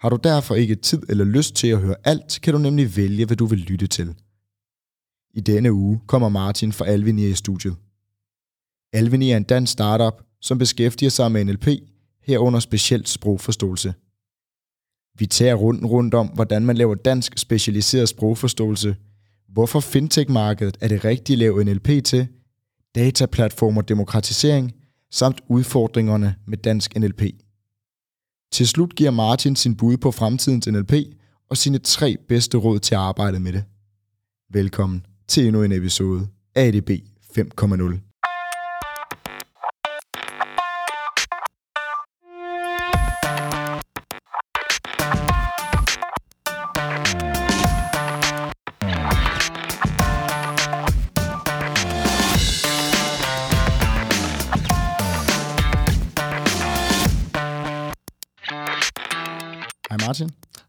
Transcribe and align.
Har 0.00 0.08
du 0.08 0.18
derfor 0.24 0.54
ikke 0.54 0.74
tid 0.74 1.02
eller 1.08 1.24
lyst 1.24 1.54
til 1.54 1.68
at 1.68 1.80
høre 1.80 1.96
alt, 2.04 2.38
kan 2.42 2.52
du 2.52 2.58
nemlig 2.58 2.96
vælge, 2.96 3.26
hvad 3.26 3.36
du 3.36 3.46
vil 3.46 3.58
lytte 3.58 3.86
til. 3.86 4.14
I 5.34 5.40
denne 5.40 5.72
uge 5.72 6.00
kommer 6.06 6.28
Martin 6.28 6.72
fra 6.72 6.86
Alvini 6.86 7.26
i 7.26 7.34
studiet. 7.34 7.76
Alvini 8.92 9.30
er 9.30 9.36
en 9.36 9.44
dansk 9.44 9.72
startup, 9.72 10.22
som 10.40 10.58
beskæftiger 10.58 11.10
sig 11.10 11.32
med 11.32 11.44
NLP, 11.44 11.68
herunder 12.22 12.60
specielt 12.60 13.08
sprogforståelse. 13.08 13.94
Vi 15.18 15.26
tager 15.26 15.54
runden 15.54 15.86
rundt 15.86 16.14
om, 16.14 16.26
hvordan 16.26 16.66
man 16.66 16.76
laver 16.76 16.94
dansk 16.94 17.38
specialiseret 17.38 18.08
sprogforståelse, 18.08 18.96
hvorfor 19.48 19.80
fintech-markedet 19.80 20.76
er 20.80 20.88
det 20.88 21.04
rigtige 21.04 21.34
at 21.34 21.38
lave 21.38 21.64
NLP 21.64 22.04
til, 22.04 22.28
dataplatform 22.94 23.76
og 23.76 23.88
demokratisering, 23.88 24.72
samt 25.10 25.40
udfordringerne 25.48 26.34
med 26.46 26.58
dansk 26.58 26.96
NLP. 26.96 27.22
Til 28.52 28.68
slut 28.68 28.94
giver 28.94 29.10
Martin 29.10 29.56
sin 29.56 29.76
bud 29.76 29.96
på 29.96 30.10
fremtidens 30.10 30.66
NLP 30.66 30.92
og 31.50 31.56
sine 31.56 31.78
tre 31.78 32.16
bedste 32.28 32.58
råd 32.58 32.78
til 32.78 32.94
at 32.94 33.00
arbejde 33.00 33.40
med 33.40 33.52
det. 33.52 33.64
Velkommen 34.52 35.06
til 35.28 35.46
endnu 35.46 35.62
en 35.62 35.72
episode 35.72 36.28
af 36.54 36.66
ADB 36.66 36.90
5.0. 37.38 38.09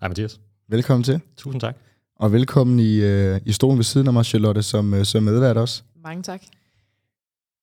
Hej 0.02 0.08
Mathias. 0.08 0.40
Velkommen 0.70 1.04
til. 1.04 1.20
Tusind 1.38 1.62
tak. 1.62 1.76
Og 2.16 2.32
velkommen 2.32 2.80
i, 2.80 2.96
øh, 2.96 3.42
i 3.46 3.52
stolen 3.52 3.78
ved 3.78 3.84
siden 3.84 4.08
af 4.08 4.14
mig, 4.14 4.26
Charlotte, 4.26 4.64
som, 4.64 4.94
øh, 4.94 5.06
som 5.06 5.24
medvært 5.24 5.58
også. 5.58 5.84
Mange 6.04 6.24
tak. 6.24 6.42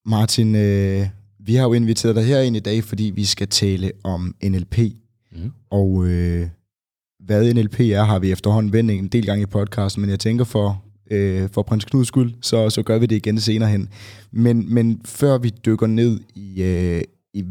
Martin, 0.05 0.55
øh, 0.55 1.07
vi 1.39 1.55
har 1.55 1.63
jo 1.63 1.73
inviteret 1.73 2.15
dig 2.15 2.25
herind 2.25 2.55
i 2.55 2.59
dag, 2.59 2.83
fordi 2.83 3.03
vi 3.15 3.25
skal 3.25 3.47
tale 3.47 3.91
om 4.03 4.35
NLP. 4.43 4.77
Mm. 5.31 5.51
Og 5.69 6.07
øh, 6.07 6.47
hvad 7.19 7.53
NLP 7.53 7.79
er, 7.79 8.03
har 8.03 8.19
vi 8.19 8.31
efterhånden 8.31 8.73
vendt 8.73 8.91
en 8.91 9.07
del 9.07 9.25
gange 9.25 9.43
i 9.43 9.45
podcasten, 9.45 10.01
men 10.01 10.09
jeg 10.09 10.19
tænker 10.19 10.43
for, 10.43 10.83
øh, 11.11 11.49
for 11.49 11.61
prins 11.61 11.85
Knuds 11.85 12.07
skyld, 12.07 12.33
så, 12.41 12.69
så 12.69 12.83
gør 12.83 12.99
vi 12.99 13.05
det 13.05 13.15
igen 13.15 13.39
senere 13.39 13.69
hen. 13.69 13.89
Men, 14.31 14.73
men 14.73 15.01
før 15.05 15.37
vi 15.37 15.49
dykker 15.65 15.87
ned 15.87 16.19
i, 16.35 16.63
øh, 16.63 17.01
i 17.33 17.43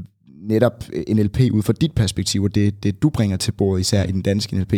netop 0.49 0.85
NLP 1.09 1.41
ud 1.53 1.63
fra 1.63 1.73
dit 1.73 1.93
perspektiv, 1.93 2.43
og 2.43 2.55
det, 2.55 2.83
det 2.83 3.03
du 3.03 3.11
bringer 3.11 3.37
til 3.37 3.53
bordet, 3.53 3.81
især 3.81 4.05
i 4.05 4.13
den 4.13 4.23
danske 4.23 4.57
NLP, 4.57 4.75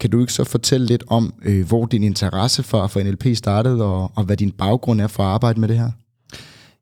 kan 0.00 0.10
du 0.10 0.20
ikke 0.20 0.32
så 0.32 0.44
fortælle 0.44 0.86
lidt 0.86 1.04
om, 1.06 1.34
øh, 1.42 1.66
hvor 1.66 1.86
din 1.86 2.02
interesse 2.02 2.62
for, 2.62 2.86
for 2.86 3.00
NLP 3.00 3.36
startede, 3.36 3.84
og, 3.84 4.12
og 4.14 4.24
hvad 4.24 4.36
din 4.36 4.50
baggrund 4.50 5.00
er 5.00 5.06
for 5.06 5.22
at 5.22 5.28
arbejde 5.28 5.60
med 5.60 5.68
det 5.68 5.78
her? 5.78 5.90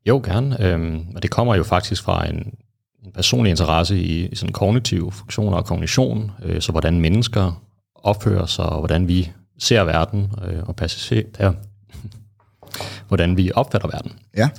Jo, 0.05 0.21
gerne. 0.25 0.63
Øhm, 0.63 1.05
og 1.15 1.23
det 1.23 1.31
kommer 1.31 1.55
jo 1.55 1.63
faktisk 1.63 2.03
fra 2.03 2.29
en, 2.29 2.53
en 3.05 3.11
personlig 3.13 3.49
interesse 3.49 3.99
i, 3.99 4.25
i 4.25 4.35
sådan 4.35 4.53
kognitive 4.53 5.11
funktioner 5.11 5.57
og 5.57 5.65
kognition, 5.65 6.31
øh, 6.43 6.61
så 6.61 6.71
hvordan 6.71 7.01
mennesker 7.01 7.63
opfører 7.95 8.45
sig, 8.45 8.65
og 8.65 8.79
hvordan 8.79 9.07
vi 9.07 9.31
ser 9.59 9.83
verden, 9.83 10.31
øh, 10.47 10.63
og 10.63 10.75
passagerer, 10.75 11.53
hvordan 13.07 13.37
vi 13.37 13.51
opfatter 13.55 13.87
verden. 13.87 14.11
Ja. 14.37 14.49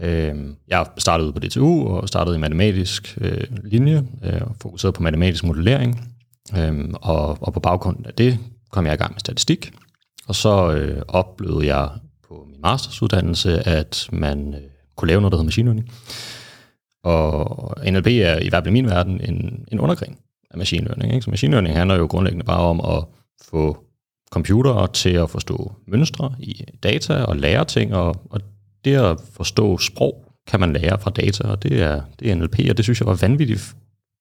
Øh, 0.00 0.34
jeg 0.68 0.86
startede 0.98 1.32
på 1.32 1.38
DTU 1.38 1.88
og 1.88 2.08
startede 2.08 2.36
i 2.36 2.38
matematisk 2.38 3.18
øh, 3.20 3.40
linje, 3.64 4.06
øh, 4.24 4.40
fokuseret 4.62 4.94
på 4.94 5.02
matematisk 5.02 5.44
modellering, 5.44 6.14
øh, 6.56 6.90
og, 6.94 7.38
og 7.40 7.52
på 7.52 7.60
baggrund 7.60 8.06
af 8.06 8.14
det 8.14 8.38
kom 8.70 8.86
jeg 8.86 8.94
i 8.94 8.96
gang 8.96 9.12
med 9.12 9.20
statistik, 9.20 9.72
og 10.28 10.34
så 10.34 10.72
øh, 10.72 11.02
oplevede 11.08 11.66
jeg 11.66 11.88
på 12.28 12.46
min 12.50 12.60
mastersuddannelse, 12.60 13.68
at 13.68 14.08
man 14.12 14.54
øh, 14.54 14.60
kunne 14.96 15.08
lave 15.08 15.20
noget, 15.20 15.32
der 15.32 15.36
hedder 15.36 15.46
machine 15.46 15.66
learning. 15.66 15.90
Og 17.04 17.74
NLP 17.90 18.06
er 18.06 18.38
i 18.38 18.48
hvert 18.48 18.64
fald 18.64 18.66
i 18.66 18.72
min 18.72 18.86
verden 18.86 19.20
en, 19.20 19.64
en 19.72 19.80
undergren 19.80 20.16
af 20.50 20.58
machine 20.58 20.84
learning. 20.84 21.14
Ikke? 21.14 21.24
Så 21.24 21.30
machine 21.30 21.50
learning 21.50 21.76
handler 21.76 21.96
jo 21.96 22.06
grundlæggende 22.06 22.44
bare 22.44 22.60
om 22.60 22.80
at 22.80 23.04
få 23.50 23.78
computere 24.30 24.88
til 24.92 25.10
at 25.10 25.30
forstå 25.30 25.72
mønstre 25.86 26.34
i 26.38 26.64
data 26.82 27.14
og 27.14 27.36
lære 27.36 27.64
ting, 27.64 27.94
og, 27.94 28.16
og 28.30 28.40
det 28.84 28.96
at 28.96 29.20
forstå 29.32 29.78
sprog 29.78 30.24
kan 30.46 30.60
man 30.60 30.72
lære 30.72 30.98
fra 31.00 31.10
data, 31.10 31.48
og 31.48 31.62
det 31.62 31.82
er, 31.82 32.02
det 32.20 32.30
er 32.30 32.34
NLP, 32.34 32.58
og 32.70 32.76
det 32.76 32.84
synes 32.84 33.00
jeg 33.00 33.06
var 33.06 33.14
vanvittigt 33.14 33.76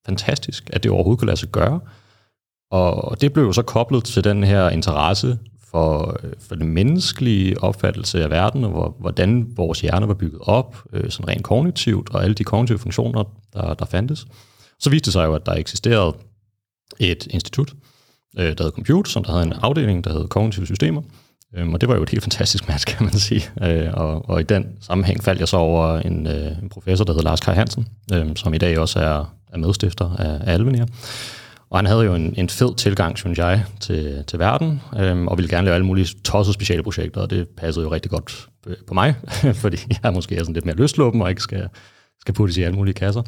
fantastisk, 0.06 0.70
at 0.74 0.84
det 0.84 0.92
overhovedet 0.92 1.20
kunne 1.20 1.28
lade 1.28 1.38
sig 1.38 1.50
gøre. 1.50 1.80
Og 2.72 3.22
det 3.22 3.34
blev 3.34 3.44
jo 3.44 3.54
så 3.54 3.62
koblet 3.62 4.04
til 4.04 4.24
den 4.24 4.44
her 4.44 4.70
interesse 4.70 5.40
for, 5.72 6.20
for 6.40 6.56
den 6.56 6.68
menneskelige 6.68 7.64
opfattelse 7.64 8.24
af 8.24 8.30
verden, 8.30 8.64
og 8.64 8.96
hvordan 9.00 9.58
vores 9.58 9.82
hjerne 9.82 10.08
var 10.08 10.14
bygget 10.14 10.42
op, 10.42 10.84
øh, 10.94 11.12
sådan 11.12 11.28
rent 11.28 11.44
kognitivt, 11.44 12.10
og 12.10 12.24
alle 12.24 12.34
de 12.34 12.44
kognitive 12.44 12.80
funktioner, 12.80 13.24
der, 13.54 13.74
der 13.74 13.86
fandtes. 13.86 14.28
Så 14.80 14.90
viste 14.90 15.06
det 15.06 15.14
sig 15.14 15.26
jo, 15.26 15.36
at 15.36 15.46
der 15.46 15.54
eksisterede 15.54 16.16
et 17.00 17.28
institut, 17.30 17.74
øh, 18.38 18.58
der 18.58 18.64
hed 18.64 18.72
Compute, 18.72 19.12
som 19.12 19.24
der 19.24 19.32
havde 19.32 19.46
en 19.46 19.54
afdeling, 19.54 20.04
der 20.04 20.14
hed 20.14 20.28
Kognitive 20.28 20.66
Systemer, 20.66 21.02
Øhm, 21.56 21.74
og 21.74 21.82
det 21.82 21.90
var 21.90 21.96
jo 21.96 22.04
et 22.04 22.10
helt 22.10 22.24
fantastisk 22.24 22.68
match, 22.68 22.86
kan 22.98 23.06
man 23.06 23.14
sige. 23.14 23.50
Øh, 23.64 23.90
og, 23.94 24.30
og 24.30 24.40
i 24.40 24.44
den 24.44 24.66
sammenhæng 24.82 25.24
faldt 25.24 25.40
jeg 25.40 25.48
så 25.48 25.58
over 25.58 25.98
en, 26.00 26.28
øh, 26.28 26.62
en 26.62 26.70
professor, 26.70 27.06
der 27.06 27.14
hedder 27.14 27.24
Lars 27.24 27.40
Kai 27.40 27.56
Hansen, 27.56 27.88
øh, 28.14 28.26
som 28.36 28.54
i 28.54 28.58
dag 28.58 28.80
også 28.80 29.00
er, 29.00 29.36
er 29.54 29.58
medstifter 29.58 30.16
af, 30.16 30.50
af 30.50 30.54
Alvenir. 30.54 30.86
Og 31.70 31.78
han 31.78 31.86
havde 31.86 32.04
jo 32.04 32.16
en, 32.16 32.34
en 32.38 32.50
fed 32.50 32.76
tilgang, 32.76 33.18
synes 33.18 33.38
jeg, 33.38 33.66
til, 33.80 34.24
til 34.28 34.40
verden, 34.40 34.82
øhm, 35.00 35.28
og 35.28 35.38
ville 35.38 35.50
gerne 35.50 35.66
lave 35.66 35.76
alle 35.76 35.86
mulige 35.86 36.08
tossede 36.24 36.54
speciale 36.54 36.84
projekter, 36.84 37.22
og 37.22 37.30
det 37.30 37.48
passede 37.58 37.86
jo 37.86 37.92
rigtig 37.92 38.12
godt 38.12 38.48
på 38.88 38.94
mig, 38.94 39.16
fordi 39.64 39.78
jeg 40.04 40.14
måske 40.14 40.36
er 40.36 40.40
sådan 40.40 40.54
lidt 40.54 40.66
mere 40.66 40.76
løsluppen 40.76 41.22
og 41.22 41.30
ikke 41.30 41.42
skal, 41.42 41.68
skal 42.22 42.34
puttes 42.34 42.58
i 42.58 42.62
alle 42.62 42.76
mulige 42.76 42.94
kasser. 42.94 43.22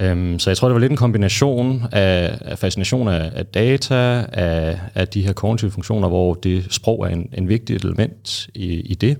Øhm, 0.00 0.38
så 0.38 0.50
jeg 0.50 0.56
tror, 0.56 0.68
det 0.68 0.74
var 0.74 0.80
lidt 0.80 0.92
en 0.92 0.96
kombination 0.96 1.84
af, 1.92 2.38
af 2.40 2.58
fascination 2.58 3.08
af, 3.08 3.32
af 3.34 3.46
data, 3.46 4.26
af, 4.32 4.78
af 4.94 5.08
de 5.08 5.22
her 5.22 5.32
kognitive 5.32 5.70
funktioner, 5.70 6.08
hvor 6.08 6.34
det 6.34 6.66
sprog 6.70 7.06
er 7.06 7.08
en, 7.08 7.30
en 7.38 7.48
vigtig 7.48 7.76
element 7.76 8.48
i, 8.54 8.66
i 8.66 8.94
det, 8.94 9.18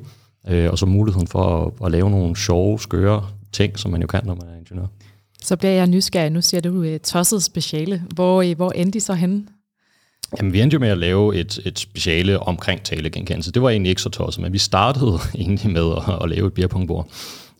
øh, 0.49 0.71
og 0.71 0.79
så 0.79 0.87
muligheden 0.87 1.27
for 1.27 1.67
at, 1.67 1.87
at 1.87 1.93
lave 1.93 2.11
nogle 2.11 2.37
sjove, 2.37 2.81
skøre 2.81 3.27
ting, 3.53 3.79
som 3.79 3.91
man 3.91 4.01
jo 4.01 4.07
kan, 4.07 4.21
når 4.25 4.35
man 4.35 4.45
er 4.55 4.59
ingeniør. 4.59 4.87
Så 5.43 5.57
bliver 5.57 5.73
jeg 5.73 5.87
nysgerrig. 5.87 6.31
Nu 6.31 6.41
siger 6.41 6.61
du 6.61 6.81
uh, 6.81 6.97
tosset 7.05 7.43
speciale. 7.43 8.03
Hvor, 8.15 8.43
uh, 8.43 8.57
hvor 8.57 8.71
endte 8.71 8.97
I 8.97 9.01
så 9.01 9.15
henne? 9.15 9.45
Jamen, 10.39 10.53
vi 10.53 10.61
endte 10.61 10.75
jo 10.75 10.81
med 10.81 10.89
at 10.89 10.99
lave 10.99 11.37
et, 11.37 11.59
et 11.65 11.79
speciale 11.79 12.41
omkring 12.41 12.83
talegenkendelse. 12.83 13.53
Det 13.53 13.63
var 13.63 13.71
egentlig 13.71 13.91
ikke 13.91 14.03
så 14.03 14.09
tosset, 14.09 14.43
men 14.43 14.53
vi 14.53 14.59
startede 14.59 15.19
egentlig 15.35 15.71
med 15.71 15.93
at, 15.97 16.23
at 16.23 16.29
lave 16.29 16.47
et 16.47 16.53
beerpungbord. 16.53 17.09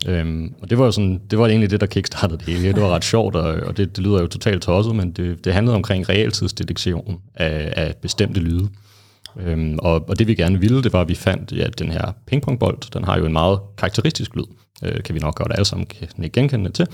Øhm, 0.07 0.55
og 0.63 0.71
det 0.71 0.79
var 0.79 0.85
jo 0.85 0.91
sådan, 0.91 1.21
det 1.31 1.39
var 1.39 1.47
egentlig 1.47 1.71
det, 1.71 1.81
der 1.81 1.87
kickstartede 1.87 2.39
det 2.39 2.47
hele. 2.47 2.73
Det 2.73 2.83
var 2.83 2.89
ret 2.89 3.05
sjovt, 3.05 3.37
og, 3.37 3.55
og 3.55 3.77
det, 3.77 3.97
det 3.97 4.05
lyder 4.05 4.21
jo 4.21 4.27
totalt 4.27 4.63
tosset, 4.63 4.97
men 4.97 5.11
det, 5.11 5.45
det 5.45 5.53
handlede 5.53 5.77
omkring 5.77 6.09
realtidsdetektion 6.09 7.21
af, 7.35 7.73
af 7.77 7.95
bestemte 8.03 8.41
lyde. 8.41 8.69
Øhm, 9.37 9.79
og, 9.79 10.09
og 10.09 10.19
det 10.19 10.27
vi 10.27 10.35
gerne 10.35 10.61
ville, 10.61 10.83
det 10.83 10.93
var, 10.93 11.01
at 11.01 11.09
vi 11.09 11.15
fandt, 11.15 11.53
ja, 11.53 11.67
den 11.67 11.91
her 11.91 12.13
pingpongbold, 12.27 12.91
den 12.93 13.05
har 13.05 13.19
jo 13.19 13.27
en 13.27 13.33
meget 13.33 13.61
karakteristisk 13.79 14.37
lyd, 14.37 14.45
øh, 14.85 15.03
kan 15.03 15.15
vi 15.15 15.21
nok 15.21 15.35
godt 15.35 15.53
alle 15.53 15.65
sammen 15.65 15.87
kan 15.87 16.31
genkende 16.33 16.71
til. 16.71 16.87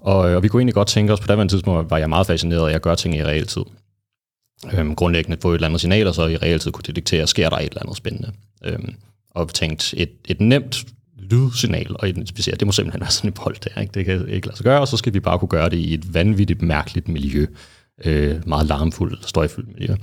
Og, 0.00 0.16
og 0.16 0.42
vi 0.42 0.48
kunne 0.48 0.60
egentlig 0.60 0.74
godt 0.74 0.88
tænke 0.88 1.12
os, 1.12 1.20
på 1.20 1.26
daværende 1.26 1.52
tidspunkt 1.52 1.90
var 1.90 1.98
jeg 1.98 2.08
meget 2.08 2.26
fascineret 2.26 2.70
af 2.70 2.74
at 2.74 2.82
gøre 2.82 2.96
ting 2.96 3.16
i 3.16 3.24
realtid. 3.24 3.62
Øhm, 4.72 4.94
grundlæggende 4.94 5.38
få 5.42 5.50
et 5.50 5.54
eller 5.54 5.68
andet 5.68 5.80
signal, 5.80 6.06
og 6.06 6.14
så 6.14 6.26
i 6.26 6.36
realtid 6.36 6.70
kunne 6.70 6.84
detektere, 6.86 7.26
sker 7.26 7.48
der 7.48 7.56
et 7.56 7.64
eller 7.64 7.82
andet 7.82 7.96
spændende. 7.96 8.32
Øhm, 8.64 8.94
og 9.30 9.54
tænkt, 9.54 9.94
et, 9.96 10.10
et 10.24 10.40
nemt 10.40 10.84
lydsignal 11.32 11.96
og 11.98 12.08
identificere. 12.08 12.54
Det 12.54 12.66
må 12.66 12.72
simpelthen 12.72 13.00
være 13.00 13.10
sådan 13.10 13.28
en 13.28 13.34
bold 13.44 13.56
der. 13.64 13.80
Ikke? 13.80 13.92
Det 13.94 14.04
kan 14.04 14.28
ikke 14.28 14.46
lade 14.46 14.56
sig 14.56 14.64
gøre, 14.64 14.80
og 14.80 14.88
så 14.88 14.96
skal 14.96 15.14
vi 15.14 15.20
bare 15.20 15.38
kunne 15.38 15.48
gøre 15.48 15.70
det 15.70 15.76
i 15.76 15.94
et 15.94 16.14
vanvittigt 16.14 16.62
mærkeligt 16.62 17.08
miljø. 17.08 17.46
Øh, 18.04 18.48
meget 18.48 18.66
larmfuldt, 18.66 19.28
støjfuldt 19.28 19.68
miljø. 19.78 19.94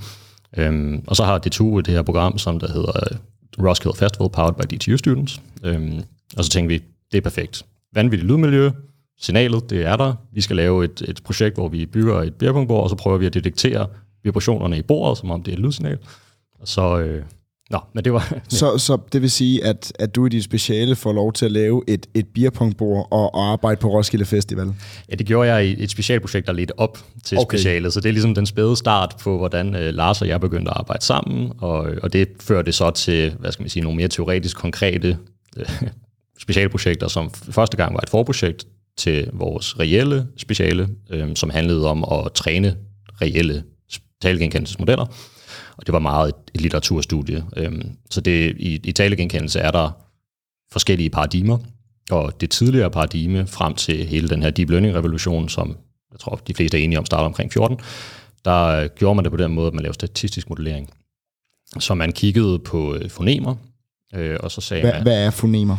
Øhm, 0.56 1.04
og 1.06 1.16
så 1.16 1.24
har 1.24 1.38
DTU 1.38 1.80
det 1.80 1.94
her 1.94 2.02
program, 2.02 2.38
som 2.38 2.60
der 2.60 2.72
hedder 2.72 2.96
øh, 3.12 3.18
Roskilde 3.66 3.96
Festival 3.96 4.30
Powered 4.30 4.54
by 4.54 4.76
DTU 4.76 4.96
Students. 4.96 5.40
Øhm, 5.64 6.02
og 6.36 6.44
så 6.44 6.50
tænkte 6.50 6.74
vi, 6.74 6.82
det 7.12 7.18
er 7.18 7.22
perfekt. 7.22 7.64
Vanvittigt 7.94 8.30
lydmiljø, 8.30 8.70
signalet, 9.20 9.70
det 9.70 9.86
er 9.86 9.96
der. 9.96 10.14
Vi 10.32 10.40
skal 10.40 10.56
lave 10.56 10.84
et, 10.84 11.02
et 11.08 11.20
projekt, 11.24 11.56
hvor 11.56 11.68
vi 11.68 11.86
bygger 11.86 12.22
et 12.22 12.34
bjergpunktbord, 12.34 12.82
og 12.82 12.90
så 12.90 12.96
prøver 12.96 13.18
vi 13.18 13.26
at 13.26 13.34
detektere, 13.34 13.86
vibrationerne 14.22 14.78
i 14.78 14.82
bordet, 14.82 15.18
som 15.18 15.30
om 15.30 15.42
det 15.42 15.52
er 15.52 15.56
et 15.56 15.62
lydsignal. 15.62 15.98
Og 16.60 16.68
så, 16.68 16.98
øh, 16.98 17.24
Nå, 17.70 17.78
men 17.92 18.04
det 18.04 18.12
var... 18.12 18.38
så, 18.48 18.78
så 18.78 18.98
det 19.12 19.22
vil 19.22 19.30
sige, 19.30 19.64
at, 19.64 19.92
at 19.98 20.14
du 20.14 20.26
i 20.26 20.28
dit 20.28 20.44
speciale 20.44 20.96
får 20.96 21.12
lov 21.12 21.32
til 21.32 21.44
at 21.44 21.52
lave 21.52 21.82
et, 21.88 22.06
et 22.14 22.26
beerpongbord 22.34 23.08
og, 23.10 23.34
og 23.34 23.52
arbejde 23.52 23.80
på 23.80 23.88
Roskilde 23.88 24.24
Festival? 24.24 24.74
Ja, 25.10 25.14
det 25.14 25.26
gjorde 25.26 25.52
jeg 25.52 25.66
i 25.66 25.82
et 25.82 25.90
specialprojekt, 25.90 26.46
der 26.46 26.52
ledte 26.52 26.78
op 26.78 26.98
til 27.24 27.38
okay. 27.38 27.56
specialet. 27.58 27.92
Så 27.92 28.00
det 28.00 28.08
er 28.08 28.12
ligesom 28.12 28.34
den 28.34 28.46
spæde 28.46 28.76
start 28.76 29.14
på, 29.22 29.38
hvordan 29.38 29.74
øh, 29.74 29.94
Lars 29.94 30.22
og 30.22 30.28
jeg 30.28 30.40
begyndte 30.40 30.70
at 30.70 30.76
arbejde 30.76 31.04
sammen. 31.04 31.52
Og, 31.58 31.86
og 32.02 32.12
det 32.12 32.28
førte 32.40 32.72
så 32.72 32.90
til, 32.90 33.34
hvad 33.38 33.52
skal 33.52 33.62
man 33.62 33.70
sige, 33.70 33.82
nogle 33.82 33.96
mere 33.96 34.08
teoretisk 34.08 34.56
konkrete 34.56 35.18
øh, 35.56 35.82
specialprojekter, 36.42 37.08
som 37.08 37.30
første 37.30 37.76
gang 37.76 37.94
var 37.94 38.00
et 38.00 38.10
forprojekt 38.10 38.66
til 38.96 39.30
vores 39.32 39.78
reelle 39.80 40.26
speciale, 40.36 40.88
øh, 41.10 41.28
som 41.34 41.50
handlede 41.50 41.86
om 41.88 42.04
at 42.12 42.32
træne 42.32 42.76
reelle 43.22 43.64
talegenkendelsesmodeller 44.22 45.06
og 45.76 45.86
det 45.86 45.92
var 45.92 45.98
meget 45.98 46.28
et, 46.28 46.34
et 46.54 46.60
litteraturstudie. 46.60 47.44
Øhm, 47.56 47.90
så 48.10 48.20
det, 48.20 48.56
i, 48.58 48.80
i 48.84 48.92
talegenkendelse 48.92 49.60
er 49.60 49.70
der 49.70 49.90
forskellige 50.72 51.10
paradigmer, 51.10 51.58
og 52.10 52.40
det 52.40 52.50
tidligere 52.50 52.90
paradigme 52.90 53.46
frem 53.46 53.74
til 53.74 54.06
hele 54.06 54.28
den 54.28 54.42
her 54.42 54.50
deep 54.50 54.70
learning-revolution, 54.70 55.48
som 55.48 55.76
jeg 56.12 56.20
tror, 56.20 56.40
de 56.46 56.54
fleste 56.54 56.78
er 56.78 56.84
enige 56.84 56.98
om, 56.98 57.06
starter 57.06 57.26
omkring 57.26 57.52
14, 57.52 57.78
der 58.44 58.66
øh, 58.66 58.88
gjorde 58.96 59.14
man 59.14 59.24
det 59.24 59.32
på 59.32 59.36
den 59.36 59.54
måde, 59.54 59.66
at 59.66 59.74
man 59.74 59.82
lavede 59.82 59.94
statistisk 59.94 60.48
modellering. 60.48 60.90
Så 61.78 61.94
man 61.94 62.12
kiggede 62.12 62.58
på 62.58 62.94
øh, 62.94 63.10
fonemer, 63.10 63.54
øh, 64.14 64.36
og 64.40 64.50
så 64.50 64.60
sagde 64.60 64.82
hvad, 64.82 64.92
man... 64.92 65.02
Hvad 65.02 65.26
er 65.26 65.30
fonemer? 65.30 65.76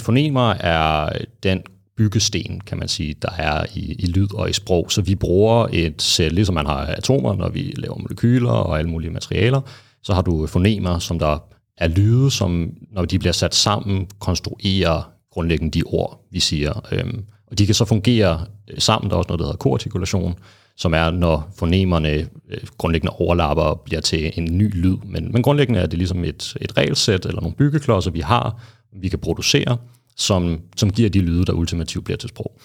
Fonemer 0.00 0.50
er 0.50 1.12
den 1.42 1.62
byggesten, 1.96 2.60
kan 2.60 2.78
man 2.78 2.88
sige, 2.88 3.14
der 3.22 3.30
er 3.38 3.64
i, 3.74 3.92
i 3.98 4.06
lyd 4.06 4.34
og 4.34 4.50
i 4.50 4.52
sprog. 4.52 4.92
Så 4.92 5.02
vi 5.02 5.14
bruger 5.14 5.66
et 5.72 6.02
sæt, 6.02 6.32
ligesom 6.32 6.54
man 6.54 6.66
har 6.66 6.86
atomer, 6.86 7.34
når 7.34 7.48
vi 7.48 7.74
laver 7.76 7.98
molekyler 7.98 8.50
og 8.50 8.78
alle 8.78 8.90
mulige 8.90 9.10
materialer, 9.10 9.60
så 10.02 10.14
har 10.14 10.22
du 10.22 10.46
fonemer, 10.46 10.98
som 10.98 11.18
der 11.18 11.38
er 11.78 11.88
lyde, 11.88 12.30
som 12.30 12.72
når 12.92 13.04
de 13.04 13.18
bliver 13.18 13.32
sat 13.32 13.54
sammen, 13.54 14.06
konstruerer 14.18 15.12
grundlæggende 15.32 15.78
de 15.78 15.82
ord, 15.86 16.26
vi 16.30 16.40
siger. 16.40 16.88
Øhm, 16.92 17.24
og 17.46 17.58
de 17.58 17.66
kan 17.66 17.74
så 17.74 17.84
fungere 17.84 18.46
øh, 18.70 18.78
sammen. 18.78 19.10
Der 19.10 19.16
er 19.16 19.18
også 19.18 19.28
noget, 19.28 19.38
der 19.38 19.44
hedder 19.44 19.56
koartikulation, 19.56 20.34
som 20.76 20.94
er, 20.94 21.10
når 21.10 21.52
fonemerne 21.58 22.10
øh, 22.50 22.60
grundlæggende 22.78 23.16
overlapper 23.18 23.62
og 23.62 23.80
bliver 23.80 24.00
til 24.00 24.32
en 24.36 24.58
ny 24.58 24.82
lyd. 24.82 24.96
Men, 25.04 25.32
men 25.32 25.42
grundlæggende 25.42 25.80
er 25.80 25.86
det 25.86 25.98
ligesom 25.98 26.24
et, 26.24 26.56
et 26.60 26.76
regelsæt 26.76 27.26
eller 27.26 27.40
nogle 27.40 27.56
byggeklodser, 27.56 28.10
vi 28.10 28.20
har, 28.20 28.62
vi 28.92 29.08
kan 29.08 29.18
producere, 29.18 29.76
som, 30.20 30.60
som 30.76 30.90
giver 30.90 31.10
de 31.10 31.20
lyde, 31.20 31.44
der 31.44 31.52
ultimativt 31.52 32.04
bliver 32.04 32.18
til 32.18 32.28
sprog. 32.28 32.60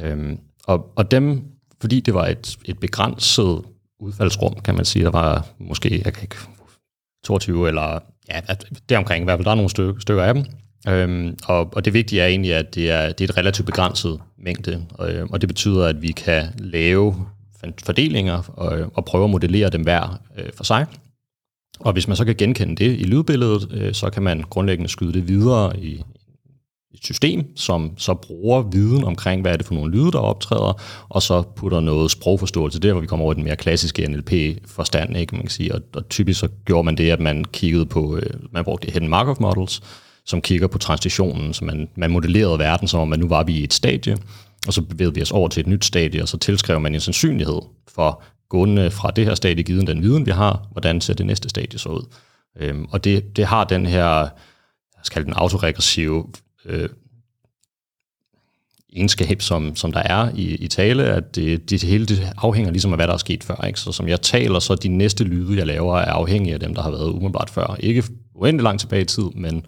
Øhm, 0.00 0.38
og, 0.64 0.92
og 0.96 1.10
dem, 1.10 1.42
fordi 1.80 2.00
det 2.00 2.14
var 2.14 2.26
et, 2.26 2.56
et 2.64 2.78
begrænset 2.78 3.62
udfaldsrum, 4.00 4.54
kan 4.64 4.74
man 4.74 4.84
sige, 4.84 5.04
der 5.04 5.10
var 5.10 5.46
måske, 5.58 6.02
jeg 6.04 6.12
kan 6.12 6.22
ikke, 6.22 6.36
22 7.24 7.68
eller 7.68 7.98
ja, 8.28 8.40
deromkring 8.88 9.22
i 9.22 9.24
hvert 9.24 9.38
fald, 9.38 9.44
der 9.44 9.50
er 9.50 9.54
nogle 9.54 9.70
stykker, 9.70 10.00
stykker 10.00 10.22
af 10.22 10.34
dem. 10.34 10.44
Øhm, 10.88 11.36
og, 11.44 11.76
og 11.76 11.84
det 11.84 11.94
vigtige 11.94 12.22
er 12.22 12.26
egentlig, 12.26 12.54
at 12.54 12.74
det 12.74 12.90
er, 12.90 13.12
det 13.12 13.20
er 13.20 13.32
et 13.32 13.36
relativt 13.36 13.66
begrænset 13.66 14.20
mængde, 14.38 14.86
og, 14.94 15.12
øh, 15.12 15.26
og 15.30 15.40
det 15.40 15.48
betyder, 15.48 15.86
at 15.86 16.02
vi 16.02 16.12
kan 16.12 16.46
lave 16.58 17.26
fordelinger 17.84 18.42
og, 18.56 18.90
og 18.94 19.04
prøve 19.04 19.24
at 19.24 19.30
modellere 19.30 19.70
dem 19.70 19.82
hver 19.82 20.20
øh, 20.38 20.52
for 20.54 20.64
sig. 20.64 20.86
Og 21.80 21.92
hvis 21.92 22.08
man 22.08 22.16
så 22.16 22.24
kan 22.24 22.34
genkende 22.34 22.76
det 22.76 23.00
i 23.00 23.04
lydbilledet, 23.04 23.72
øh, 23.72 23.94
så 23.94 24.10
kan 24.10 24.22
man 24.22 24.44
grundlæggende 24.50 24.90
skyde 24.90 25.12
det 25.12 25.28
videre 25.28 25.80
i, 25.80 26.02
et 26.94 27.04
system, 27.04 27.56
som 27.56 27.92
så 27.96 28.14
bruger 28.14 28.62
viden 28.62 29.04
omkring, 29.04 29.40
hvad 29.42 29.52
er 29.52 29.56
det 29.56 29.66
for 29.66 29.74
nogle 29.74 29.92
lyde, 29.92 30.12
der 30.12 30.18
optræder, 30.18 30.82
og 31.08 31.22
så 31.22 31.42
putter 31.42 31.80
noget 31.80 32.10
sprogforståelse 32.10 32.80
der, 32.80 32.92
hvor 32.92 33.00
vi 33.00 33.06
kommer 33.06 33.24
over 33.24 33.34
i 33.34 33.36
den 33.36 33.44
mere 33.44 33.56
klassiske 33.56 34.06
NLP-forstand, 34.06 35.16
ikke, 35.16 35.34
man 35.34 35.42
kan 35.42 35.50
sige. 35.50 35.74
Og, 35.74 35.80
og 35.94 36.08
typisk 36.08 36.40
så 36.40 36.48
gjorde 36.64 36.84
man 36.84 36.96
det, 36.96 37.10
at 37.10 37.20
man 37.20 37.44
kiggede 37.44 37.86
på, 37.86 38.16
øh, 38.16 38.40
man 38.52 38.64
brugte 38.64 38.90
Hidden 38.90 39.08
Markov 39.08 39.36
Models, 39.40 39.80
som 40.26 40.40
kigger 40.40 40.66
på 40.66 40.78
transitionen, 40.78 41.54
så 41.54 41.64
man, 41.64 41.88
man 41.96 42.10
modellerede 42.10 42.58
verden, 42.58 42.88
som 42.88 43.00
om 43.00 43.12
at 43.12 43.18
nu 43.18 43.28
var 43.28 43.42
vi 43.42 43.52
i 43.52 43.64
et 43.64 43.74
stadie, 43.74 44.16
og 44.66 44.72
så 44.72 44.82
bevægede 44.82 45.14
vi 45.14 45.22
os 45.22 45.32
over 45.32 45.48
til 45.48 45.60
et 45.60 45.66
nyt 45.66 45.84
stadie, 45.84 46.22
og 46.22 46.28
så 46.28 46.38
tilskrev 46.38 46.80
man 46.80 46.94
en 46.94 47.00
sandsynlighed 47.00 47.60
for 47.88 48.22
gående 48.48 48.90
fra 48.90 49.10
det 49.10 49.24
her 49.24 49.34
stadie, 49.34 49.64
givet 49.64 49.86
den 49.86 50.02
viden, 50.02 50.26
vi 50.26 50.30
har, 50.30 50.68
hvordan 50.72 51.00
ser 51.00 51.14
det 51.14 51.26
næste 51.26 51.48
stadie 51.48 51.78
så 51.78 51.88
ud. 51.88 52.02
Øhm, 52.60 52.86
og 52.90 53.04
det, 53.04 53.36
det 53.36 53.46
har 53.46 53.64
den 53.64 53.86
her, 53.86 54.08
jeg 54.08 54.30
skal 55.02 55.14
kalde 55.14 55.26
den 55.26 55.34
autoregressive 55.34 56.26
øh, 56.64 56.88
egenskab, 58.92 59.42
som, 59.42 59.76
som 59.76 59.92
der 59.92 60.00
er 60.00 60.30
i, 60.34 60.54
i 60.54 60.68
tale, 60.68 61.04
at 61.04 61.36
det, 61.36 61.70
det 61.70 61.82
hele 61.82 62.06
det 62.06 62.32
afhænger 62.36 62.70
ligesom 62.70 62.92
af, 62.92 62.98
hvad 62.98 63.06
der 63.06 63.12
er 63.12 63.18
sket 63.18 63.44
før. 63.44 63.64
Ikke? 63.66 63.80
Så 63.80 63.92
som 63.92 64.08
jeg 64.08 64.20
taler, 64.20 64.58
så 64.58 64.74
de 64.74 64.88
næste 64.88 65.24
lyde, 65.24 65.58
jeg 65.58 65.66
laver, 65.66 65.98
er 65.98 66.12
afhængige 66.12 66.54
af 66.54 66.60
dem, 66.60 66.74
der 66.74 66.82
har 66.82 66.90
været 66.90 67.10
umiddelbart 67.10 67.50
før. 67.50 67.76
Ikke 67.80 68.04
uendelig 68.34 68.62
langt 68.62 68.80
tilbage 68.80 69.02
i 69.02 69.04
tid, 69.04 69.30
men 69.34 69.66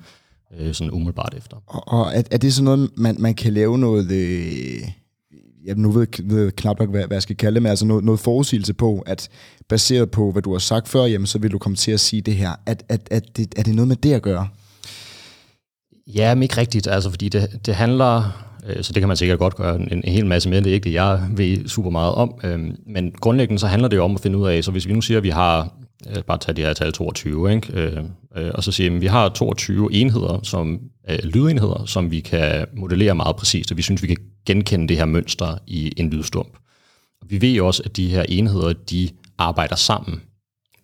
øh, 0.58 0.74
sådan 0.74 0.90
umiddelbart 0.90 1.34
efter. 1.36 1.56
Og, 1.66 1.88
og 1.88 2.12
er, 2.14 2.22
er 2.30 2.38
det 2.38 2.54
sådan 2.54 2.64
noget, 2.64 2.90
man, 2.96 3.16
man 3.18 3.34
kan 3.34 3.52
lave 3.52 3.78
noget... 3.78 4.12
Øh 4.12 4.88
jeg 5.64 5.76
nu 5.76 5.90
ved, 5.90 6.06
ved 6.24 6.52
knap 6.52 6.78
nok, 6.78 6.90
hvad, 6.90 7.06
hvad 7.06 7.14
jeg 7.14 7.22
skal 7.22 7.36
kalde 7.36 7.54
det, 7.54 7.62
men 7.62 7.70
altså 7.70 7.86
noget, 7.86 8.04
noget 8.04 8.20
forudsigelse 8.20 8.74
på, 8.74 9.02
at 9.06 9.28
baseret 9.68 10.10
på, 10.10 10.32
hvad 10.32 10.42
du 10.42 10.52
har 10.52 10.58
sagt 10.58 10.88
før, 10.88 11.04
jamen, 11.04 11.26
så 11.26 11.38
vil 11.38 11.52
du 11.52 11.58
komme 11.58 11.76
til 11.76 11.92
at 11.92 12.00
sige 12.00 12.22
det 12.22 12.34
her. 12.34 12.50
At, 12.66 12.84
at, 12.88 13.08
at 13.10 13.36
det, 13.36 13.54
er 13.56 13.62
det 13.62 13.74
noget 13.74 13.88
med 13.88 13.96
det 13.96 14.12
at 14.12 14.22
gøre? 14.22 14.48
Ja, 16.06 16.34
men 16.34 16.42
ikke 16.42 16.56
rigtigt, 16.56 16.86
altså 16.86 17.10
fordi 17.10 17.28
det, 17.28 17.66
det 17.66 17.74
handler, 17.74 18.44
øh, 18.66 18.82
så 18.82 18.92
det 18.92 19.00
kan 19.00 19.08
man 19.08 19.16
sikkert 19.16 19.38
godt 19.38 19.56
gøre 19.56 19.76
en, 19.76 19.88
en 20.04 20.12
hel 20.12 20.26
masse 20.26 20.48
med, 20.48 20.62
det 20.62 20.70
er 20.70 20.74
ikke 20.74 20.84
det, 20.84 20.92
jeg 20.92 21.28
ved 21.30 21.68
super 21.68 21.90
meget 21.90 22.14
om, 22.14 22.34
øh, 22.44 22.60
men 22.86 23.12
grundlæggende 23.20 23.60
så 23.60 23.66
handler 23.66 23.88
det 23.88 23.96
jo 23.96 24.04
om 24.04 24.14
at 24.14 24.20
finde 24.20 24.38
ud 24.38 24.48
af, 24.48 24.64
så 24.64 24.70
hvis 24.70 24.88
vi 24.88 24.92
nu 24.92 25.00
siger, 25.00 25.18
at 25.18 25.24
vi 25.24 25.30
har, 25.30 25.74
øh, 26.08 26.22
bare 26.22 26.38
tage 26.38 26.56
det 26.56 26.64
her 26.64 26.72
tal 26.72 26.92
22, 26.92 27.52
ikke? 27.52 27.72
Øh, 27.72 28.04
øh, 28.36 28.50
og 28.54 28.64
så 28.64 28.72
siger 28.72 28.94
at 28.94 29.00
vi 29.00 29.06
har 29.06 29.28
22 29.28 29.92
enheder, 29.92 30.40
som 30.42 30.80
øh, 31.10 31.18
lydenheder, 31.24 31.84
som 31.86 32.10
vi 32.10 32.20
kan 32.20 32.66
modellere 32.76 33.14
meget 33.14 33.36
præcist, 33.36 33.70
og 33.70 33.76
vi 33.76 33.82
synes, 33.82 34.02
vi 34.02 34.06
kan 34.06 34.16
genkende 34.46 34.88
det 34.88 34.96
her 34.96 35.04
mønster 35.04 35.58
i 35.66 35.92
en 35.96 36.10
lydstump. 36.10 36.58
Vi 37.28 37.40
ved 37.40 37.52
jo 37.52 37.66
også, 37.66 37.82
at 37.84 37.96
de 37.96 38.08
her 38.08 38.24
enheder, 38.28 38.72
de 38.72 39.08
arbejder 39.38 39.76
sammen 39.76 40.22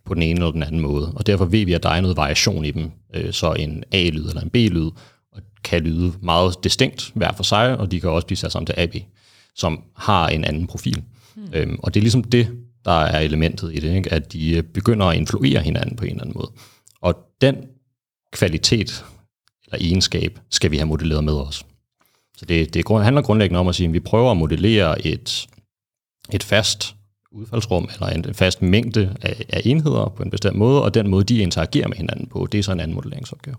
på 0.09 0.15
den 0.15 0.23
ene 0.23 0.41
eller 0.41 0.51
den 0.51 0.63
anden 0.63 0.81
måde. 0.81 1.13
Og 1.17 1.27
derfor 1.27 1.45
ved 1.45 1.65
vi, 1.65 1.73
at 1.73 1.83
der 1.83 1.89
er 1.89 2.01
noget 2.01 2.17
variation 2.17 2.65
i 2.65 2.71
dem. 2.71 2.91
Øh, 3.15 3.33
så 3.33 3.53
en 3.53 3.85
A-lyd 3.93 4.29
eller 4.29 4.41
en 4.41 4.51
B-lyd 4.51 4.91
kan 5.65 5.83
lyde 5.83 6.13
meget 6.23 6.65
distinkt 6.65 7.13
hver 7.15 7.33
for 7.33 7.43
sig, 7.43 7.79
og 7.79 7.91
de 7.91 8.01
kan 8.01 8.11
også 8.11 8.27
blive 8.27 8.37
sat 8.37 8.53
sammen 8.53 8.67
til 8.67 8.75
AB, 8.79 8.95
som 9.55 9.83
har 9.97 10.29
en 10.29 10.45
anden 10.45 10.67
profil. 10.67 11.03
Mm. 11.37 11.43
Øhm, 11.53 11.79
og 11.83 11.95
det 11.95 12.01
er 12.01 12.03
ligesom 12.03 12.25
det, 12.25 12.49
der 12.85 13.01
er 13.01 13.21
elementet 13.21 13.75
i 13.75 13.81
det, 13.81 13.97
ikke? 13.97 14.13
at 14.13 14.33
de 14.33 14.57
øh, 14.57 14.63
begynder 14.63 15.07
at 15.07 15.17
influere 15.17 15.61
hinanden 15.61 15.97
på 15.97 16.05
en 16.05 16.11
eller 16.11 16.23
anden 16.23 16.37
måde. 16.37 16.51
Og 17.01 17.15
den 17.41 17.57
kvalitet 18.33 19.05
eller 19.67 19.87
egenskab 19.87 20.39
skal 20.51 20.71
vi 20.71 20.77
have 20.77 20.87
modelleret 20.87 21.25
med 21.25 21.35
os. 21.35 21.67
Så 22.37 22.45
det, 22.45 22.75
det 22.75 22.85
handler 22.89 23.23
grundlæggende 23.23 23.61
om 23.61 23.69
at 23.69 23.75
sige, 23.75 23.87
at 23.87 23.93
vi 23.93 24.01
prøver 24.01 24.31
at 24.31 24.37
modellere 24.37 25.07
et, 25.07 25.47
et 26.33 26.43
fast 26.43 26.95
udfaldsrum 27.33 27.89
eller 27.95 28.07
en 28.07 28.35
fast 28.35 28.63
mængde 28.63 29.17
af, 29.23 29.45
af 29.49 29.63
enheder 29.65 30.13
på 30.17 30.23
en 30.23 30.31
bestemt 30.31 30.57
måde, 30.57 30.83
og 30.83 30.95
den 30.95 31.09
måde, 31.09 31.25
de 31.25 31.39
interagerer 31.39 31.89
med 31.89 31.97
hinanden 31.97 32.27
på, 32.27 32.49
det 32.53 32.59
er 32.59 32.63
så 32.63 32.73
en 32.73 32.81
anden 32.81 32.95
modelleringsopgave. 32.95 33.57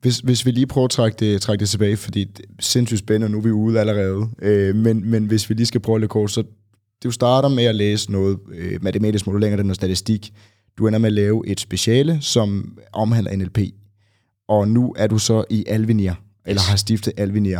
Hvis, 0.00 0.18
hvis 0.18 0.46
vi 0.46 0.50
lige 0.50 0.66
prøver 0.66 0.84
at 0.84 0.90
trække 0.90 1.16
det, 1.16 1.42
trække 1.42 1.60
det 1.60 1.68
tilbage, 1.68 1.96
fordi 1.96 2.24
det 2.24 2.44
er 2.44 2.52
sindssygt 2.60 2.98
spændende, 2.98 3.28
nu 3.32 3.38
er 3.38 3.42
vi 3.42 3.50
ude 3.50 3.80
allerede, 3.80 4.28
øh, 4.42 4.76
men, 4.76 5.10
men 5.10 5.24
hvis 5.24 5.50
vi 5.50 5.54
lige 5.54 5.66
skal 5.66 5.80
prøve 5.80 6.00
lidt 6.00 6.10
kort, 6.10 6.30
så 6.30 6.44
du 7.04 7.10
starter 7.10 7.48
med 7.48 7.64
at 7.64 7.74
læse 7.74 8.12
noget 8.12 8.38
øh, 8.52 8.82
matematisk 8.82 9.26
modellering 9.26 9.58
af 9.58 9.64
den 9.64 9.74
statistik. 9.74 10.32
Du 10.78 10.86
ender 10.86 10.98
med 10.98 11.06
at 11.06 11.12
lave 11.12 11.46
et 11.46 11.60
speciale, 11.60 12.18
som 12.20 12.78
omhandler 12.92 13.36
NLP, 13.36 13.58
og 14.48 14.68
nu 14.68 14.94
er 14.98 15.06
du 15.06 15.18
så 15.18 15.44
i 15.50 15.64
Alvinir, 15.66 16.12
eller 16.46 16.62
har 16.62 16.76
stiftet 16.76 17.12
Alvinir. 17.16 17.58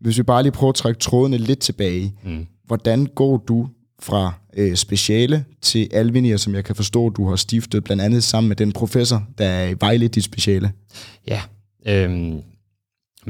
Hvis 0.00 0.18
vi 0.18 0.22
bare 0.22 0.42
lige 0.42 0.52
prøver 0.52 0.70
at 0.70 0.74
trække 0.74 1.00
trådene 1.00 1.38
lidt 1.38 1.58
tilbage, 1.58 2.14
mm 2.24 2.46
hvordan 2.72 3.06
går 3.06 3.36
du 3.36 3.68
fra 4.02 4.32
øh, 4.56 4.76
speciale 4.76 5.44
til 5.62 5.88
alvinier, 5.92 6.36
som 6.36 6.54
jeg 6.54 6.64
kan 6.64 6.76
forstå, 6.76 7.08
du 7.08 7.28
har 7.28 7.36
stiftet 7.36 7.84
blandt 7.84 8.02
andet 8.02 8.22
sammen 8.22 8.48
med 8.48 8.56
den 8.56 8.72
professor, 8.72 9.22
der 9.38 9.44
er 9.44 9.74
vejledt 9.80 10.14
dit 10.14 10.24
speciale? 10.24 10.72
Ja, 11.28 11.40
øhm, 11.86 12.40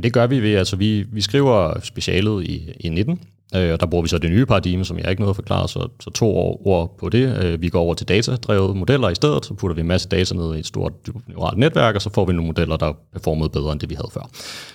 det 0.03 0.13
gør 0.13 0.27
vi 0.27 0.41
ved, 0.41 0.55
altså 0.55 0.77
vi, 0.77 1.03
vi 1.13 1.21
skriver 1.21 1.81
specialet 1.81 2.45
i, 2.45 2.73
i 2.81 2.89
19, 2.89 3.21
øh, 3.55 3.73
og 3.73 3.81
der 3.81 3.87
bruger 3.87 4.03
vi 4.03 4.09
så 4.09 4.19
det 4.19 4.31
nye 4.31 4.47
paradigme, 4.47 4.85
som 4.85 4.99
jeg 4.99 5.11
ikke 5.11 5.23
nåede 5.23 5.31
at 5.31 5.37
forklare, 5.37 5.69
så, 5.69 5.89
så 6.01 6.11
to 6.11 6.37
år, 6.37 6.67
ord 6.67 6.97
på 6.99 7.09
det. 7.09 7.45
Øh, 7.45 7.63
vi 7.63 7.69
går 7.69 7.81
over 7.81 7.95
til 7.95 8.09
datadrevet 8.09 8.77
modeller 8.77 9.09
i 9.09 9.15
stedet, 9.15 9.47
så 9.47 9.55
putter 9.55 9.75
vi 9.75 9.81
en 9.81 9.89
masse 9.89 10.09
data 10.09 10.35
ned 10.35 10.57
i 10.57 10.59
et 10.59 10.67
stort 10.67 10.93
neuralt 11.27 11.59
netværk, 11.59 11.95
og 11.95 12.03
så 12.03 12.11
får 12.11 12.25
vi 12.25 12.33
nogle 12.33 12.47
modeller, 12.47 12.77
der 12.77 12.93
performede 13.13 13.49
bedre 13.49 13.73
end 13.73 13.81
det, 13.81 13.91
vi 13.91 13.95
havde 13.95 14.11
før. 14.15 14.29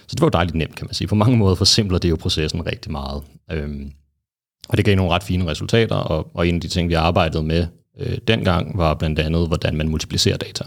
Så 0.07 0.11
det 0.11 0.21
var 0.21 0.27
jo 0.27 0.29
dejligt 0.29 0.55
nemt, 0.55 0.75
kan 0.75 0.87
man 0.87 0.93
sige. 0.93 1.07
På 1.07 1.15
mange 1.15 1.37
måder 1.37 1.55
forsimpler 1.55 1.99
det 1.99 2.09
jo 2.09 2.15
processen 2.15 2.65
rigtig 2.65 2.91
meget. 2.91 3.23
Øh, 3.51 3.69
og 4.69 4.77
det 4.77 4.85
gav 4.85 4.95
nogle 4.95 5.11
ret 5.11 5.23
fine 5.23 5.47
resultater, 5.47 5.95
og, 5.95 6.31
og 6.33 6.47
en 6.47 6.55
af 6.55 6.61
de 6.61 6.67
ting, 6.67 6.89
vi 6.89 6.93
arbejdede 6.93 7.43
med 7.43 7.67
øh, 7.99 8.17
dengang, 8.27 8.77
var 8.77 8.93
blandt 8.93 9.19
andet, 9.19 9.47
hvordan 9.47 9.77
man 9.77 9.89
multiplicerer 9.89 10.37
data. 10.37 10.63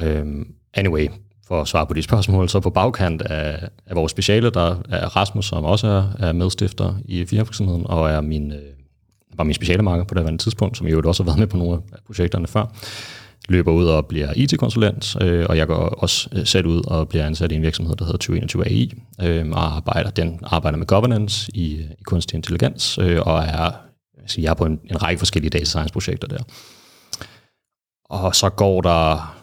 Øhm, 0.00 0.46
anyway, 0.74 1.08
for 1.48 1.60
at 1.60 1.68
svare 1.68 1.86
på 1.86 1.94
de 1.94 2.02
spørgsmål, 2.02 2.48
så 2.48 2.60
på 2.60 2.70
bagkant 2.70 3.22
af, 3.22 3.68
af 3.86 3.96
vores 3.96 4.12
speciale, 4.12 4.50
der 4.50 4.76
er 4.90 5.16
Rasmus, 5.16 5.46
som 5.46 5.64
også 5.64 5.86
er, 5.86 6.26
er 6.28 6.32
medstifter 6.32 6.94
i 7.04 7.24
firmavirksomheden, 7.24 7.86
og 7.86 8.10
er 8.10 8.20
min 8.20 8.52
øh, 8.52 8.58
var 9.38 9.44
min 9.44 9.54
speciale 9.54 9.82
marker 9.82 10.04
på 10.04 10.14
det 10.14 10.40
tidspunkt, 10.40 10.76
som 10.76 10.86
jo 10.86 11.02
også 11.04 11.22
har 11.22 11.28
været 11.28 11.38
med 11.38 11.46
på 11.46 11.56
nogle 11.56 11.72
af 11.72 11.98
projekterne 12.06 12.46
før, 12.46 12.66
løber 13.48 13.72
ud 13.72 13.86
og 13.86 14.06
bliver 14.06 14.32
IT-konsulent, 14.36 15.16
øh, 15.22 15.46
og 15.48 15.56
jeg 15.56 15.66
går 15.66 15.76
også 15.76 16.28
øh, 16.32 16.46
selv 16.46 16.66
ud 16.66 16.82
og 16.86 17.08
bliver 17.08 17.26
ansat 17.26 17.52
i 17.52 17.54
en 17.54 17.62
virksomhed, 17.62 17.96
der 17.96 18.04
hedder 18.04 18.18
2021 18.18 18.66
AI, 18.66 18.92
øh, 19.22 19.50
og 19.50 19.76
arbejder, 19.76 20.10
den 20.10 20.40
arbejder 20.42 20.78
med 20.78 20.86
governance 20.86 21.50
i, 21.54 21.74
øh, 21.74 21.90
i 21.90 22.02
kunstig 22.04 22.36
intelligens, 22.36 22.98
øh, 22.98 23.20
og 23.26 23.38
er, 23.38 23.70
altså, 24.18 24.40
jeg 24.40 24.50
er 24.50 24.54
på 24.54 24.64
en, 24.64 24.80
en 24.90 25.02
række 25.02 25.18
forskellige 25.18 25.50
data 25.50 25.64
science-projekter 25.64 26.28
der. 26.28 26.38
Og 28.04 28.34
så 28.34 28.48
går 28.50 28.80
der 28.80 29.34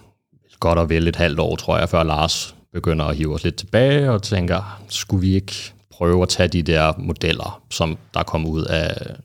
godt 0.59 0.79
og 0.79 0.89
vel 0.89 1.07
et 1.07 1.15
halvt 1.15 1.39
år, 1.39 1.55
tror 1.55 1.77
jeg, 1.77 1.89
før 1.89 2.03
Lars 2.03 2.55
begynder 2.73 3.05
at 3.05 3.15
hive 3.15 3.33
os 3.33 3.43
lidt 3.43 3.55
tilbage 3.55 4.11
og 4.11 4.23
tænker, 4.23 4.81
skulle 4.89 5.21
vi 5.21 5.35
ikke 5.35 5.53
prøve 5.91 6.21
at 6.21 6.29
tage 6.29 6.47
de 6.47 6.61
der 6.61 6.93
modeller, 6.97 7.63
som 7.71 7.97
der 8.13 8.23
kom 8.23 8.45
ud 8.45 8.63
af, 8.63 9.15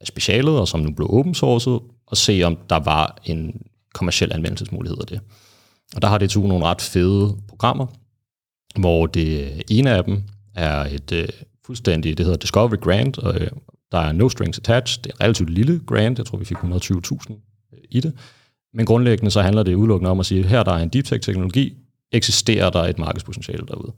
af 0.00 0.06
specialet, 0.06 0.58
og 0.58 0.68
som 0.68 0.80
nu 0.80 0.90
blev 0.90 1.08
open 1.10 1.34
sourced, 1.34 1.78
og 2.06 2.16
se 2.16 2.42
om 2.42 2.58
der 2.70 2.78
var 2.78 3.18
en 3.24 3.62
kommersiel 3.94 4.32
anvendelsesmulighed 4.32 4.98
af 5.00 5.06
det. 5.06 5.20
Og 5.94 6.02
der 6.02 6.08
har 6.08 6.18
DTU 6.18 6.46
nogle 6.46 6.64
ret 6.64 6.80
fede 6.80 7.36
programmer, 7.48 7.86
hvor 8.80 9.06
det 9.06 9.62
ene 9.70 9.90
af 9.90 10.04
dem 10.04 10.22
er 10.54 10.84
et 10.84 11.12
øh, 11.12 11.28
fuldstændigt, 11.66 12.18
det 12.18 12.26
hedder 12.26 12.38
Discovery 12.38 12.80
Grant, 12.80 13.18
og 13.18 13.40
øh, 13.40 13.50
der 13.92 13.98
er 13.98 14.12
no 14.12 14.28
strings 14.28 14.58
attached. 14.58 15.02
Det 15.02 15.10
er 15.10 15.14
en 15.14 15.20
relativt 15.20 15.50
lille 15.50 15.80
grant, 15.86 16.18
jeg 16.18 16.26
tror 16.26 16.38
vi 16.38 16.44
fik 16.44 16.56
120.000 16.56 17.32
øh, 17.72 17.78
i 17.90 18.00
det. 18.00 18.12
Men 18.74 18.86
grundlæggende 18.86 19.30
så 19.30 19.42
handler 19.42 19.62
det 19.62 19.74
udelukkende 19.74 20.10
om 20.10 20.20
at 20.20 20.26
sige, 20.26 20.46
her 20.46 20.62
der 20.62 20.72
er 20.72 20.82
en 20.82 20.88
deep 20.88 21.04
tech 21.04 21.20
teknologi, 21.20 21.76
eksisterer 22.12 22.70
der 22.70 22.82
et 22.82 22.98
markedspotentiale 22.98 23.66
derude. 23.68 23.92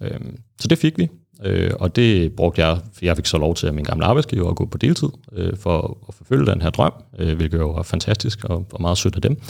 Øhm, 0.00 0.38
så 0.60 0.68
det 0.68 0.78
fik 0.78 0.98
vi, 0.98 1.08
øh, 1.44 1.70
og 1.80 1.96
det 1.96 2.32
brugte 2.32 2.66
jeg, 2.66 2.78
for 2.92 3.04
jeg 3.04 3.16
fik 3.16 3.26
så 3.26 3.38
lov 3.38 3.54
til 3.54 3.66
at 3.66 3.74
min 3.74 3.84
gamle 3.84 4.04
arbejdsgiver 4.04 4.50
at 4.50 4.56
gå 4.56 4.66
på 4.66 4.78
deltid 4.78 5.08
øh, 5.32 5.56
for 5.56 5.98
at 6.08 6.14
forfølge 6.14 6.46
den 6.46 6.62
her 6.62 6.70
drøm, 6.70 6.92
øh, 7.18 7.36
hvilket 7.36 7.58
jo 7.58 7.70
var 7.70 7.82
fantastisk 7.82 8.44
og, 8.44 8.66
og 8.72 8.80
meget 8.80 8.98
sødt 8.98 9.16
af 9.16 9.22
dem. 9.22 9.40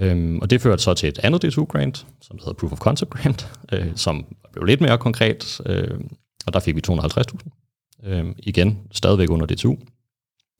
Øhm, 0.00 0.38
og 0.38 0.50
det 0.50 0.60
førte 0.60 0.82
så 0.82 0.94
til 0.94 1.08
et 1.08 1.18
andet 1.22 1.42
DTU-grant, 1.42 2.06
som 2.22 2.38
hedder 2.38 2.52
Proof 2.52 2.72
of 2.72 2.78
Concept 2.78 3.10
Grant, 3.10 3.50
øh, 3.72 3.86
som 3.94 4.24
blev 4.52 4.64
lidt 4.64 4.80
mere 4.80 4.98
konkret, 4.98 5.60
øh, 5.66 6.00
og 6.46 6.52
der 6.52 6.60
fik 6.60 6.76
vi 6.76 6.82
250.000. 6.88 8.08
Øh, 8.08 8.24
igen, 8.38 8.78
stadigvæk 8.92 9.30
under 9.30 9.46
DTU. 9.46 9.76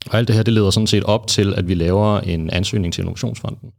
Og 0.07 0.19
alt 0.19 0.29
det 0.29 0.37
her, 0.37 0.43
det 0.43 0.55
leder 0.55 0.71
sådan 0.71 0.87
set 0.87 1.05
op 1.05 1.27
til, 1.27 1.55
at 1.55 1.69
vi 1.69 1.75
laver 1.75 2.21
en 2.21 2.51
ansøgning 2.51 2.95
til 2.95 3.03
Innovationsfonden, 3.03 3.73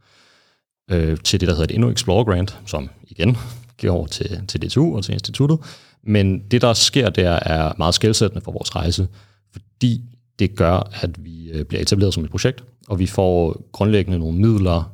øh, 0.91 1.17
til 1.23 1.39
det, 1.39 1.47
der 1.47 1.53
hedder 1.53 1.63
et 1.63 1.71
Inno 1.71 1.89
Explore 1.89 2.25
Grant, 2.25 2.59
som 2.65 2.89
igen 3.03 3.37
giver 3.79 3.93
over 3.93 4.07
til, 4.07 4.41
til 4.47 4.61
DTU 4.61 4.95
og 4.95 5.03
til 5.03 5.13
instituttet. 5.13 5.59
Men 6.07 6.39
det, 6.39 6.61
der 6.61 6.73
sker 6.73 7.09
der, 7.09 7.31
er 7.31 7.73
meget 7.77 7.95
skældsættende 7.95 8.43
for 8.43 8.51
vores 8.51 8.75
rejse, 8.75 9.07
fordi 9.51 10.01
det 10.39 10.55
gør, 10.55 10.89
at 11.01 11.25
vi 11.25 11.49
øh, 11.49 11.65
bliver 11.65 11.81
etableret 11.81 12.13
som 12.13 12.23
et 12.23 12.31
projekt, 12.31 12.63
og 12.87 12.99
vi 12.99 13.07
får 13.07 13.61
grundlæggende 13.71 14.19
nogle 14.19 14.37
midler 14.37 14.93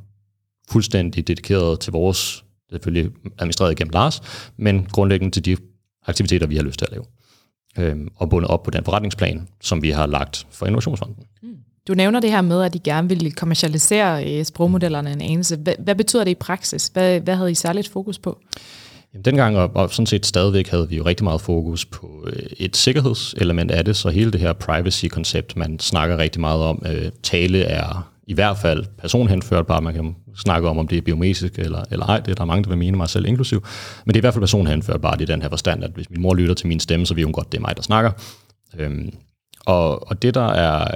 fuldstændig 0.69 1.27
dedikeret 1.27 1.79
til 1.79 1.91
vores, 1.91 2.43
selvfølgelig 2.69 3.11
administreret 3.39 3.77
gennem 3.77 3.91
Lars, 3.93 4.21
men 4.57 4.87
grundlæggende 4.91 5.35
til 5.35 5.45
de 5.45 5.57
aktiviteter, 6.07 6.47
vi 6.47 6.55
har 6.55 6.63
lyst 6.63 6.79
til 6.79 6.85
at 6.85 6.91
lave. 6.91 7.05
Øhm, 7.77 8.07
og 8.15 8.29
bundet 8.29 8.49
op 8.49 8.63
på 8.63 8.71
den 8.71 8.83
forretningsplan, 8.83 9.47
som 9.61 9.81
vi 9.81 9.89
har 9.89 10.05
lagt 10.05 10.47
for 10.51 10.65
Innovationsfonden. 10.65 11.15
Mm. 11.43 11.49
Du 11.87 11.93
nævner 11.93 12.19
det 12.19 12.31
her 12.31 12.41
med, 12.41 12.61
at 12.63 12.75
I 12.75 12.77
gerne 12.77 13.09
vil 13.09 13.35
kommercialisere 13.35 14.39
øh, 14.39 14.45
sprogmodellerne 14.45 15.11
en 15.11 15.21
anelse. 15.21 15.55
Hvad, 15.55 15.73
hvad 15.79 15.95
betyder 15.95 16.23
det 16.23 16.31
i 16.31 16.35
praksis? 16.35 16.87
Hvad, 16.87 17.19
hvad 17.19 17.35
havde 17.35 17.51
I 17.51 17.55
særligt 17.55 17.89
fokus 17.89 18.19
på? 18.19 18.39
Jamen, 19.13 19.25
dengang 19.25 19.57
og, 19.57 19.71
og 19.75 19.89
sådan 19.89 20.05
set 20.05 20.25
stadigvæk 20.25 20.67
havde 20.67 20.89
vi 20.89 20.97
jo 20.97 21.05
rigtig 21.05 21.23
meget 21.23 21.41
fokus 21.41 21.85
på 21.85 22.27
øh, 22.27 22.43
et 22.57 22.77
sikkerhedselement 22.77 23.71
af 23.71 23.85
det, 23.85 23.95
så 23.95 24.09
hele 24.09 24.31
det 24.31 24.39
her 24.41 24.53
privacy-koncept, 24.53 25.55
man 25.57 25.79
snakker 25.79 26.17
rigtig 26.17 26.41
meget 26.41 26.61
om, 26.61 26.83
øh, 26.85 27.11
tale 27.23 27.63
er 27.63 28.13
i 28.27 28.33
hvert 28.33 28.57
fald 28.57 28.85
personhenførbar. 28.97 29.79
Man 29.79 29.93
kan 29.93 30.15
snakke 30.35 30.69
om, 30.69 30.77
om 30.77 30.87
det 30.87 30.97
er 30.97 31.01
biometrisk 31.01 31.59
eller, 31.59 31.83
eller 31.91 32.05
ej. 32.05 32.19
Det 32.19 32.31
er 32.31 32.35
der 32.35 32.45
mange, 32.45 32.63
der 32.63 32.69
vil 32.69 32.77
mene 32.77 32.97
mig 32.97 33.09
selv 33.09 33.25
inklusiv. 33.25 33.65
Men 34.05 34.13
det 34.13 34.15
er 34.15 34.19
i 34.19 34.25
hvert 34.25 34.33
fald 34.33 34.41
personhenførbart 34.41 35.21
i 35.21 35.25
den 35.25 35.41
her 35.41 35.49
forstand, 35.49 35.83
at 35.83 35.91
hvis 35.93 36.09
min 36.09 36.21
mor 36.21 36.33
lytter 36.33 36.53
til 36.53 36.67
min 36.67 36.79
stemme, 36.79 37.05
så 37.05 37.13
ved 37.13 37.23
hun 37.23 37.33
godt, 37.33 37.51
det 37.51 37.57
er 37.57 37.61
mig, 37.61 37.75
der 37.77 37.83
snakker. 37.83 38.11
Øhm, 38.79 39.13
og, 39.65 40.07
og 40.09 40.21
det, 40.21 40.33
der 40.33 40.47
er, 40.47 40.87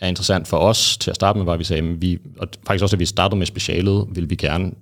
er 0.00 0.08
interessant 0.08 0.48
for 0.48 0.56
os 0.56 0.96
til 0.98 1.10
at 1.10 1.14
starte 1.14 1.38
med, 1.38 1.44
var, 1.44 1.52
at 1.52 1.58
vi 1.58 1.64
sagde, 1.64 1.82
at 1.82 2.02
vi, 2.02 2.18
og 2.38 2.48
faktisk 2.66 2.82
også, 2.82 2.96
at 2.96 3.00
vi 3.00 3.04
startede 3.04 3.38
med 3.38 3.46
specialet, 3.46 4.06
vil 4.10 4.30
vi 4.30 4.34
gerne 4.34 4.72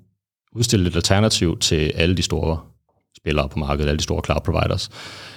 udstille 0.56 0.88
et 0.88 0.96
alternativ 0.96 1.58
til 1.58 1.92
alle 1.94 2.16
de 2.16 2.22
store 2.22 2.58
spillere 3.16 3.48
på 3.48 3.58
markedet, 3.58 3.88
alle 3.88 3.98
de 3.98 4.02
store 4.02 4.22
cloud 4.25 4.40
providers, 4.44 4.90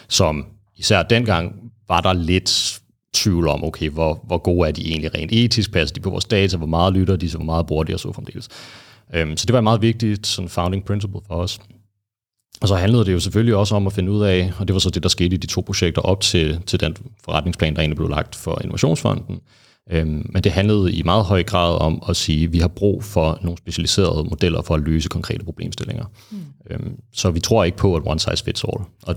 som 0.08 0.46
især 0.78 1.04
dengang 1.04 1.72
var 1.88 2.02
der 2.02 2.14
lidt 2.14 2.80
tvivl 3.14 3.48
om, 3.48 3.64
okay, 3.64 3.90
hvor, 3.90 4.24
hvor 4.28 4.38
gode 4.38 4.68
er 4.68 4.72
de 4.72 4.88
egentlig 4.88 5.14
rent 5.14 5.32
etisk, 5.32 5.72
passer 5.72 5.94
de 5.94 6.00
på 6.00 6.10
vores 6.10 6.26
data, 6.26 6.58
hvor 6.58 6.68
meget 6.68 6.94
lytter 6.94 7.16
de, 7.16 7.30
så 7.30 7.38
hvor 7.38 7.46
meget 7.46 7.68
bruger 7.68 7.84
de 7.84 7.94
og 7.94 8.00
så 8.00 8.12
fremdeles. 8.14 8.50
Øhm, 9.14 9.38
så 9.38 9.46
det 9.46 9.54
var 9.54 9.60
et 9.60 9.64
meget 9.64 9.82
vigtigt 9.82 10.28
sådan 10.28 10.50
founding 10.50 10.86
principle 10.86 11.20
for 11.28 11.36
os. 11.36 11.60
Og 12.62 12.68
så 12.68 12.76
handlede 12.76 13.06
det 13.06 13.14
jo 13.14 13.20
selvfølgelig 13.20 13.56
også 13.56 13.76
om 13.76 13.88
at 13.88 13.94
finde 13.94 14.12
ud 14.12 14.24
af, 14.24 14.52
og 14.60 14.68
det 14.68 14.74
var 14.74 14.80
så 14.80 14.90
det, 14.90 15.04
der 15.04 15.10
skete 15.10 15.36
i 15.36 15.38
de 15.38 15.48
to 15.48 15.62
projekter 15.62 16.02
op 16.02 16.22
til, 16.22 16.62
til 16.66 16.80
den 16.80 16.96
forretningsplan, 17.24 17.74
der 17.74 17.80
egentlig 17.80 17.98
blev 17.98 18.10
lagt 18.10 18.36
for 18.36 18.60
Innovationsfonden, 18.62 19.40
Øhm, 19.92 20.30
men 20.34 20.44
det 20.44 20.52
handlede 20.52 20.94
i 20.94 21.04
meget 21.04 21.26
høj 21.26 21.44
grad 21.44 21.82
om 21.82 22.04
at 22.10 22.16
sige, 22.16 22.44
at 22.44 22.54
vi 22.54 22.60
har 22.60 22.68
brug 22.68 23.04
for 23.04 23.40
nogle 23.42 23.58
specialiserede 23.58 24.24
modeller 24.30 24.62
for 24.62 24.76
at 24.76 24.82
løse 24.82 25.10
konkrete 25.10 25.46
problemstillinger. 25.46 26.06
Mm. 26.32 26.38
Øhm, 26.70 27.00
så 27.14 27.32
vi 27.32 27.40
tror 27.40 27.64
ikke 27.64 27.78
på, 27.78 27.96
at 27.96 28.04
one 28.06 28.20
size 28.20 28.44
fits 28.44 28.64
all. 28.64 28.84
Og 29.04 29.16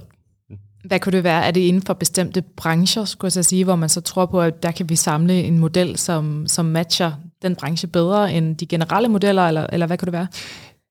hvad 0.84 1.00
kunne 1.00 1.12
det 1.12 1.24
være? 1.24 1.44
Er 1.44 1.50
det 1.50 1.60
inden 1.60 1.82
for 1.82 1.94
bestemte 1.94 2.42
brancher, 2.56 3.04
skulle 3.04 3.32
jeg 3.36 3.44
sige, 3.44 3.64
hvor 3.64 3.76
man 3.76 3.88
så 3.88 4.00
tror 4.00 4.26
på, 4.26 4.40
at 4.40 4.62
der 4.62 4.70
kan 4.70 4.88
vi 4.88 4.96
samle 4.96 5.42
en 5.42 5.58
model, 5.58 5.98
som, 5.98 6.46
som 6.46 6.64
matcher 6.64 7.12
den 7.42 7.56
branche 7.56 7.88
bedre 7.88 8.34
end 8.34 8.56
de 8.56 8.66
generelle 8.66 9.08
modeller, 9.08 9.42
eller, 9.42 9.66
eller 9.72 9.86
hvad 9.86 9.98
kunne 9.98 10.06
det 10.06 10.12
være? 10.12 10.26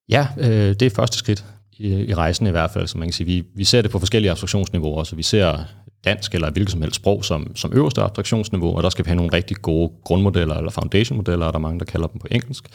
Ja, 0.10 0.28
øh, 0.38 0.70
det 0.70 0.82
er 0.82 0.90
første 0.90 1.18
skridt 1.18 1.46
i, 1.78 1.88
i 1.88 2.14
rejsen 2.14 2.48
i 2.48 2.50
hvert 2.50 2.72
fald, 2.72 2.88
så 2.88 2.98
man 2.98 3.08
kan 3.08 3.14
sige. 3.14 3.28
Vi, 3.28 3.44
vi 3.56 3.64
ser 3.64 3.82
det 3.82 3.92
på 3.92 4.00
forskellige 4.00 4.32
abstraktionsniveauer, 4.32 5.04
så 5.04 5.16
vi 5.16 5.24
ser 5.24 5.58
dansk 6.06 6.36
eller 6.36 6.52
hvilket 6.52 6.72
som 6.72 6.82
helst 6.82 6.96
sprog 6.96 7.26
som, 7.26 7.56
som 7.56 7.74
øverste 7.74 8.02
abstraktionsniveau, 8.02 8.78
og 8.78 8.84
der 8.84 8.90
skal 8.90 9.06
vi 9.06 9.08
have 9.08 9.16
nogle 9.16 9.34
rigtig 9.34 9.58
gode 9.58 9.92
grundmodeller 10.04 10.56
eller 10.56 10.72
foundation-modeller, 10.72 11.48
er 11.48 11.52
der 11.52 11.60
mange, 11.60 11.80
der 11.80 11.86
kalder 11.86 12.08
dem 12.08 12.20
på 12.20 12.28
engelsk. 12.32 12.68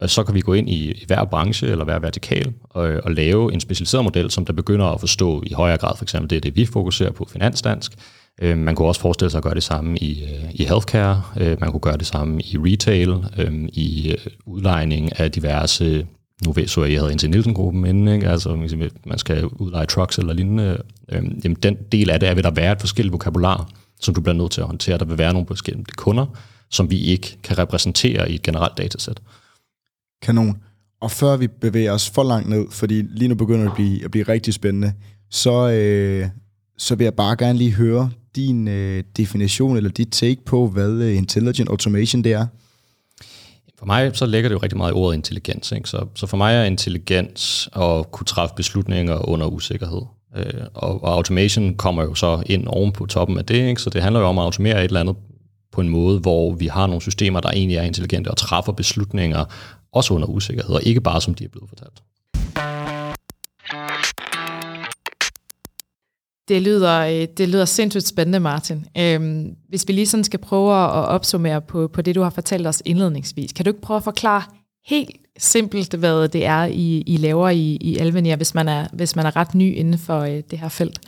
Og 0.00 0.10
så 0.10 0.24
kan 0.24 0.34
vi 0.34 0.40
gå 0.40 0.52
ind 0.52 0.68
i, 0.68 0.90
i 0.90 1.04
hver 1.06 1.24
branche 1.24 1.68
eller 1.68 1.84
hver 1.84 1.98
vertikal 1.98 2.52
og, 2.70 3.00
og 3.04 3.10
lave 3.10 3.52
en 3.52 3.60
specialiseret 3.60 4.04
model, 4.04 4.30
som 4.30 4.44
der 4.44 4.52
begynder 4.52 4.86
at 4.86 5.00
forstå 5.00 5.42
i 5.46 5.52
højere 5.52 5.78
grad, 5.78 5.96
for 5.96 6.04
eksempel 6.04 6.30
det 6.30 6.36
er 6.36 6.40
det, 6.40 6.56
vi 6.56 6.66
fokuserer 6.66 7.10
på, 7.10 7.28
finansdansk. 7.32 7.92
Øh, 8.42 8.58
man 8.58 8.74
kunne 8.74 8.88
også 8.88 9.00
forestille 9.00 9.30
sig 9.30 9.38
at 9.38 9.44
gøre 9.44 9.54
det 9.54 9.62
samme 9.62 9.98
i, 9.98 10.24
øh, 10.24 10.50
i 10.54 10.64
healthcare, 10.64 11.22
øh, 11.36 11.60
man 11.60 11.70
kunne 11.70 11.80
gøre 11.80 11.96
det 11.96 12.06
samme 12.06 12.40
i 12.40 12.56
retail, 12.58 13.10
øh, 13.38 13.68
i 13.72 14.10
øh, 14.10 14.32
udlejning 14.46 15.20
af 15.20 15.32
diverse 15.32 16.06
nu 16.42 16.52
ved 16.52 16.66
så, 16.66 16.80
at 16.82 16.92
jeg 16.92 17.00
havde 17.00 17.12
indtil 17.12 17.30
Nielsen-gruppen 17.30 17.86
inden, 17.86 18.08
ikke? 18.08 18.28
altså 18.28 18.56
man 19.06 19.18
skal 19.18 19.46
udleje 19.46 19.86
trucks 19.86 20.18
eller 20.18 20.32
lignende, 20.32 20.78
øhm, 21.08 21.40
jamen 21.44 21.56
den 21.62 21.76
del 21.92 22.10
af 22.10 22.20
det 22.20 22.28
er, 22.28 22.34
vil 22.34 22.44
der 22.44 22.50
være 22.50 22.72
et 22.72 22.80
forskelligt 22.80 23.12
vokabular, 23.12 23.68
som 24.00 24.14
du 24.14 24.20
bliver 24.20 24.34
nødt 24.34 24.52
til 24.52 24.60
at 24.60 24.66
håndtere. 24.66 24.98
Der 24.98 25.04
vil 25.04 25.18
være 25.18 25.32
nogle 25.32 25.46
forskellige 25.46 25.84
kunder, 25.96 26.26
som 26.70 26.90
vi 26.90 27.00
ikke 27.00 27.38
kan 27.42 27.58
repræsentere 27.58 28.30
i 28.30 28.34
et 28.34 28.42
generelt 28.42 28.78
datasæt. 28.78 29.20
Kanon. 30.22 30.56
Og 31.00 31.10
før 31.10 31.36
vi 31.36 31.46
bevæger 31.46 31.92
os 31.92 32.10
for 32.10 32.22
langt 32.22 32.48
ned, 32.48 32.66
fordi 32.70 33.02
lige 33.02 33.28
nu 33.28 33.34
begynder 33.34 33.60
det 33.60 33.70
at 33.70 33.74
blive, 33.74 34.04
at 34.04 34.10
blive 34.10 34.24
rigtig 34.24 34.54
spændende, 34.54 34.92
så, 35.30 35.70
øh, 35.70 36.28
så 36.78 36.94
vil 36.94 37.04
jeg 37.04 37.14
bare 37.14 37.36
gerne 37.36 37.58
lige 37.58 37.72
høre 37.72 38.10
din 38.36 38.68
øh, 38.68 39.04
definition 39.16 39.76
eller 39.76 39.90
dit 39.90 40.08
take 40.12 40.44
på, 40.44 40.66
hvad 40.66 40.92
øh, 40.92 41.16
intelligent 41.16 41.68
automation 41.68 42.24
det 42.24 42.32
er. 42.32 42.46
For 43.84 43.86
mig 43.86 44.16
så 44.16 44.26
ligger 44.26 44.48
det 44.48 44.54
jo 44.54 44.60
rigtig 44.62 44.76
meget 44.76 44.90
i 44.90 44.94
ordet 44.94 45.16
intelligens. 45.16 45.72
Ikke? 45.72 45.88
Så, 45.88 46.06
så 46.14 46.26
for 46.26 46.36
mig 46.36 46.54
er 46.54 46.64
intelligens 46.64 47.68
at 47.76 48.10
kunne 48.10 48.26
træffe 48.26 48.54
beslutninger 48.54 49.28
under 49.28 49.46
usikkerhed. 49.46 50.02
Øh, 50.36 50.66
og, 50.74 51.04
og 51.04 51.12
automation 51.12 51.74
kommer 51.74 52.02
jo 52.02 52.14
så 52.14 52.42
ind 52.46 52.66
oven 52.66 52.92
på 52.92 53.06
toppen 53.06 53.38
af 53.38 53.44
det. 53.44 53.68
Ikke? 53.68 53.80
Så 53.80 53.90
det 53.90 54.02
handler 54.02 54.20
jo 54.20 54.26
om 54.26 54.38
at 54.38 54.44
automere 54.44 54.78
et 54.78 54.84
eller 54.84 55.00
andet 55.00 55.16
på 55.72 55.80
en 55.80 55.88
måde, 55.88 56.20
hvor 56.20 56.52
vi 56.52 56.66
har 56.66 56.86
nogle 56.86 57.02
systemer, 57.02 57.40
der 57.40 57.50
egentlig 57.50 57.76
er 57.76 57.82
intelligente 57.82 58.28
og 58.28 58.36
træffer 58.36 58.72
beslutninger 58.72 59.44
også 59.92 60.14
under 60.14 60.28
usikkerhed, 60.28 60.74
og 60.74 60.82
ikke 60.82 61.00
bare 61.00 61.20
som 61.20 61.34
de 61.34 61.44
er 61.44 61.48
blevet 61.48 61.68
fortalt. 61.68 62.02
Det 66.48 66.62
lyder, 66.62 67.00
øh, 67.00 67.28
det 67.36 67.48
lyder 67.48 67.64
sindssygt 67.64 68.06
spændende, 68.06 68.40
Martin. 68.40 68.86
Øhm, 68.98 69.56
hvis 69.68 69.88
vi 69.88 69.92
lige 69.92 70.06
sådan 70.06 70.24
skal 70.24 70.40
prøve 70.40 70.72
at 70.72 70.90
opsummere 70.90 71.60
på, 71.60 71.88
på 71.88 72.02
det, 72.02 72.14
du 72.14 72.22
har 72.22 72.30
fortalt 72.30 72.66
os 72.66 72.82
indledningsvis, 72.84 73.52
kan 73.52 73.64
du 73.64 73.70
ikke 73.70 73.80
prøve 73.80 73.96
at 73.96 74.04
forklare 74.04 74.42
helt 74.86 75.10
simpelt, 75.38 75.94
hvad 75.94 76.28
det 76.28 76.46
er, 76.46 76.64
I, 76.64 77.02
I 77.06 77.16
laver 77.16 77.48
i, 77.48 77.78
i 77.80 77.96
Alvenia, 77.96 78.36
hvis 78.36 78.54
man, 78.54 78.68
er, 78.68 78.86
hvis 78.92 79.16
man 79.16 79.26
er 79.26 79.36
ret 79.36 79.54
ny 79.54 79.76
inden 79.76 79.98
for 79.98 80.20
øh, 80.20 80.42
det 80.50 80.58
her 80.58 80.68
felt? 80.68 81.00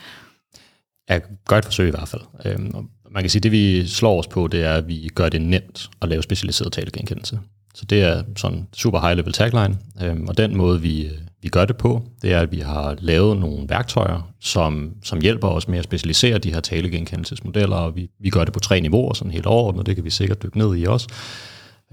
Jeg 1.09 1.21
gør 1.47 1.57
et 1.57 1.65
forsøg 1.65 1.87
i 1.87 1.91
hvert 1.91 2.07
fald. 2.07 2.21
Øhm, 2.45 2.87
man 3.11 3.23
kan 3.23 3.29
sige, 3.29 3.39
at 3.39 3.43
det 3.43 3.51
vi 3.51 3.87
slår 3.87 4.19
os 4.19 4.27
på, 4.27 4.47
det 4.47 4.63
er, 4.63 4.73
at 4.73 4.87
vi 4.87 5.09
gør 5.15 5.29
det 5.29 5.41
nemt 5.41 5.89
at 6.01 6.09
lave 6.09 6.23
specialiseret 6.23 6.73
talegenkendelse. 6.73 7.39
Så 7.75 7.85
det 7.85 8.01
er 8.01 8.23
sådan 8.37 8.67
super 8.73 8.99
high 8.99 9.17
level 9.17 9.33
tagline, 9.33 9.77
øhm, 10.03 10.27
og 10.27 10.37
den 10.37 10.57
måde 10.57 10.81
vi, 10.81 11.05
øh, 11.05 11.11
vi 11.41 11.49
gør 11.49 11.65
det 11.65 11.77
på, 11.77 12.03
det 12.21 12.33
er, 12.33 12.39
at 12.39 12.51
vi 12.51 12.59
har 12.59 12.95
lavet 12.99 13.37
nogle 13.37 13.69
værktøjer, 13.69 14.31
som, 14.39 14.91
som 15.03 15.21
hjælper 15.21 15.47
os 15.47 15.67
med 15.67 15.77
at 15.77 15.83
specialisere 15.83 16.37
de 16.37 16.53
her 16.53 16.59
talegenkendelsesmodeller, 16.59 17.75
og 17.75 17.95
vi, 17.95 18.09
vi 18.19 18.29
gør 18.29 18.43
det 18.43 18.53
på 18.53 18.59
tre 18.59 18.81
niveauer, 18.81 19.13
sådan 19.13 19.31
helt 19.31 19.45
overordnet, 19.45 19.85
det 19.85 19.95
kan 19.95 20.05
vi 20.05 20.09
sikkert 20.09 20.43
dykke 20.43 20.57
ned 20.57 20.77
i 20.77 20.85
også. 20.85 21.07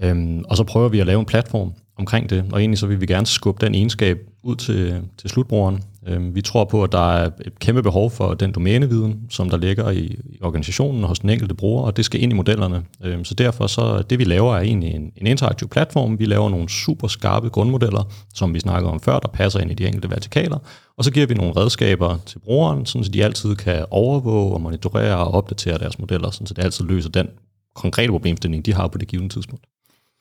Øhm, 0.01 0.43
og 0.49 0.57
så 0.57 0.63
prøver 0.63 0.89
vi 0.89 0.99
at 0.99 1.07
lave 1.07 1.19
en 1.19 1.25
platform 1.25 1.73
omkring 1.97 2.29
det, 2.29 2.45
og 2.51 2.59
egentlig 2.59 2.79
så 2.79 2.87
vil 2.87 3.01
vi 3.01 3.05
gerne 3.05 3.25
skubbe 3.25 3.65
den 3.65 3.75
egenskab 3.75 4.19
ud 4.43 4.55
til, 4.55 5.01
til 5.17 5.29
slutbrugeren. 5.29 5.83
Øhm, 6.07 6.35
vi 6.35 6.41
tror 6.41 6.65
på, 6.65 6.83
at 6.83 6.91
der 6.91 7.13
er 7.13 7.29
et 7.45 7.59
kæmpe 7.59 7.83
behov 7.83 8.11
for 8.11 8.33
den 8.33 8.51
domæneviden, 8.51 9.21
som 9.29 9.49
der 9.49 9.57
ligger 9.57 9.89
i, 9.89 10.17
organisationen 10.41 11.03
og 11.03 11.07
hos 11.07 11.19
den 11.19 11.29
enkelte 11.29 11.55
bruger, 11.55 11.83
og 11.83 11.97
det 11.97 12.05
skal 12.05 12.21
ind 12.21 12.31
i 12.31 12.35
modellerne. 12.35 12.83
Øhm, 13.03 13.25
så 13.25 13.33
derfor 13.33 13.67
så 13.67 14.03
det 14.09 14.19
vi 14.19 14.23
laver 14.23 14.55
er 14.55 14.61
egentlig 14.61 14.91
en, 14.91 15.11
en 15.17 15.27
interaktiv 15.27 15.67
platform. 15.67 16.19
Vi 16.19 16.25
laver 16.25 16.49
nogle 16.49 16.69
super 16.69 17.07
skarpe 17.07 17.49
grundmodeller, 17.49 18.11
som 18.33 18.53
vi 18.53 18.59
snakkede 18.59 18.91
om 18.91 18.99
før, 18.99 19.19
der 19.19 19.27
passer 19.27 19.59
ind 19.59 19.71
i 19.71 19.73
de 19.73 19.87
enkelte 19.87 20.09
vertikaler, 20.09 20.57
og 20.97 21.03
så 21.03 21.11
giver 21.11 21.27
vi 21.27 21.33
nogle 21.33 21.53
redskaber 21.55 22.17
til 22.25 22.39
brugeren, 22.39 22.85
så 22.85 23.09
de 23.13 23.23
altid 23.23 23.55
kan 23.55 23.85
overvåge 23.91 24.53
og 24.53 24.61
monitorere 24.61 25.17
og 25.17 25.33
opdatere 25.33 25.77
deres 25.77 25.99
modeller, 25.99 26.31
så 26.31 26.53
det 26.55 26.63
altid 26.63 26.85
løser 26.85 27.09
den 27.09 27.27
konkrete 27.75 28.11
problemstilling, 28.11 28.65
de 28.65 28.73
har 28.73 28.87
på 28.87 28.97
det 28.97 29.07
givende 29.07 29.33
tidspunkt. 29.33 29.65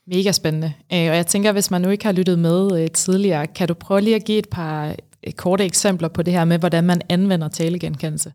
Mega 0.06 0.32
spændende. 0.32 0.72
Øh, 0.92 0.98
og 0.98 1.16
jeg 1.16 1.26
tænker, 1.26 1.52
hvis 1.52 1.70
man 1.70 1.80
nu 1.80 1.88
ikke 1.88 2.04
har 2.04 2.12
lyttet 2.12 2.38
med 2.38 2.82
øh, 2.82 2.90
tidligere, 2.90 3.46
kan 3.46 3.68
du 3.68 3.74
prøve 3.74 4.00
lige 4.00 4.16
at 4.16 4.24
give 4.24 4.38
et 4.38 4.48
par 4.48 4.94
Øh, 5.26 5.32
korte 5.32 5.64
eksempler 5.64 6.08
på 6.08 6.22
det 6.22 6.32
her 6.32 6.44
med, 6.44 6.58
hvordan 6.58 6.84
man 6.84 7.00
anvender 7.08 7.48
talegenkendelse? 7.48 8.32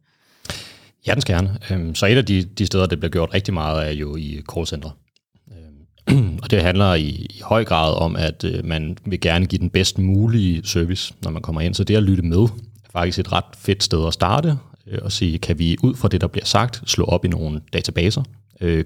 Ja, 1.08 1.14
den 1.14 1.22
skal 1.22 1.36
gerne. 1.36 1.58
Øhm, 1.72 1.96
så 1.96 2.06
et 2.06 2.18
af 2.18 2.26
de, 2.26 2.44
de 2.44 2.66
steder, 2.66 2.86
det 2.86 3.00
bliver 3.00 3.12
gjort 3.12 3.34
rigtig 3.34 3.54
meget, 3.54 3.88
er 3.88 3.92
jo 3.92 4.16
i 4.16 4.42
callcentre. 4.54 4.92
Øhm, 6.10 6.38
og 6.44 6.52
det 6.52 6.62
handler 6.62 6.94
i, 6.94 7.10
i 7.10 7.42
høj 7.44 7.66
grad 7.66 7.94
om, 7.94 8.16
at 8.16 8.44
øh, 8.44 8.66
man 8.66 8.98
vil 9.06 9.20
gerne 9.20 9.46
give 9.46 9.60
den 9.60 9.70
bedst 9.70 9.98
mulige 9.98 10.62
service, 10.68 11.14
når 11.24 11.32
man 11.32 11.42
kommer 11.42 11.62
ind. 11.62 11.74
Så 11.74 11.84
det 11.84 11.96
at 11.96 12.04
lytte 12.04 12.24
med 12.24 12.38
er 12.38 12.92
faktisk 12.92 13.20
et 13.20 13.32
ret 13.32 13.44
fedt 13.58 13.84
sted 13.84 14.08
at 14.08 14.14
starte 14.14 14.58
øh, 14.88 15.00
og 15.02 15.12
sige, 15.12 15.38
kan 15.38 15.60
vi 15.60 15.78
ud 15.84 15.96
fra 15.96 16.08
det, 16.08 16.22
der 16.22 16.28
bliver 16.28 16.46
sagt, 16.46 16.84
slå 16.86 17.06
op 17.06 17.26
i 17.26 17.28
nogle 17.28 17.62
databaser, 17.74 18.24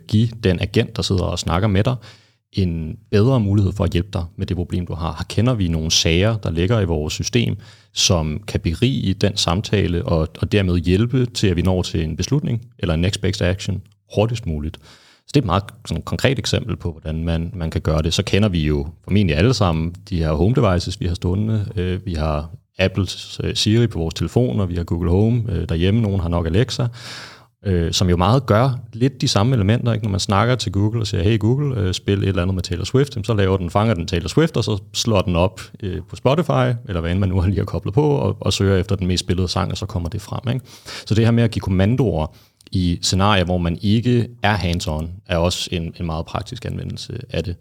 give 0.07 0.27
den 0.43 0.59
agent, 0.61 0.95
der 0.95 1.01
sidder 1.01 1.23
og 1.23 1.39
snakker 1.39 1.67
med 1.67 1.83
dig, 1.83 1.95
en 2.53 2.97
bedre 3.11 3.39
mulighed 3.39 3.71
for 3.71 3.83
at 3.83 3.91
hjælpe 3.91 4.09
dig 4.13 4.25
med 4.35 4.45
det 4.45 4.57
problem, 4.57 4.85
du 4.85 4.93
har. 4.93 5.15
Her 5.17 5.25
kender 5.29 5.53
vi 5.53 5.67
nogle 5.67 5.91
sager, 5.91 6.37
der 6.37 6.51
ligger 6.51 6.79
i 6.79 6.85
vores 6.85 7.13
system, 7.13 7.55
som 7.93 8.41
kan 8.47 8.59
berige 8.59 9.13
den 9.13 9.37
samtale 9.37 10.05
og, 10.05 10.27
og 10.39 10.51
dermed 10.51 10.77
hjælpe 10.77 11.25
til, 11.25 11.47
at 11.47 11.55
vi 11.55 11.61
når 11.61 11.81
til 11.81 12.03
en 12.03 12.15
beslutning 12.15 12.61
eller 12.79 12.93
en 12.93 13.01
next 13.01 13.21
best 13.21 13.41
action 13.41 13.81
hurtigst 14.15 14.45
muligt. 14.45 14.77
Så 15.27 15.31
det 15.33 15.35
er 15.35 15.41
et 15.41 15.45
meget 15.45 15.63
sådan, 15.87 16.03
konkret 16.03 16.39
eksempel 16.39 16.75
på, 16.75 16.91
hvordan 16.91 17.23
man, 17.23 17.51
man 17.53 17.71
kan 17.71 17.81
gøre 17.81 18.01
det. 18.01 18.13
Så 18.13 18.23
kender 18.23 18.49
vi 18.49 18.65
jo 18.65 18.87
formentlig 19.03 19.37
alle 19.37 19.53
sammen 19.53 19.95
de 20.09 20.17
her 20.17 20.31
home 20.31 20.55
devices, 20.55 20.99
vi 20.99 21.07
har 21.07 21.15
stående. 21.15 21.65
Øh, 21.75 22.05
vi 22.05 22.13
har 22.13 22.49
Apples 22.79 23.41
øh, 23.43 23.55
Siri 23.55 23.87
på 23.87 23.99
vores 23.99 24.13
telefoner, 24.13 24.65
vi 24.65 24.75
har 24.75 24.83
Google 24.83 25.09
Home 25.09 25.43
øh, 25.49 25.69
derhjemme, 25.69 26.01
nogen 26.01 26.19
har 26.19 26.29
nok 26.29 26.45
Alexa 26.45 26.87
øh, 27.65 27.93
som 27.93 28.09
jo 28.09 28.17
meget 28.17 28.45
gør 28.45 28.79
lidt 28.93 29.21
de 29.21 29.27
samme 29.27 29.55
elementer. 29.55 29.93
Ikke? 29.93 30.05
Når 30.05 30.11
man 30.11 30.19
snakker 30.19 30.55
til 30.55 30.71
Google 30.71 31.01
og 31.01 31.07
siger, 31.07 31.23
hey 31.23 31.39
Google, 31.39 31.79
øh, 31.81 31.93
spil 31.93 32.23
et 32.23 32.27
eller 32.27 32.41
andet 32.41 32.55
med 32.55 32.63
Taylor 32.63 32.85
Swift, 32.85 33.17
så 33.23 33.33
laver 33.33 33.57
den, 33.57 33.69
fanger 33.69 33.93
den 33.93 34.07
Taylor 34.07 34.27
Swift, 34.27 34.57
og 34.57 34.63
så 34.63 34.81
slår 34.93 35.21
den 35.21 35.35
op 35.35 35.61
øh, 35.83 36.01
på 36.09 36.15
Spotify, 36.15 36.77
eller 36.87 37.01
hvad 37.01 37.11
end 37.11 37.19
man 37.19 37.29
nu 37.29 37.41
har 37.41 37.47
lige 37.47 37.59
har 37.59 37.65
koblet 37.65 37.93
på, 37.93 38.09
og, 38.09 38.37
og 38.39 38.53
søger 38.53 38.77
efter 38.77 38.95
den 38.95 39.07
mest 39.07 39.23
spillede 39.23 39.47
sang, 39.47 39.71
og 39.71 39.77
så 39.77 39.85
kommer 39.85 40.09
det 40.09 40.21
frem. 40.21 40.53
Ikke? 40.53 40.65
Så 41.05 41.15
det 41.15 41.25
her 41.25 41.31
med 41.31 41.43
at 41.43 41.51
give 41.51 41.61
kommandoer 41.61 42.35
i 42.71 42.99
scenarier, 43.01 43.45
hvor 43.45 43.57
man 43.57 43.77
ikke 43.81 44.27
er 44.43 44.57
hands-on, 44.57 45.09
er 45.27 45.37
også 45.37 45.69
en, 45.71 45.93
en 45.99 46.05
meget 46.05 46.25
praktisk 46.25 46.65
anvendelse 46.65 47.19
af 47.29 47.43
det. 47.43 47.55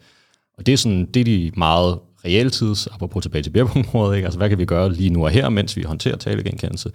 Og 0.58 0.66
det 0.66 0.72
er, 0.72 0.76
sådan, 0.76 1.06
det 1.14 1.20
er 1.20 1.24
de 1.24 1.52
meget 1.56 1.98
realtids, 2.24 2.86
apropos 2.86 3.22
tilbage 3.22 3.42
til 3.42 3.50
bjergpunktområdet, 3.50 4.16
ikke? 4.16 4.26
altså 4.26 4.38
hvad 4.38 4.48
kan 4.48 4.58
vi 4.58 4.64
gøre 4.64 4.92
lige 4.92 5.10
nu 5.10 5.24
og 5.24 5.30
her, 5.30 5.48
mens 5.48 5.76
vi 5.76 5.82
håndterer 5.82 6.16
talegenkendelse. 6.16 6.90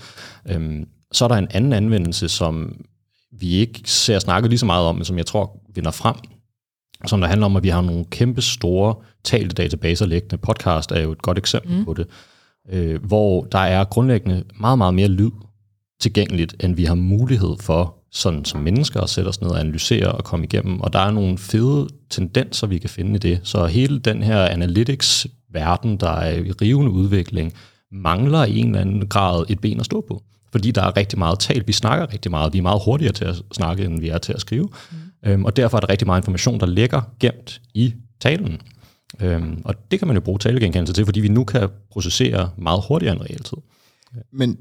Øhm, 0.49 0.85
så 1.11 1.25
er 1.25 1.29
der 1.29 1.35
en 1.35 1.47
anden 1.51 1.73
anvendelse, 1.73 2.29
som 2.29 2.75
vi 3.39 3.49
ikke 3.49 3.81
ser 3.85 4.19
snakket 4.19 4.49
lige 4.49 4.59
så 4.59 4.65
meget 4.65 4.85
om, 4.85 4.95
men 4.95 5.05
som 5.05 5.17
jeg 5.17 5.25
tror 5.25 5.59
vinder 5.75 5.91
frem, 5.91 6.15
som 7.05 7.21
der 7.21 7.27
handler 7.27 7.45
om, 7.45 7.55
at 7.55 7.63
vi 7.63 7.69
har 7.69 7.81
nogle 7.81 8.05
kæmpe 8.05 8.41
store 8.41 8.95
talte 9.23 9.53
databaser 9.55 10.05
liggende. 10.05 10.37
Podcast 10.37 10.91
er 10.91 11.01
jo 11.01 11.11
et 11.11 11.21
godt 11.21 11.37
eksempel 11.37 11.77
mm. 11.77 11.85
på 11.85 11.93
det, 11.93 12.07
øh, 12.69 13.03
hvor 13.03 13.43
der 13.43 13.59
er 13.59 13.83
grundlæggende 13.83 14.43
meget, 14.59 14.77
meget 14.77 14.93
mere 14.93 15.07
lyd 15.07 15.31
tilgængeligt, 15.99 16.55
end 16.59 16.75
vi 16.75 16.85
har 16.85 16.95
mulighed 16.95 17.55
for 17.59 17.97
sådan 18.11 18.45
som 18.45 18.61
mennesker 18.61 19.01
at 19.01 19.09
sætte 19.09 19.27
os 19.27 19.41
ned 19.41 19.49
og 19.49 19.59
analysere 19.59 20.11
og 20.11 20.23
komme 20.23 20.45
igennem. 20.45 20.81
Og 20.81 20.93
der 20.93 20.99
er 20.99 21.11
nogle 21.11 21.37
fede 21.37 21.87
tendenser, 22.09 22.67
vi 22.67 22.77
kan 22.77 22.89
finde 22.89 23.15
i 23.15 23.17
det. 23.17 23.39
Så 23.43 23.65
hele 23.65 23.99
den 23.99 24.23
her 24.23 24.45
analytics-verden, 24.45 25.97
der 25.97 26.09
er 26.09 26.37
i 26.37 26.51
rivende 26.51 26.91
udvikling, 26.91 27.53
mangler 27.91 28.45
i 28.45 28.57
en 28.57 28.67
eller 28.67 28.81
anden 28.81 29.07
grad 29.07 29.45
et 29.49 29.59
ben 29.59 29.79
at 29.79 29.85
stå 29.85 30.05
på 30.07 30.23
fordi 30.57 30.71
der 30.71 30.81
er 30.81 30.97
rigtig 30.97 31.19
meget 31.19 31.39
talt. 31.39 31.67
Vi 31.67 31.73
snakker 31.73 32.13
rigtig 32.13 32.31
meget. 32.31 32.53
Vi 32.53 32.57
er 32.57 32.61
meget 32.61 32.81
hurtigere 32.85 33.13
til 33.13 33.25
at 33.25 33.35
snakke, 33.51 33.83
end 33.83 33.99
vi 33.99 34.09
er 34.09 34.17
til 34.17 34.33
at 34.33 34.41
skrive. 34.41 34.69
Mm. 34.91 35.29
Øhm, 35.29 35.45
og 35.45 35.55
derfor 35.55 35.77
er 35.77 35.81
der 35.81 35.89
rigtig 35.89 36.05
meget 36.05 36.21
information, 36.21 36.59
der 36.59 36.65
ligger 36.65 37.01
gemt 37.19 37.61
i 37.73 37.93
talen. 38.19 38.61
Øhm, 39.21 39.61
og 39.65 39.75
det 39.91 39.99
kan 39.99 40.07
man 40.07 40.17
jo 40.17 40.21
bruge 40.21 40.39
talegenkendelse 40.39 40.93
til, 40.93 41.05
fordi 41.05 41.19
vi 41.19 41.27
nu 41.27 41.43
kan 41.43 41.69
processere 41.91 42.49
meget 42.57 42.83
hurtigere 42.87 43.13
end 43.13 43.21
realtid. 43.21 43.57
Men 44.31 44.57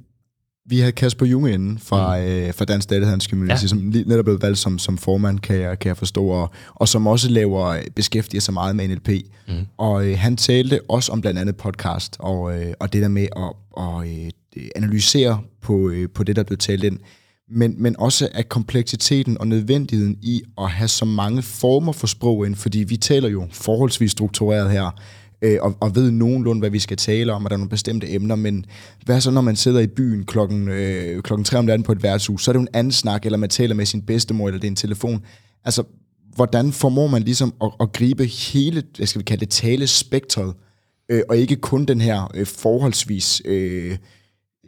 vi 0.68 0.80
har 0.80 0.90
Kasper 0.90 1.26
Junge 1.26 1.52
inden 1.52 1.78
fra, 1.78 2.18
mm. 2.18 2.24
øh, 2.24 2.54
fra 2.54 2.64
Dansk 2.64 2.90
Datahandels 2.90 3.24
Community, 3.24 3.62
ja. 3.62 3.68
som 3.68 3.78
netop 3.78 4.24
blevet 4.24 4.42
valgt 4.42 4.58
som, 4.58 4.78
som 4.78 4.98
formand, 4.98 5.38
kan 5.38 5.56
jeg, 5.56 5.78
kan 5.78 5.88
jeg 5.88 5.96
forstå, 5.96 6.26
og, 6.26 6.50
og 6.74 6.88
som 6.88 7.06
også 7.06 7.30
laver, 7.30 7.82
beskæftiger 7.96 8.40
sig 8.40 8.54
meget 8.54 8.76
med 8.76 8.88
NLP. 8.88 9.08
Mm. 9.48 9.54
Og 9.76 10.06
øh, 10.06 10.18
han 10.18 10.36
talte 10.36 10.80
også 10.88 11.12
om 11.12 11.20
blandt 11.20 11.40
andet 11.40 11.56
podcast, 11.56 12.16
og, 12.18 12.60
øh, 12.60 12.72
og 12.80 12.92
det 12.92 13.02
der 13.02 13.08
med 13.08 13.26
at 13.36 13.52
og, 13.72 14.08
øh, 14.08 14.30
analysere 14.76 15.40
på, 15.62 15.88
øh, 15.88 16.08
på 16.14 16.24
det, 16.24 16.36
der 16.36 16.42
blev 16.42 16.58
talt 16.58 16.84
ind, 16.84 16.98
men, 17.50 17.74
men 17.82 17.96
også 17.98 18.28
af 18.34 18.48
kompleksiteten 18.48 19.38
og 19.38 19.48
nødvendigheden 19.48 20.18
i 20.22 20.42
at 20.58 20.70
have 20.70 20.88
så 20.88 21.04
mange 21.04 21.42
former 21.42 21.92
for 21.92 22.06
sprog 22.06 22.46
ind, 22.46 22.54
fordi 22.54 22.78
vi 22.78 22.96
taler 22.96 23.28
jo 23.28 23.46
forholdsvis 23.52 24.12
struktureret 24.12 24.70
her, 24.70 25.00
øh, 25.42 25.58
og, 25.62 25.76
og 25.80 25.94
ved 25.94 26.10
nogenlunde, 26.10 26.58
hvad 26.58 26.70
vi 26.70 26.78
skal 26.78 26.96
tale 26.96 27.32
om, 27.32 27.44
og 27.44 27.50
der 27.50 27.56
er 27.56 27.58
nogle 27.58 27.70
bestemte 27.70 28.12
emner, 28.12 28.34
men 28.34 28.66
hvad 29.04 29.20
så, 29.20 29.30
når 29.30 29.40
man 29.40 29.56
sidder 29.56 29.80
i 29.80 29.86
byen 29.86 30.24
klokken, 30.24 30.68
øh, 30.68 31.22
klokken 31.22 31.44
3 31.44 31.58
om 31.58 31.64
natten 31.64 31.84
på 31.84 31.92
et 31.92 32.02
værtshus, 32.02 32.44
så 32.44 32.50
er 32.50 32.52
det 32.52 32.58
jo 32.58 32.62
en 32.62 32.74
anden 32.74 32.92
snak, 32.92 33.26
eller 33.26 33.38
man 33.38 33.50
taler 33.50 33.74
med 33.74 33.86
sin 33.86 34.02
bedstemor, 34.02 34.48
eller 34.48 34.60
det 34.60 34.66
er 34.66 34.70
en 34.70 34.76
telefon. 34.76 35.24
Altså, 35.64 35.82
hvordan 36.34 36.72
formår 36.72 37.06
man 37.06 37.22
ligesom 37.22 37.54
at, 37.62 37.70
at 37.80 37.92
gribe 37.92 38.24
hele, 38.24 38.82
hvad 38.96 39.06
skal 39.06 39.18
vi 39.18 39.24
kalde 39.24 39.40
det, 39.40 39.50
talespektret, 39.50 40.54
øh, 41.08 41.22
og 41.28 41.36
ikke 41.36 41.56
kun 41.56 41.84
den 41.84 42.00
her 42.00 42.30
øh, 42.34 42.46
forholdsvis... 42.46 43.42
Øh, 43.44 43.96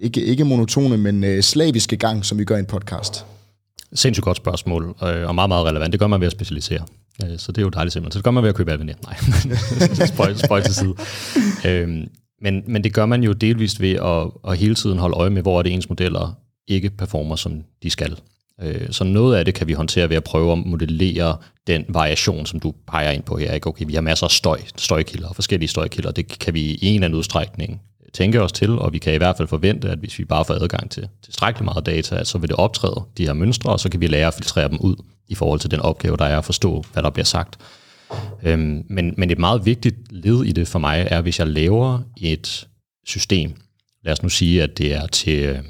ikke, 0.00 0.24
ikke 0.24 0.44
monotone, 0.44 0.96
men 0.96 1.24
øh, 1.24 1.42
slaviske 1.42 1.96
gang, 1.96 2.24
som 2.24 2.38
vi 2.38 2.44
gør 2.44 2.56
i 2.56 2.58
en 2.58 2.66
podcast? 2.66 3.24
Sindssygt 3.94 4.24
godt 4.24 4.36
spørgsmål, 4.36 4.84
øh, 4.84 5.28
og 5.28 5.34
meget, 5.34 5.48
meget 5.48 5.66
relevant. 5.66 5.92
Det 5.92 6.00
gør 6.00 6.06
man 6.06 6.20
ved 6.20 6.26
at 6.26 6.32
specialisere. 6.32 6.80
Øh, 7.24 7.38
så 7.38 7.52
det 7.52 7.58
er 7.58 7.62
jo 7.62 7.68
dejligt 7.68 7.92
simpelthen. 7.92 8.12
Så 8.12 8.18
det 8.18 8.24
gør 8.24 8.30
man 8.30 8.42
ved 8.42 8.48
at 8.48 8.54
købe 8.54 8.72
Alvin. 8.72 8.86
Nej, 8.86 9.16
spøj, 10.14 10.34
spøj 10.34 10.60
til 10.60 10.74
side. 10.74 10.94
Øhm, 11.66 12.08
men, 12.42 12.62
men 12.66 12.84
det 12.84 12.94
gør 12.94 13.06
man 13.06 13.22
jo 13.22 13.32
delvist 13.32 13.80
ved 13.80 13.92
at, 13.92 14.50
at 14.52 14.58
hele 14.58 14.74
tiden 14.74 14.98
holde 14.98 15.16
øje 15.16 15.30
med, 15.30 15.42
hvor 15.42 15.58
er 15.58 15.62
det 15.62 15.72
ens 15.72 15.88
modeller 15.88 16.34
ikke 16.68 16.90
performer, 16.90 17.36
som 17.36 17.64
de 17.82 17.90
skal. 17.90 18.16
Øh, 18.62 18.86
så 18.90 19.04
noget 19.04 19.36
af 19.36 19.44
det 19.44 19.54
kan 19.54 19.68
vi 19.68 19.72
håndtere 19.72 20.08
ved 20.08 20.16
at 20.16 20.24
prøve 20.24 20.52
at 20.52 20.58
modellere 20.58 21.36
den 21.66 21.84
variation, 21.88 22.46
som 22.46 22.60
du 22.60 22.74
peger 22.86 23.10
ind 23.10 23.22
på 23.22 23.36
her. 23.36 23.52
Ikke? 23.52 23.66
Okay, 23.66 23.84
vi 23.86 23.94
har 23.94 24.00
masser 24.00 24.26
af 24.26 24.30
støj, 24.30 24.60
støjkilder, 24.76 25.32
forskellige 25.32 25.68
støjkilder. 25.68 26.10
Det 26.10 26.38
kan 26.38 26.54
vi 26.54 26.60
i 26.60 26.86
en 26.86 26.94
eller 26.94 27.04
anden 27.04 27.18
udstrækning 27.18 27.80
tænke 28.12 28.42
os 28.42 28.52
til, 28.52 28.70
og 28.70 28.92
vi 28.92 28.98
kan 28.98 29.14
i 29.14 29.16
hvert 29.16 29.36
fald 29.36 29.48
forvente, 29.48 29.90
at 29.90 29.98
hvis 29.98 30.18
vi 30.18 30.24
bare 30.24 30.44
får 30.44 30.54
adgang 30.54 30.90
til 30.90 31.08
tilstrækkeligt 31.24 31.64
meget 31.64 31.86
data, 31.86 32.24
så 32.24 32.38
vil 32.38 32.48
det 32.48 32.56
optræde 32.56 33.02
de 33.16 33.26
her 33.26 33.32
mønstre, 33.32 33.72
og 33.72 33.80
så 33.80 33.88
kan 33.88 34.00
vi 34.00 34.06
lære 34.06 34.26
at 34.26 34.34
filtrere 34.34 34.68
dem 34.68 34.78
ud 34.80 34.96
i 35.28 35.34
forhold 35.34 35.60
til 35.60 35.70
den 35.70 35.80
opgave, 35.80 36.16
der 36.16 36.24
er 36.24 36.38
at 36.38 36.44
forstå, 36.44 36.84
hvad 36.92 37.02
der 37.02 37.10
bliver 37.10 37.24
sagt. 37.24 37.58
Øhm, 38.42 38.84
men, 38.88 39.14
men 39.16 39.30
et 39.30 39.38
meget 39.38 39.66
vigtigt 39.66 39.96
led 40.10 40.44
i 40.44 40.52
det 40.52 40.68
for 40.68 40.78
mig 40.78 41.08
er, 41.10 41.20
hvis 41.20 41.38
jeg 41.38 41.46
laver 41.46 42.00
et 42.16 42.68
system, 43.06 43.54
lad 44.04 44.12
os 44.12 44.22
nu 44.22 44.28
sige, 44.28 44.62
at 44.62 44.78
det 44.78 44.94
er 44.94 45.06
til 45.06 45.42
øhm, 45.42 45.66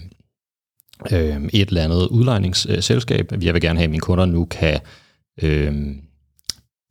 øh, 1.12 1.49
et 1.53 1.68
eller 1.68 1.85
andet 1.85 2.07
udlejningsselskab, 2.07 3.33
jeg 3.42 3.55
vil 3.55 3.62
gerne 3.62 3.79
have, 3.79 3.85
at 3.85 3.90
mine 3.90 4.01
kunder 4.01 4.27
nu 4.27 4.44
kan 4.44 4.81
øh, 5.42 5.87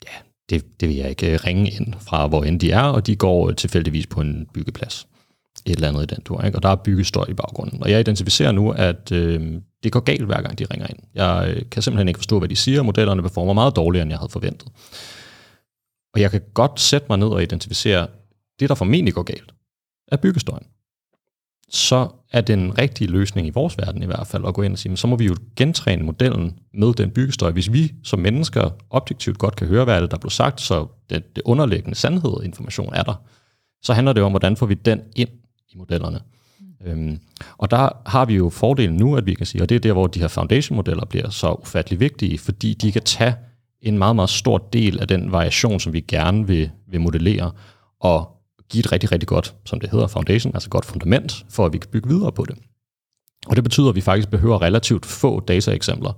ja, 0.05 0.17
det, 0.49 0.79
det 0.79 0.89
vil 0.89 0.95
jeg 0.97 1.09
ikke 1.09 1.33
øh, 1.33 1.39
ringe 1.45 1.71
ind 1.71 1.93
fra, 2.07 2.27
hvor 2.27 2.43
end 2.43 2.59
de 2.59 2.71
er, 2.71 2.81
og 2.81 3.07
de 3.07 3.15
går 3.15 3.49
øh, 3.49 3.55
tilfældigvis 3.55 4.07
på 4.07 4.21
en 4.21 4.47
byggeplads 4.53 5.07
et 5.67 5.75
eller 5.75 5.87
andet 5.87 6.11
i 6.11 6.15
den 6.15 6.23
tur, 6.23 6.41
ikke? 6.41 6.57
og 6.57 6.63
der 6.63 6.69
er 6.69 6.75
byggestøj 6.75 7.25
i 7.29 7.33
baggrunden. 7.33 7.83
Og 7.83 7.91
jeg 7.91 7.99
identificerer 7.99 8.51
nu, 8.51 8.71
at 8.71 9.11
øh, 9.11 9.61
det 9.83 9.91
går 9.91 9.99
galt 9.99 10.25
hver 10.25 10.41
gang 10.41 10.59
de 10.59 10.65
ringer 10.65 10.87
ind. 10.87 10.99
Jeg 11.15 11.53
øh, 11.55 11.61
kan 11.71 11.81
simpelthen 11.81 12.07
ikke 12.07 12.17
forstå, 12.17 12.39
hvad 12.39 12.49
de 12.49 12.55
siger, 12.55 12.83
modellerne 12.83 13.21
performer 13.21 13.53
meget 13.53 13.75
dårligere, 13.75 14.01
end 14.01 14.11
jeg 14.11 14.19
havde 14.19 14.31
forventet. 14.31 14.67
Og 16.13 16.21
jeg 16.21 16.31
kan 16.31 16.41
godt 16.53 16.79
sætte 16.79 17.07
mig 17.09 17.17
ned 17.17 17.27
og 17.27 17.43
identificere, 17.43 18.07
det 18.59 18.69
der 18.69 18.75
formentlig 18.75 19.13
går 19.13 19.23
galt, 19.23 19.53
er 20.11 20.17
byggestøjen. 20.17 20.65
Så 21.69 22.09
er 22.31 22.41
den 22.41 22.77
rigtige 22.77 23.11
løsning 23.11 23.47
i 23.47 23.49
vores 23.49 23.77
verden 23.77 24.03
i 24.03 24.05
hvert 24.05 24.27
fald 24.27 24.45
at 24.47 24.53
gå 24.53 24.61
ind 24.61 24.73
og 24.73 24.79
sige, 24.79 24.97
så 24.97 25.07
må 25.07 25.15
vi 25.15 25.25
jo 25.25 25.35
gentræne 25.55 26.03
modellen 26.03 26.59
med 26.73 26.93
den 26.93 27.11
byggestøj. 27.11 27.51
Hvis 27.51 27.73
vi 27.73 27.93
som 28.03 28.19
mennesker 28.19 28.69
objektivt 28.89 29.37
godt 29.37 29.55
kan 29.55 29.67
høre, 29.67 29.83
hvad 29.83 30.01
det, 30.01 30.11
der 30.11 30.17
blev 30.17 30.29
sagt, 30.29 30.61
så 30.61 30.87
det, 31.09 31.35
det 31.35 31.43
underliggende 31.45 31.95
sandhed 31.95 32.31
og 32.31 32.45
information 32.45 32.93
er 32.93 33.03
der, 33.03 33.13
så 33.81 33.93
handler 33.93 34.13
det 34.13 34.23
om, 34.23 34.31
hvordan 34.31 34.57
får 34.57 34.65
vi 34.65 34.73
den 34.73 35.01
ind 35.15 35.29
modellerne. 35.77 36.19
Øhm, 36.85 37.19
og 37.57 37.71
der 37.71 37.89
har 38.05 38.25
vi 38.25 38.35
jo 38.35 38.49
fordelen 38.49 38.95
nu, 38.95 39.15
at 39.15 39.25
vi 39.25 39.33
kan 39.33 39.45
sige, 39.45 39.61
og 39.61 39.69
det 39.69 39.75
er 39.75 39.79
der, 39.79 39.93
hvor 39.93 40.07
de 40.07 40.19
her 40.19 40.27
foundation-modeller 40.27 41.05
bliver 41.05 41.29
så 41.29 41.51
ufattelig 41.51 41.99
vigtige, 41.99 42.37
fordi 42.37 42.73
de 42.73 42.91
kan 42.91 43.01
tage 43.01 43.35
en 43.81 43.97
meget, 43.97 44.15
meget 44.15 44.29
stor 44.29 44.57
del 44.57 44.99
af 44.99 45.07
den 45.07 45.31
variation, 45.31 45.79
som 45.79 45.93
vi 45.93 45.99
gerne 45.99 46.47
vil, 46.47 46.71
vil 46.87 47.01
modellere, 47.01 47.51
og 47.99 48.31
give 48.69 48.79
et 48.79 48.91
rigtig, 48.91 49.11
rigtig 49.11 49.27
godt, 49.27 49.55
som 49.65 49.79
det 49.79 49.89
hedder, 49.89 50.07
foundation, 50.07 50.55
altså 50.55 50.69
godt 50.69 50.85
fundament, 50.85 51.45
for 51.49 51.65
at 51.65 51.73
vi 51.73 51.77
kan 51.77 51.89
bygge 51.91 52.09
videre 52.09 52.31
på 52.31 52.45
det. 52.45 52.57
Og 53.47 53.55
det 53.55 53.63
betyder, 53.63 53.89
at 53.89 53.95
vi 53.95 54.01
faktisk 54.01 54.29
behøver 54.29 54.61
relativt 54.61 55.05
få 55.05 55.39
dataeksempler 55.39 56.13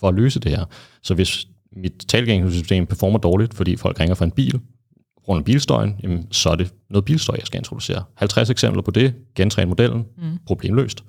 for 0.00 0.08
at 0.08 0.14
løse 0.14 0.40
det 0.40 0.50
her. 0.50 0.64
Så 1.02 1.14
hvis 1.14 1.46
mit 1.72 1.92
talgængelsessystem 2.08 2.86
performer 2.86 3.18
dårligt, 3.18 3.54
fordi 3.54 3.76
folk 3.76 4.00
ringer 4.00 4.14
fra 4.14 4.24
en 4.24 4.30
bil, 4.30 4.60
grund 5.26 5.38
af 5.38 5.44
bilstøjen, 5.44 5.96
jamen, 6.02 6.26
så 6.30 6.50
er 6.50 6.54
det 6.54 6.74
noget 6.90 7.04
bilstøj, 7.04 7.36
jeg 7.38 7.46
skal 7.46 7.58
introducere. 7.58 8.02
50 8.14 8.50
eksempler 8.50 8.82
på 8.82 8.90
det, 8.90 9.14
gentræne 9.34 9.68
modellen, 9.68 10.04
mm. 10.18 10.38
problemløst. 10.46 11.04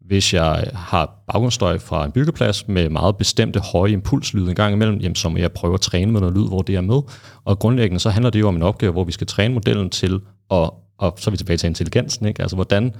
Hvis 0.00 0.34
jeg 0.34 0.70
har 0.74 1.24
baggrundsstøj 1.32 1.78
fra 1.78 2.04
en 2.04 2.12
byggeplads 2.12 2.68
med 2.68 2.88
meget 2.88 3.16
bestemte 3.16 3.60
høje 3.60 3.90
impulslyde 3.90 4.48
en 4.50 4.54
gang 4.54 4.74
imellem, 4.74 4.98
jamen, 4.98 5.16
så 5.16 5.28
må 5.28 5.36
jeg 5.36 5.52
prøve 5.52 5.74
at 5.74 5.80
træne 5.80 6.12
med 6.12 6.20
noget 6.20 6.36
lyd, 6.36 6.48
hvor 6.48 6.62
det 6.62 6.74
er 6.74 6.80
med. 6.80 7.00
Og 7.44 7.58
grundlæggende 7.58 8.00
så 8.00 8.10
handler 8.10 8.30
det 8.30 8.40
jo 8.40 8.48
om 8.48 8.56
en 8.56 8.62
opgave, 8.62 8.92
hvor 8.92 9.04
vi 9.04 9.12
skal 9.12 9.26
træne 9.26 9.54
modellen 9.54 9.90
til, 9.90 10.20
at, 10.50 10.70
og 10.98 11.14
så 11.18 11.24
er 11.26 11.30
vi 11.30 11.36
tilbage 11.36 11.56
til 11.56 11.66
intelligensen, 11.66 12.26
ikke? 12.26 12.42
altså 12.42 12.56
hvordan 12.56 12.94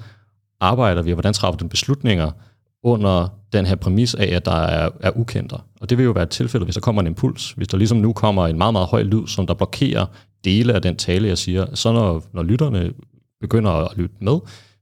arbejder 0.61 1.03
vi, 1.03 1.11
og 1.11 1.15
hvordan 1.15 1.33
træffer 1.33 1.59
den 1.59 1.69
beslutninger 1.69 2.31
under 2.85 3.29
den 3.53 3.67
her 3.67 3.75
præmis 3.75 4.15
af, 4.15 4.27
at 4.27 4.45
der 4.45 4.57
er, 4.57 4.91
er 5.01 5.11
ukendte. 5.17 5.57
Og 5.81 5.91
det 5.91 5.99
vil 5.99 6.05
jo 6.05 6.11
være 6.11 6.25
et 6.25 6.31
tilfælde, 6.31 6.65
hvis 6.65 6.75
der 6.75 6.81
kommer 6.81 7.03
en 7.03 7.07
impuls. 7.07 7.53
Hvis 7.53 7.69
der 7.69 7.79
ligesom 7.79 7.99
nu 7.99 8.13
kommer 8.13 8.47
en 8.47 8.59
meget, 8.59 8.73
meget 8.73 8.89
høj 8.89 9.03
lyd, 9.03 9.27
som 9.27 9.47
der 9.47 9.55
blokerer 9.55 10.07
dele 10.45 10.73
af 10.73 10.83
den 10.83 10.97
tale, 10.97 11.29
jeg 11.29 11.39
siger, 11.39 11.75
så 11.75 11.93
når, 11.93 12.25
når 12.33 12.43
lytterne 12.43 12.93
begynder 13.41 13.71
at 13.71 13.97
lytte 13.97 14.15
med, 14.21 14.39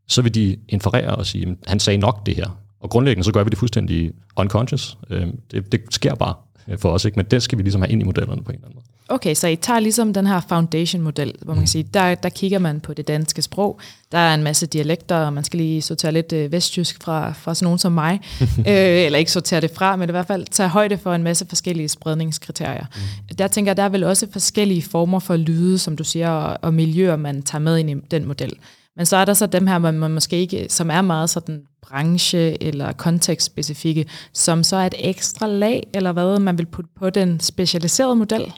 så 0.08 0.22
vil 0.22 0.34
de 0.34 0.56
inferere 0.68 1.16
og 1.16 1.26
sige, 1.26 1.56
han 1.66 1.80
sagde 1.80 1.98
nok 1.98 2.26
det 2.26 2.36
her. 2.36 2.62
Og 2.80 2.90
grundlæggende 2.90 3.24
så 3.24 3.32
gør 3.32 3.44
vi 3.44 3.50
det 3.50 3.58
fuldstændig 3.58 4.12
unconscious. 4.36 4.98
Øhm, 5.10 5.38
det, 5.50 5.72
det 5.72 5.80
sker 5.90 6.14
bare 6.14 6.34
for 6.78 6.90
os, 6.90 7.04
ikke? 7.04 7.16
men 7.16 7.26
det 7.30 7.42
skal 7.42 7.58
vi 7.58 7.62
ligesom 7.62 7.82
have 7.82 7.92
ind 7.92 8.02
i 8.02 8.04
modellerne 8.04 8.42
på 8.42 8.50
en 8.50 8.54
eller 8.54 8.66
anden 8.66 8.74
måde. 8.74 8.92
Okay, 9.08 9.34
så 9.34 9.48
I 9.48 9.56
tager 9.56 9.80
ligesom 9.80 10.12
den 10.12 10.26
her 10.26 10.40
foundation-model, 10.48 11.34
hvor 11.40 11.54
man 11.54 11.60
kan 11.60 11.62
mm. 11.62 11.66
sige, 11.66 11.88
der, 11.94 12.14
der 12.14 12.28
kigger 12.28 12.58
man 12.58 12.80
på 12.80 12.94
det 12.94 13.08
danske 13.08 13.42
sprog. 13.42 13.80
Der 14.12 14.18
er 14.18 14.34
en 14.34 14.42
masse 14.42 14.66
dialekter, 14.66 15.16
og 15.16 15.32
man 15.32 15.44
skal 15.44 15.56
lige 15.56 15.82
sortere 15.82 16.12
lidt 16.12 16.32
øh, 16.32 16.52
vestjysk 16.52 17.02
fra, 17.02 17.32
fra 17.32 17.54
sådan 17.54 17.66
nogen 17.66 17.78
som 17.78 17.92
mig. 17.92 18.20
øh, 18.58 18.64
eller 18.66 19.18
ikke 19.18 19.32
sortere 19.32 19.60
det 19.60 19.70
fra, 19.74 19.96
men 19.96 20.08
i 20.08 20.12
hvert 20.12 20.26
fald 20.26 20.46
tage 20.50 20.68
højde 20.68 20.98
for 20.98 21.14
en 21.14 21.22
masse 21.22 21.46
forskellige 21.48 21.88
spredningskriterier. 21.88 22.84
Mm. 22.94 23.36
Der 23.36 23.48
tænker 23.48 23.70
jeg, 23.70 23.76
der 23.76 23.82
er 23.82 23.88
vel 23.88 24.04
også 24.04 24.26
forskellige 24.32 24.82
former 24.82 25.18
for 25.18 25.36
lyde, 25.36 25.78
som 25.78 25.96
du 25.96 26.04
siger, 26.04 26.30
og, 26.30 26.58
og 26.62 26.74
miljøer, 26.74 27.16
man 27.16 27.42
tager 27.42 27.62
med 27.62 27.78
ind 27.78 27.90
i 27.90 27.94
den 28.10 28.24
model. 28.24 28.52
Men 28.96 29.06
så 29.06 29.16
er 29.16 29.24
der 29.24 29.34
så 29.34 29.46
dem 29.46 29.66
her, 29.66 29.78
man, 29.78 29.94
man 29.94 30.10
måske 30.10 30.36
ikke, 30.36 30.66
som 30.68 30.90
er 30.90 31.00
meget 31.00 31.30
sådan 31.30 31.62
branche- 31.86 32.56
eller 32.60 32.92
kontekstspecifikke, 32.92 34.06
som 34.32 34.62
så 34.64 34.76
er 34.76 34.86
et 34.86 34.94
ekstra 34.98 35.46
lag, 35.46 35.86
eller 35.94 36.12
hvad 36.12 36.38
man 36.38 36.58
vil 36.58 36.66
putte 36.66 36.90
på 36.98 37.10
den 37.10 37.40
specialiserede 37.40 38.16
model. 38.16 38.52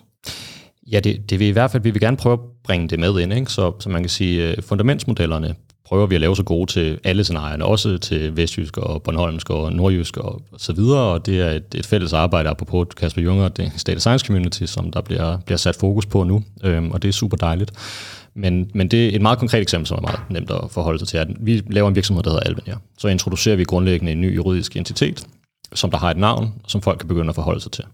Ja, 0.93 1.01
det, 1.01 1.31
det 1.31 1.39
vil 1.39 1.47
i 1.47 1.51
hvert 1.51 1.71
fald, 1.71 1.83
vi 1.83 1.91
vil 1.91 2.01
gerne 2.01 2.17
prøve 2.17 2.33
at 2.33 2.41
bringe 2.65 2.89
det 2.89 2.99
med 2.99 3.21
ind, 3.21 3.33
ikke? 3.33 3.53
Så, 3.53 3.73
så 3.81 3.89
man 3.89 4.03
kan 4.03 4.11
sige, 4.11 4.51
øh, 4.51 4.63
fundamentsmodellerne 4.63 5.55
prøver 5.85 6.07
vi 6.07 6.15
at 6.15 6.21
lave 6.21 6.37
så 6.37 6.43
gode 6.43 6.73
til 6.73 6.99
alle 7.05 7.25
scenarierne, 7.25 7.65
også 7.65 7.99
til 7.99 8.37
vestjysk 8.37 8.79
og 8.79 9.03
Bornholmsk 9.03 9.51
og 9.51 9.73
nordjysk 9.73 10.17
og, 10.17 10.43
så 10.59 10.73
videre, 10.73 11.01
og 11.01 11.27
det 11.27 11.41
er 11.41 11.51
et, 11.51 11.75
et 11.75 11.87
fælles 11.87 12.13
arbejde, 12.13 12.49
apropos 12.49 12.87
Kasper 12.97 13.23
Junger, 13.23 13.49
det 13.49 13.73
Data 13.87 13.99
Science 13.99 14.27
Community, 14.27 14.65
som 14.65 14.91
der 14.91 15.01
bliver, 15.01 15.39
bliver 15.47 15.59
sat 15.59 15.77
fokus 15.77 16.07
på 16.07 16.25
nu, 16.25 16.43
øhm, 16.65 16.91
og 16.91 17.03
det 17.03 17.09
er 17.09 17.13
super 17.13 17.37
dejligt. 17.37 17.73
Men, 18.37 18.71
men 18.75 18.89
det 18.89 19.07
er 19.07 19.17
et 19.17 19.23
meget 19.23 19.39
konkret 19.39 19.63
eksempel, 19.63 19.87
som 19.87 19.99
er 19.99 20.03
meget 20.03 20.21
nemt 20.31 20.51
at 20.51 20.71
forholde 20.71 20.99
sig 20.99 21.09
til. 21.09 21.19
At 21.19 21.29
vi 21.41 21.63
laver 21.71 21.89
en 21.89 21.95
virksomhed, 21.95 22.23
der 22.23 22.31
hedder 22.31 22.45
Alvenia. 22.45 22.77
Så 22.99 23.09
introducerer 23.09 23.57
vi 23.57 23.65
grundlæggende 23.65 24.13
en 24.13 24.21
ny 24.21 24.37
juridisk 24.37 24.77
entitet, 24.77 25.27
som 25.75 25.91
der 25.91 25.99
har 25.99 26.11
et 26.11 26.17
navn, 26.17 26.55
som 26.67 26.83
folk 26.83 26.99
kan 26.99 27.09
begynde 27.09 27.29
at 27.29 27.35
forholde 27.35 27.61
sig 27.61 27.73
til. 27.73 27.85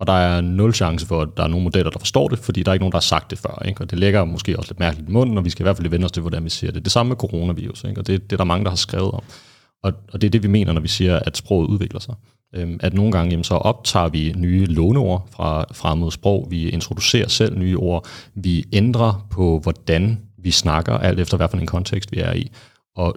Og 0.00 0.06
der 0.06 0.12
er 0.12 0.40
nul 0.40 0.74
chance 0.74 1.06
for, 1.06 1.22
at 1.22 1.28
der 1.36 1.42
er 1.42 1.48
nogle 1.48 1.64
modeller, 1.64 1.90
der 1.90 1.98
forstår 1.98 2.28
det, 2.28 2.38
fordi 2.38 2.62
der 2.62 2.70
er 2.70 2.74
ikke 2.74 2.82
nogen, 2.82 2.92
der 2.92 2.98
har 2.98 3.00
sagt 3.00 3.30
det 3.30 3.38
før. 3.38 3.62
Ikke? 3.68 3.80
Og 3.80 3.90
det 3.90 3.98
ligger 3.98 4.24
måske 4.24 4.58
også 4.58 4.70
lidt 4.70 4.80
mærkeligt 4.80 5.08
i 5.08 5.12
munden, 5.12 5.38
og 5.38 5.44
vi 5.44 5.50
skal 5.50 5.62
i 5.62 5.64
hvert 5.64 5.76
fald 5.76 5.88
vende 5.88 6.04
os 6.04 6.12
til, 6.12 6.20
hvordan 6.20 6.44
vi 6.44 6.50
siger 6.50 6.72
det. 6.72 6.84
Det 6.84 6.92
samme 6.92 7.08
med 7.08 7.16
coronavirus, 7.16 7.84
ikke? 7.84 8.00
og 8.00 8.06
det, 8.06 8.22
det 8.22 8.32
er 8.32 8.36
der 8.36 8.44
mange, 8.44 8.64
der 8.64 8.70
har 8.70 8.76
skrevet 8.76 9.10
om. 9.10 9.22
Og, 9.82 9.92
og 10.12 10.20
det 10.20 10.26
er 10.26 10.30
det, 10.30 10.42
vi 10.42 10.48
mener, 10.48 10.72
når 10.72 10.80
vi 10.80 10.88
siger, 10.88 11.18
at 11.18 11.36
sproget 11.36 11.66
udvikler 11.66 12.00
sig. 12.00 12.14
Øhm, 12.54 12.80
at 12.82 12.94
nogle 12.94 13.12
gange 13.12 13.30
jamen, 13.30 13.44
så 13.44 13.54
optager 13.54 14.08
vi 14.08 14.32
nye 14.36 14.64
låneord 14.66 15.28
fra 15.30 15.64
fremmede 15.72 16.12
sprog, 16.12 16.46
vi 16.50 16.68
introducerer 16.68 17.28
selv 17.28 17.58
nye 17.58 17.76
ord, 17.78 18.06
vi 18.34 18.64
ændrer 18.72 19.26
på, 19.30 19.58
hvordan 19.58 20.18
vi 20.38 20.50
snakker, 20.50 20.92
alt 20.92 21.20
efter 21.20 21.36
hvad 21.36 21.48
for 21.48 21.56
en 21.56 21.66
kontekst 21.66 22.12
vi 22.12 22.18
er 22.18 22.32
i. 22.32 22.50
Og 22.96 23.16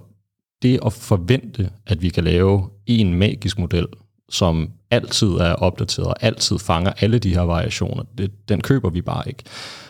det 0.62 0.80
at 0.86 0.94
forvente, 0.94 1.70
at 1.88 2.02
vi 2.02 2.10
kan 2.10 2.24
lave 2.24 2.70
en 2.86 3.14
magisk 3.14 3.60
model, 3.60 3.88
som 4.30 4.72
altid 4.92 5.28
er 5.28 5.54
opdateret 5.54 6.08
og 6.08 6.16
altid 6.22 6.60
fanger 6.60 6.94
alle 7.00 7.20
de 7.20 7.34
her 7.34 7.42
variationer, 7.42 8.04
det, 8.18 8.50
den 8.50 8.62
køber 8.62 8.90
vi 8.90 9.02
bare 9.02 9.28
ikke. 9.28 9.44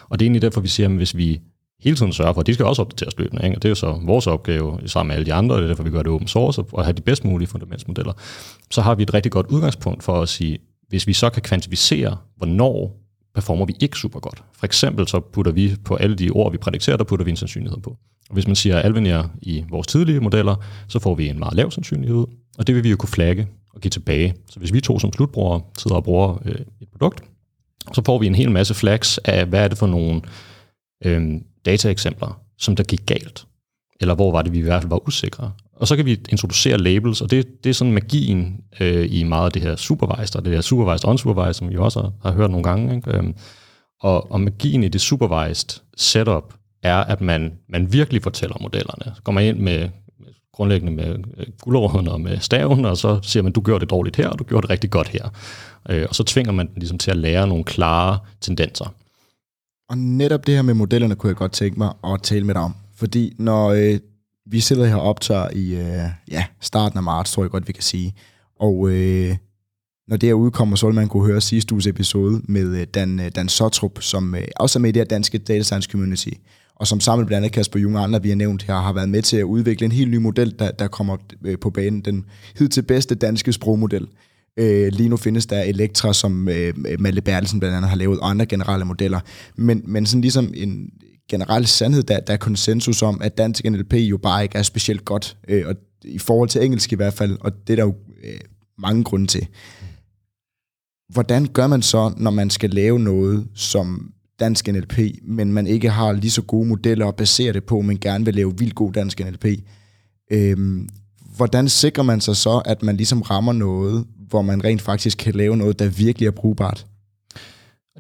Og 0.10 0.20
det 0.20 0.26
er 0.26 0.28
egentlig 0.28 0.42
derfor, 0.42 0.62
vi 0.62 0.68
siger, 0.68 0.90
at 0.90 0.96
hvis 0.96 1.18
vi 1.18 1.42
hele 1.84 1.96
tiden 1.96 2.14
sørge 2.14 2.34
for, 2.34 2.42
at 2.42 2.48
de 2.48 2.54
skal 2.54 2.66
også 2.66 2.82
opdateres 2.82 3.18
løbende. 3.18 3.46
Ikke? 3.46 3.58
Og 3.58 3.62
det 3.62 3.68
er 3.68 3.72
jo 3.72 3.76
så 3.76 4.00
vores 4.04 4.28
opgave 4.28 4.80
sammen 4.86 5.08
med 5.08 5.16
alle 5.16 5.26
de 5.26 5.34
andre, 5.34 5.56
og 5.56 5.62
det 5.62 5.66
er 5.66 5.68
derfor, 5.68 5.84
vi 5.84 5.90
gør 5.90 6.02
det 6.04 6.12
open 6.12 6.28
source 6.28 6.64
og 6.72 6.84
have 6.86 6.94
de 6.94 7.02
bedst 7.02 7.26
mulige 7.26 7.48
fundamentsmodeller. 7.48 8.14
Så 8.72 8.82
har 8.82 8.96
vi 8.96 9.04
et 9.04 9.14
rigtig 9.14 9.32
godt 9.32 9.48
udgangspunkt 9.48 10.04
for 10.04 10.22
at 10.22 10.30
sige, 10.30 10.58
hvis 10.90 11.08
vi 11.08 11.14
så 11.14 11.30
kan 11.30 11.42
kvantificere, 11.42 12.18
hvornår 12.38 13.00
performer 13.36 13.66
vi 13.66 13.76
ikke 13.80 13.98
super 13.98 14.20
godt. 14.20 14.44
For 14.54 14.66
eksempel 14.66 15.08
så 15.08 15.20
putter 15.20 15.52
vi 15.52 15.76
på 15.86 15.96
alle 15.96 16.16
de 16.16 16.30
ord, 16.30 16.52
vi 16.52 16.58
prædikterer, 16.58 16.98
der 16.98 17.04
putter 17.04 17.24
vi 17.26 17.32
en 17.32 17.38
sandsynlighed 17.38 17.78
på. 17.78 17.90
Og 18.30 18.34
hvis 18.34 18.48
man 18.48 18.56
siger 18.56 18.80
alvenier 18.80 19.24
i 19.42 19.66
vores 19.70 19.88
tidlige 19.88 20.20
modeller, 20.20 20.56
så 20.88 21.00
får 21.00 21.16
vi 21.16 21.30
en 21.30 21.40
meget 21.40 21.54
lav 21.54 21.72
sandsynlighed, 21.72 22.26
og 22.58 22.68
det 22.68 22.76
vil 22.76 22.84
vi 22.84 22.90
jo 22.90 22.96
kunne 22.96 23.10
flagge 23.10 23.48
og 23.74 23.82
give 23.82 23.90
tilbage. 23.90 24.36
Så 24.50 24.60
hvis 24.60 24.74
vi 24.74 24.82
to 24.82 25.00
som 25.00 25.14
slutbrugere 25.14 25.62
sidder 25.78 25.96
og 25.96 26.04
bruger 26.04 26.42
øh, 26.46 26.56
et 26.82 26.88
produkt, 26.92 27.24
så 27.94 28.02
får 28.06 28.18
vi 28.18 28.28
en 28.28 28.36
hel 28.36 28.52
masse 28.52 28.74
flags 28.74 29.18
af, 29.18 29.46
hvad 29.46 29.64
er 29.64 29.68
det 29.68 29.78
for 29.78 29.88
nogle 29.88 30.22
øh, 31.06 31.42
dataeksempler, 31.68 32.42
som 32.58 32.76
der 32.76 32.84
gik 32.84 33.06
galt. 33.06 33.46
Eller 34.02 34.16
hvor 34.16 34.32
var 34.32 34.42
det, 34.42 34.54
vi 34.54 34.58
i 34.58 34.62
hvert 34.62 34.82
fald 34.82 34.90
var 34.90 35.08
usikre. 35.08 35.52
Og 35.74 35.88
så 35.88 35.96
kan 35.96 36.06
vi 36.06 36.20
introducere 36.30 36.78
labels, 36.78 37.22
og 37.22 37.32
det, 37.32 37.64
det 37.64 37.70
er 37.70 37.74
sådan 37.74 37.94
magien 37.94 38.62
øh, 38.80 39.08
i 39.12 39.24
meget 39.24 39.46
af 39.46 39.52
det 39.52 39.62
her 39.62 39.76
supervised, 39.76 40.36
og 40.36 40.46
det 40.46 40.54
her 40.54 40.62
supervised 40.62 41.06
og 41.06 41.12
unsupervised, 41.12 41.54
som 41.54 41.70
vi 41.70 41.78
også 41.78 42.00
har, 42.00 42.12
har 42.24 42.32
hørt 42.32 42.52
nogle 42.52 42.64
gange. 42.64 42.96
Ikke? 42.96 43.18
Øhm, 43.18 43.36
og, 44.02 44.32
og 44.32 44.42
magien 44.42 44.84
i 44.84 44.88
det 44.88 45.02
supervised 45.02 45.82
setup 45.98 46.54
er, 46.84 46.98
at 46.98 47.22
man, 47.22 47.54
man 47.70 47.94
virkelig 47.94 48.24
fortæller 48.24 48.58
modellerne. 48.62 49.16
Så 49.16 49.22
går 49.24 49.32
man 49.32 49.46
ind 49.46 49.58
med, 49.58 49.80
med 50.20 50.34
grundlæggende 50.54 50.94
med 50.94 51.16
øh, 51.38 51.46
guldråden 51.62 52.08
og 52.08 52.22
med 52.22 52.40
staven, 52.40 52.86
og 52.86 52.98
så 52.98 53.20
siger 53.24 53.44
man, 53.44 53.52
du 53.52 53.62
gjorde 53.62 53.80
det 53.80 53.90
dårligt 53.90 54.16
her, 54.16 54.28
og 54.28 54.40
du 54.40 54.44
gjorde 54.44 54.62
det 54.62 54.70
rigtig 54.70 54.90
godt 54.90 55.08
her. 55.08 55.30
Øh, 55.90 56.06
og 56.10 56.16
så 56.16 56.24
tvinger 56.24 56.52
man 56.52 56.68
den 56.68 56.76
ligesom 56.76 56.98
til 56.98 57.12
at 57.12 57.18
lære 57.18 57.48
nogle 57.48 57.64
klare 57.64 58.20
tendenser. 58.42 58.94
Og 59.90 59.98
netop 59.98 60.48
det 60.48 60.56
her 60.56 60.62
med 60.62 60.74
modellerne 60.74 61.16
kunne 61.16 61.28
jeg 61.28 61.36
godt 61.36 61.52
tænke 61.52 61.78
mig 61.78 61.94
at 62.04 62.22
tale 62.24 62.46
med 62.46 62.54
dig 62.54 62.64
om. 62.64 62.76
Fordi 62.96 63.36
når 63.38 63.68
øh, 63.68 64.00
vi 64.46 64.60
sidder 64.60 64.86
her 64.86 64.96
og 64.96 65.02
optager 65.02 65.50
i 65.54 65.76
øh, 65.76 66.10
ja, 66.32 66.46
starten 66.62 66.98
af 66.98 67.04
marts, 67.04 67.32
tror 67.32 67.44
jeg 67.44 67.52
godt, 67.52 67.68
vi 67.68 67.74
kan 67.74 67.84
sige. 67.84 68.14
Og 68.60 68.90
øh, 68.90 69.38
når 70.08 70.18
det 70.18 70.30
her 70.30 70.34
udkommer, 70.34 70.76
så 70.76 70.86
vil 70.86 70.96
man 70.96 71.08
kunne 71.08 71.26
høre 71.26 71.42
sidste 71.42 71.74
uges 71.74 71.88
episode 71.88 72.42
med 72.44 72.82
øh, 72.82 72.88
Dan, 72.94 73.20
øh, 73.20 73.32
Dan 73.36 73.50
Sotrup, 73.50 74.02
som 74.02 74.36
øh, 74.36 74.48
også 74.56 74.80
er 74.80 74.82
med 74.82 74.90
i 74.90 74.92
det 74.92 75.00
her 75.00 75.06
danske 75.06 75.38
data 75.38 75.64
science 75.64 75.90
community, 75.92 76.30
og 76.76 76.88
som 76.88 77.00
sammen 77.00 77.24
med 77.24 77.28
blandt 77.28 77.44
andet 77.44 77.54
Kasper 77.54 77.80
Jung 77.80 77.98
og 77.98 78.04
andre, 78.04 78.24
vi 78.24 78.30
har 78.30 78.36
nævnt 78.36 78.64
her, 78.64 78.76
har 78.76 78.94
været 78.94 79.10
med 79.10 79.22
til 79.22 79.38
at 79.38 79.44
udvikle 79.44 79.86
en 79.86 79.92
helt 79.92 80.12
ny 80.12 80.16
model, 80.16 80.56
der, 80.60 80.72
der 80.72 80.88
kommer 80.88 81.18
øh, 81.46 81.60
på 81.60 81.70
banen. 81.70 82.02
Den 82.02 82.26
hidtil 82.60 82.82
bedste 82.82 83.16
danske 83.16 83.54
sprogmodel. 83.54 84.08
Øh, 84.58 84.88
lige 84.94 85.10
nu 85.10 85.18
findes 85.18 85.46
der 85.46 85.62
Elektra, 85.62 86.14
som 86.14 86.50
øh, 86.50 86.74
Malle 87.00 87.22
Bertelsen 87.22 87.60
blandt 87.60 87.76
andet 87.78 87.90
har 87.90 87.98
lavet, 87.98 88.20
og 88.20 88.30
andre 88.30 88.46
generelle 88.46 88.86
modeller. 88.86 89.20
Men, 89.56 89.84
men 89.86 90.06
sådan 90.06 90.22
ligesom 90.22 90.54
en 90.56 90.90
generel 91.30 91.68
sandhed, 91.68 92.04
der, 92.04 92.20
der 92.20 92.34
er 92.34 92.38
konsensus 92.38 93.02
om, 93.02 93.22
at 93.22 93.38
dansk 93.38 93.66
NLP 93.66 93.94
jo 93.94 94.18
bare 94.18 94.44
ikke 94.44 94.58
er 94.58 94.64
specielt 94.64 95.06
godt, 95.06 95.38
øh, 95.48 95.68
og 95.68 95.76
i 96.04 96.20
forhold 96.20 96.50
til 96.50 96.64
engelsk 96.64 96.94
i 96.94 96.96
hvert 96.96 97.14
fald, 97.14 97.38
og 97.40 97.68
det 97.68 97.74
er 97.74 97.76
der 97.76 97.84
jo 97.84 97.96
øh, 98.24 98.40
mange 98.78 99.04
grunde 99.04 99.28
til. 99.28 99.48
Hvordan 101.10 101.46
gør 101.46 101.68
man 101.68 101.82
så, 101.82 102.14
når 102.18 102.32
man 102.32 102.50
skal 102.50 102.70
lave 102.70 103.00
noget 103.00 103.48
som 103.54 104.14
dansk 104.40 104.68
NLP, 104.68 105.00
men 105.24 105.54
man 105.54 105.68
ikke 105.68 105.90
har 105.90 106.12
lige 106.12 106.32
så 106.32 106.42
gode 106.42 106.68
modeller 106.68 107.08
at 107.08 107.16
basere 107.16 107.54
det 107.54 107.64
på, 107.64 107.82
men 107.82 108.00
gerne 108.00 108.26
vil 108.26 108.36
lave 108.36 108.58
vildt 108.58 108.76
god 108.76 108.94
dansk 108.94 109.20
NLP? 109.20 109.46
Øh, 110.32 110.88
hvordan 111.38 111.70
sikrer 111.70 112.04
man 112.04 112.22
sig 112.22 112.36
så, 112.36 112.62
at 112.66 112.84
man 112.84 112.98
ligesom 112.98 113.22
rammer 113.22 113.54
noget, 113.54 114.06
hvor 114.30 114.42
man 114.42 114.64
rent 114.64 114.82
faktisk 114.82 115.18
kan 115.18 115.34
lave 115.36 115.58
noget, 115.58 115.80
der 115.80 115.90
virkelig 115.90 116.28
er 116.28 116.32
brugbart? 116.32 116.86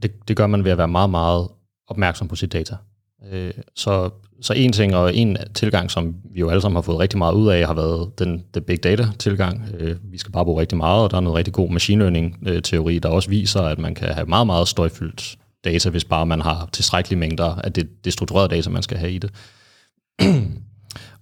Det, 0.01 0.27
det 0.27 0.37
gør 0.37 0.47
man 0.47 0.63
ved 0.63 0.71
at 0.71 0.77
være 0.77 0.87
meget, 0.87 1.09
meget 1.09 1.47
opmærksom 1.87 2.27
på 2.27 2.35
sit 2.35 2.53
data. 2.53 2.75
Øh, 3.31 3.53
så, 3.75 4.09
så 4.41 4.53
en 4.53 4.71
ting 4.71 4.95
og 4.95 5.15
en 5.15 5.37
tilgang, 5.53 5.91
som 5.91 6.15
vi 6.33 6.39
jo 6.39 6.49
alle 6.49 6.61
sammen 6.61 6.75
har 6.75 6.81
fået 6.81 6.99
rigtig 6.99 7.17
meget 7.17 7.33
ud 7.33 7.47
af, 7.47 7.67
har 7.67 7.73
været 7.73 8.19
den, 8.19 8.43
the 8.53 8.61
big 8.61 8.83
data 8.83 9.07
tilgang. 9.19 9.61
Øh, 9.79 9.95
vi 10.11 10.17
skal 10.17 10.31
bare 10.31 10.45
bruge 10.45 10.61
rigtig 10.61 10.77
meget, 10.77 11.03
og 11.03 11.11
der 11.11 11.17
er 11.17 11.21
noget 11.21 11.37
rigtig 11.37 11.53
god 11.53 11.69
machine 11.69 11.99
learning-teori, 11.99 12.95
øh, 12.95 13.03
der 13.03 13.09
også 13.09 13.29
viser, 13.29 13.61
at 13.61 13.79
man 13.79 13.95
kan 13.95 14.13
have 14.13 14.25
meget, 14.25 14.47
meget 14.47 14.67
støjfyldt 14.67 15.37
data, 15.65 15.89
hvis 15.89 16.05
bare 16.05 16.25
man 16.25 16.41
har 16.41 16.69
tilstrækkelige 16.71 17.19
mængder 17.19 17.55
af 17.55 17.73
det, 17.73 18.05
det 18.05 18.13
strukturerede 18.13 18.55
data, 18.55 18.69
man 18.69 18.83
skal 18.83 18.97
have 18.97 19.11
i 19.11 19.17
det. 19.17 19.31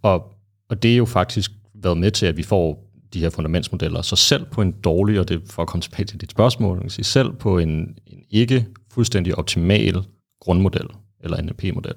Og, 0.01 0.23
og 0.69 0.83
det 0.83 0.93
er 0.93 0.97
jo 0.97 1.05
faktisk 1.05 1.51
været 1.85 1.97
med 1.97 2.11
til, 2.11 2.25
at 2.25 2.37
vi 2.37 2.43
får 2.43 2.91
de 3.13 3.19
her 3.19 3.29
fundamentsmodeller. 3.29 4.01
Så 4.01 4.15
selv 4.15 4.45
på 4.45 4.61
en 4.61 4.71
dårlig, 4.71 5.19
og 5.19 5.29
det 5.29 5.41
for 5.49 5.61
at 5.61 5.67
komme 5.67 5.81
tilbage 5.81 6.05
til 6.05 6.21
dit 6.21 6.31
spørgsmål, 6.31 6.89
sige, 6.89 7.05
selv 7.05 7.31
på 7.31 7.57
en, 7.57 7.69
en 8.07 8.23
ikke 8.29 8.65
fuldstændig 8.91 9.37
optimal 9.37 10.03
grundmodel, 10.41 10.87
eller 11.23 11.41
NLP-model, 11.41 11.93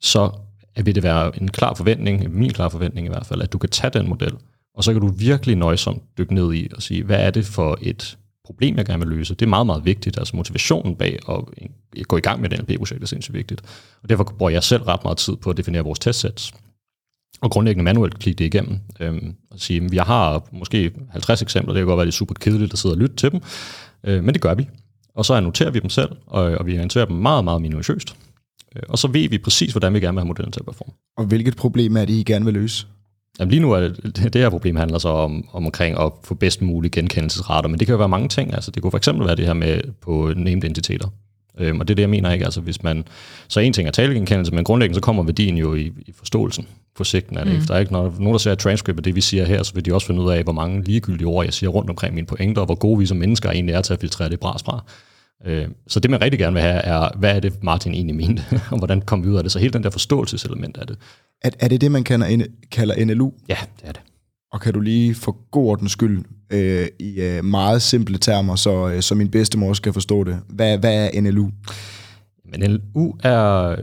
så 0.00 0.30
vil 0.84 0.94
det 0.94 1.02
være 1.02 1.40
en 1.40 1.48
klar 1.48 1.74
forventning, 1.74 2.38
min 2.38 2.50
klar 2.50 2.68
forventning 2.68 3.06
i 3.06 3.10
hvert 3.10 3.26
fald, 3.26 3.42
at 3.42 3.52
du 3.52 3.58
kan 3.58 3.70
tage 3.70 3.90
den 3.90 4.08
model, 4.08 4.32
og 4.74 4.84
så 4.84 4.92
kan 4.92 5.00
du 5.00 5.08
virkelig 5.08 5.56
nøjsomt 5.56 6.02
dykke 6.18 6.34
ned 6.34 6.54
i 6.54 6.68
og 6.76 6.82
sige, 6.82 7.04
hvad 7.04 7.26
er 7.26 7.30
det 7.30 7.46
for 7.46 7.78
et 7.82 8.18
problem, 8.44 8.76
jeg 8.76 8.86
gerne 8.86 9.06
vil 9.06 9.16
løse. 9.16 9.34
Det 9.34 9.42
er 9.42 9.48
meget, 9.48 9.66
meget 9.66 9.84
vigtigt. 9.84 10.18
Altså 10.18 10.36
motivationen 10.36 10.96
bag 10.96 11.18
at 11.28 11.44
øh, 11.96 12.04
gå 12.04 12.16
i 12.16 12.20
gang 12.20 12.40
med 12.40 12.52
et 12.52 12.58
NLP-projekt 12.58 13.02
er 13.02 13.06
sindssygt 13.06 13.34
vigtigt. 13.34 13.62
Og 14.02 14.08
derfor 14.08 14.24
bruger 14.24 14.50
jeg 14.50 14.62
selv 14.62 14.82
ret 14.82 15.04
meget 15.04 15.18
tid 15.18 15.36
på 15.36 15.50
at 15.50 15.56
definere 15.56 15.82
vores 15.82 15.98
testsæt. 15.98 16.52
Og 17.42 17.50
grundlæggende 17.50 17.84
manuelt 17.84 18.18
klikke 18.18 18.38
det 18.38 18.44
igennem. 18.44 18.78
Øhm, 19.00 19.34
og 19.50 19.60
sige, 19.60 19.88
jeg 19.92 20.04
har 20.04 20.48
måske 20.52 20.92
50 21.10 21.42
eksempler, 21.42 21.74
det 21.74 21.80
kan 21.80 21.86
godt 21.86 21.96
være, 21.96 22.06
det 22.06 22.12
er 22.12 22.16
super 22.16 22.34
kedeligt 22.34 22.72
at 22.72 22.78
sidde 22.78 22.92
og 22.92 22.98
lytte 22.98 23.16
til 23.16 23.32
dem, 23.32 23.40
øh, 24.04 24.24
men 24.24 24.34
det 24.34 24.42
gør 24.42 24.54
vi. 24.54 24.68
Og 25.14 25.24
så 25.24 25.34
annoterer 25.34 25.70
vi 25.70 25.78
dem 25.78 25.90
selv, 25.90 26.10
og, 26.26 26.42
og 26.42 26.66
vi 26.66 26.74
annoterer 26.74 27.04
dem 27.04 27.16
meget, 27.16 27.44
meget 27.44 27.62
minutiøst. 27.62 28.16
Øh, 28.76 28.82
og 28.88 28.98
så 28.98 29.08
ved 29.08 29.28
vi 29.28 29.38
præcis, 29.38 29.72
hvordan 29.72 29.94
vi 29.94 30.00
gerne 30.00 30.14
vil 30.14 30.20
have 30.20 30.28
modellen 30.28 30.52
til 30.52 30.60
at 30.60 30.66
performe. 30.66 30.92
Og 31.16 31.24
hvilket 31.24 31.56
problem 31.56 31.96
er 31.96 32.04
det, 32.04 32.14
I 32.14 32.22
gerne 32.22 32.44
vil 32.44 32.54
løse? 32.54 32.86
Jamen 33.40 33.50
lige 33.50 33.60
nu 33.60 33.72
er 33.72 33.80
det, 33.80 34.14
det 34.32 34.34
her 34.34 34.50
problem 34.50 34.76
handler 34.76 34.98
så 34.98 35.08
om, 35.08 35.48
om 35.52 35.66
omkring 35.66 35.98
at 35.98 36.12
få 36.24 36.34
bedst 36.34 36.62
mulige 36.62 36.90
genkendelsesrater, 36.90 37.68
men 37.68 37.78
det 37.78 37.86
kan 37.86 37.92
jo 37.92 37.98
være 37.98 38.08
mange 38.08 38.28
ting. 38.28 38.54
Altså, 38.54 38.70
det 38.70 38.82
kunne 38.82 38.90
for 38.90 38.98
eksempel 38.98 39.26
være 39.26 39.36
det 39.36 39.46
her 39.46 39.54
med 39.54 39.80
på 40.00 40.32
named 40.36 40.64
entiteter. 40.64 41.08
Øhm, 41.58 41.80
og 41.80 41.88
det 41.88 41.94
er 41.94 41.96
det, 41.96 42.02
jeg 42.02 42.10
mener 42.10 42.32
ikke. 42.32 42.44
Altså, 42.44 42.60
hvis 42.60 42.82
man, 42.82 43.04
så 43.48 43.60
en 43.60 43.72
ting 43.72 43.88
er 43.88 43.92
talegenkendelse, 43.92 44.54
men 44.54 44.64
grundlæggende 44.64 44.94
så 44.94 45.00
kommer 45.00 45.22
værdien 45.22 45.56
jo 45.56 45.74
i, 45.74 45.92
i 46.06 46.12
forståelsen 46.12 46.66
på 47.00 47.04
sigten 47.04 47.36
af 47.38 47.44
det. 47.44 47.54
Mm. 47.54 47.66
Der 47.66 47.74
er 47.74 47.78
ikke 47.78 47.92
noget, 47.92 48.18
nogen, 48.18 48.32
der 48.32 48.38
ser 48.38 48.52
et 48.52 48.58
transcript 48.58 48.98
af 48.98 49.02
det, 49.02 49.14
vi 49.14 49.20
siger 49.20 49.44
her, 49.44 49.62
så 49.62 49.74
vil 49.74 49.84
de 49.84 49.94
også 49.94 50.06
finde 50.06 50.22
ud 50.22 50.30
af, 50.30 50.42
hvor 50.42 50.52
mange 50.52 50.82
ligegyldige 50.82 51.26
ord, 51.26 51.44
jeg 51.44 51.54
siger 51.54 51.70
rundt 51.70 51.90
omkring 51.90 52.14
mine 52.14 52.26
pointer, 52.26 52.60
og 52.62 52.66
hvor 52.66 52.74
gode 52.74 52.98
vi 52.98 53.06
som 53.06 53.16
mennesker 53.16 53.50
egentlig 53.50 53.74
er 53.74 53.80
til 53.80 53.92
at 53.92 54.00
filtrere 54.00 54.28
det 54.28 54.40
bras 54.40 54.62
fra. 54.62 54.84
Øh, 55.46 55.68
så 55.88 56.00
det, 56.00 56.10
man 56.10 56.22
rigtig 56.22 56.38
gerne 56.38 56.54
vil 56.54 56.62
have, 56.62 56.74
er, 56.82 57.08
hvad 57.18 57.36
er 57.36 57.40
det, 57.40 57.62
Martin 57.62 57.94
egentlig 57.94 58.16
mente, 58.16 58.44
og 58.72 58.78
hvordan 58.78 59.00
kom 59.00 59.24
vi 59.24 59.28
ud 59.28 59.36
af 59.36 59.42
det? 59.42 59.52
Så 59.52 59.58
hele 59.58 59.72
den 59.72 59.82
der 59.82 59.90
forståelseselement 59.90 60.76
af 60.76 60.86
det. 60.86 60.98
Er, 61.42 61.50
er 61.60 61.68
det 61.68 61.80
det, 61.80 61.92
man 61.92 62.04
kalder, 62.04 62.46
kalder 62.72 63.04
NLU? 63.04 63.32
Ja, 63.48 63.56
det 63.80 63.88
er 63.88 63.92
det. 63.92 64.00
Og 64.52 64.60
kan 64.60 64.74
du 64.74 64.80
lige 64.80 65.14
for 65.14 65.50
god 65.50 65.66
ordens 65.66 65.92
skyld 65.92 66.24
øh, 66.50 66.88
i 66.98 67.20
øh, 67.20 67.44
meget 67.44 67.82
simple 67.82 68.18
termer, 68.18 68.56
så, 68.56 68.88
øh, 68.88 69.02
så 69.02 69.14
min 69.14 69.30
bedstemor 69.30 69.72
skal 69.72 69.92
forstå 69.92 70.24
det. 70.24 70.38
Hvad, 70.48 70.78
hvad 70.78 71.08
er 71.14 71.20
NLU? 71.20 71.50
Men 72.44 72.70
NLU 72.70 73.14
er 73.22 73.76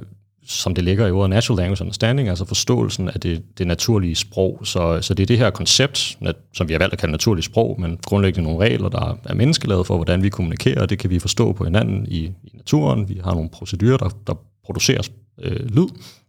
som 0.47 0.75
det 0.75 0.83
ligger 0.83 1.07
i 1.07 1.11
ordet 1.11 1.29
natural 1.29 1.57
language 1.57 1.81
understanding, 1.81 2.29
altså 2.29 2.45
forståelsen 2.45 3.09
af 3.09 3.19
det, 3.19 3.43
det 3.57 3.67
naturlige 3.67 4.15
sprog. 4.15 4.59
Så, 4.63 5.01
så 5.01 5.13
det 5.13 5.23
er 5.23 5.27
det 5.27 5.37
her 5.37 5.49
koncept, 5.49 6.17
som 6.53 6.67
vi 6.67 6.73
har 6.73 6.79
valgt 6.79 6.93
at 6.93 6.99
kalde 6.99 7.11
naturligt 7.11 7.45
sprog, 7.45 7.81
men 7.81 7.99
grundlæggende 8.05 8.49
nogle 8.49 8.65
regler, 8.65 8.89
der 8.89 9.17
er 9.25 9.33
menneskelavet 9.33 9.87
for, 9.87 9.95
hvordan 9.95 10.23
vi 10.23 10.29
kommunikerer, 10.29 10.81
og 10.81 10.89
det 10.89 10.99
kan 10.99 11.09
vi 11.09 11.19
forstå 11.19 11.53
på 11.53 11.63
hinanden 11.63 12.05
i, 12.09 12.19
i 12.43 12.51
naturen. 12.53 13.09
Vi 13.09 13.21
har 13.23 13.33
nogle 13.33 13.49
procedurer, 13.49 13.97
der, 13.97 14.09
der 14.27 14.33
producerer 14.65 15.09
øh, 15.41 15.65
lyd, 15.65 15.87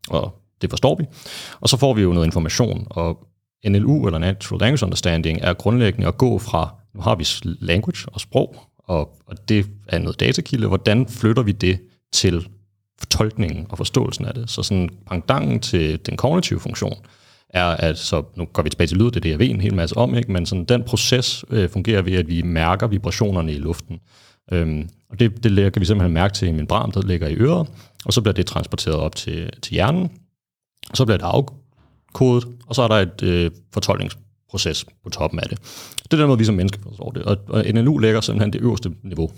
og 0.08 0.34
det 0.62 0.70
forstår 0.70 0.96
vi. 0.96 1.04
Og 1.60 1.68
så 1.68 1.76
får 1.76 1.94
vi 1.94 2.02
jo 2.02 2.12
noget 2.12 2.26
information, 2.26 2.86
og 2.90 3.18
NLU, 3.68 4.06
eller 4.06 4.18
Natural 4.18 4.60
Language 4.60 4.84
Understanding, 4.84 5.38
er 5.42 5.52
grundlæggende 5.54 6.08
at 6.08 6.18
gå 6.18 6.38
fra, 6.38 6.74
nu 6.94 7.00
har 7.00 7.14
vi 7.14 7.26
language 7.60 8.08
og 8.12 8.20
sprog, 8.20 8.56
og, 8.78 9.00
og 9.26 9.48
det 9.48 9.66
er 9.88 9.98
noget 9.98 10.20
datakilde, 10.20 10.66
hvordan 10.66 11.08
flytter 11.08 11.42
vi 11.42 11.52
det 11.52 11.80
til 12.12 12.48
fortolkningen 12.98 13.66
og 13.68 13.78
forståelsen 13.78 14.24
af 14.24 14.34
det. 14.34 14.50
Så 14.50 14.62
sådan 14.62 14.88
pangdangen 15.06 15.60
til 15.60 16.06
den 16.06 16.16
kognitive 16.16 16.60
funktion 16.60 16.96
er, 17.50 17.64
at 17.64 17.98
så 17.98 18.22
nu 18.36 18.44
går 18.44 18.62
vi 18.62 18.70
tilbage 18.70 18.88
til 18.88 18.96
lyd, 18.96 19.04
det 19.04 19.16
er 19.16 19.20
det, 19.20 19.30
jeg 19.30 19.38
ved 19.38 19.50
en 19.50 19.60
hel 19.60 19.74
masse 19.74 19.96
om, 19.96 20.14
ikke? 20.14 20.32
men 20.32 20.46
sådan, 20.46 20.64
den 20.64 20.82
proces 20.82 21.44
øh, 21.50 21.68
fungerer 21.68 22.02
ved, 22.02 22.12
at 22.12 22.28
vi 22.28 22.42
mærker 22.42 22.86
vibrationerne 22.86 23.52
i 23.52 23.58
luften. 23.58 24.00
Øhm, 24.52 24.88
og 25.10 25.20
det, 25.20 25.44
det 25.44 25.72
kan 25.72 25.80
vi 25.80 25.86
simpelthen 25.86 26.12
mærke 26.12 26.34
til 26.34 26.48
i 26.48 26.52
membran, 26.52 26.90
der 26.90 27.02
ligger 27.02 27.28
i 27.28 27.34
øret, 27.34 27.68
og 28.04 28.12
så 28.12 28.20
bliver 28.20 28.34
det 28.34 28.46
transporteret 28.46 28.96
op 28.96 29.16
til, 29.16 29.50
til 29.62 29.72
hjernen, 29.72 30.10
og 30.90 30.96
så 30.96 31.04
bliver 31.04 31.18
det 31.18 31.24
afkodet, 31.24 32.44
og 32.66 32.74
så 32.74 32.82
er 32.82 32.88
der 32.88 32.94
et 32.94 33.22
øh, 33.22 33.50
fortolkningsproces 33.72 34.86
på 35.04 35.10
toppen 35.10 35.40
af 35.40 35.48
det. 35.48 35.58
Det 36.02 36.12
er 36.12 36.16
den 36.16 36.26
måde, 36.26 36.38
vi 36.38 36.44
som 36.44 36.54
mennesker 36.54 36.80
forstår 36.82 37.10
det. 37.10 37.22
Og, 37.22 37.36
og 37.48 37.64
NLU 37.74 37.98
lægger 37.98 38.20
simpelthen 38.20 38.52
det 38.52 38.60
øverste 38.60 38.92
niveau 39.02 39.30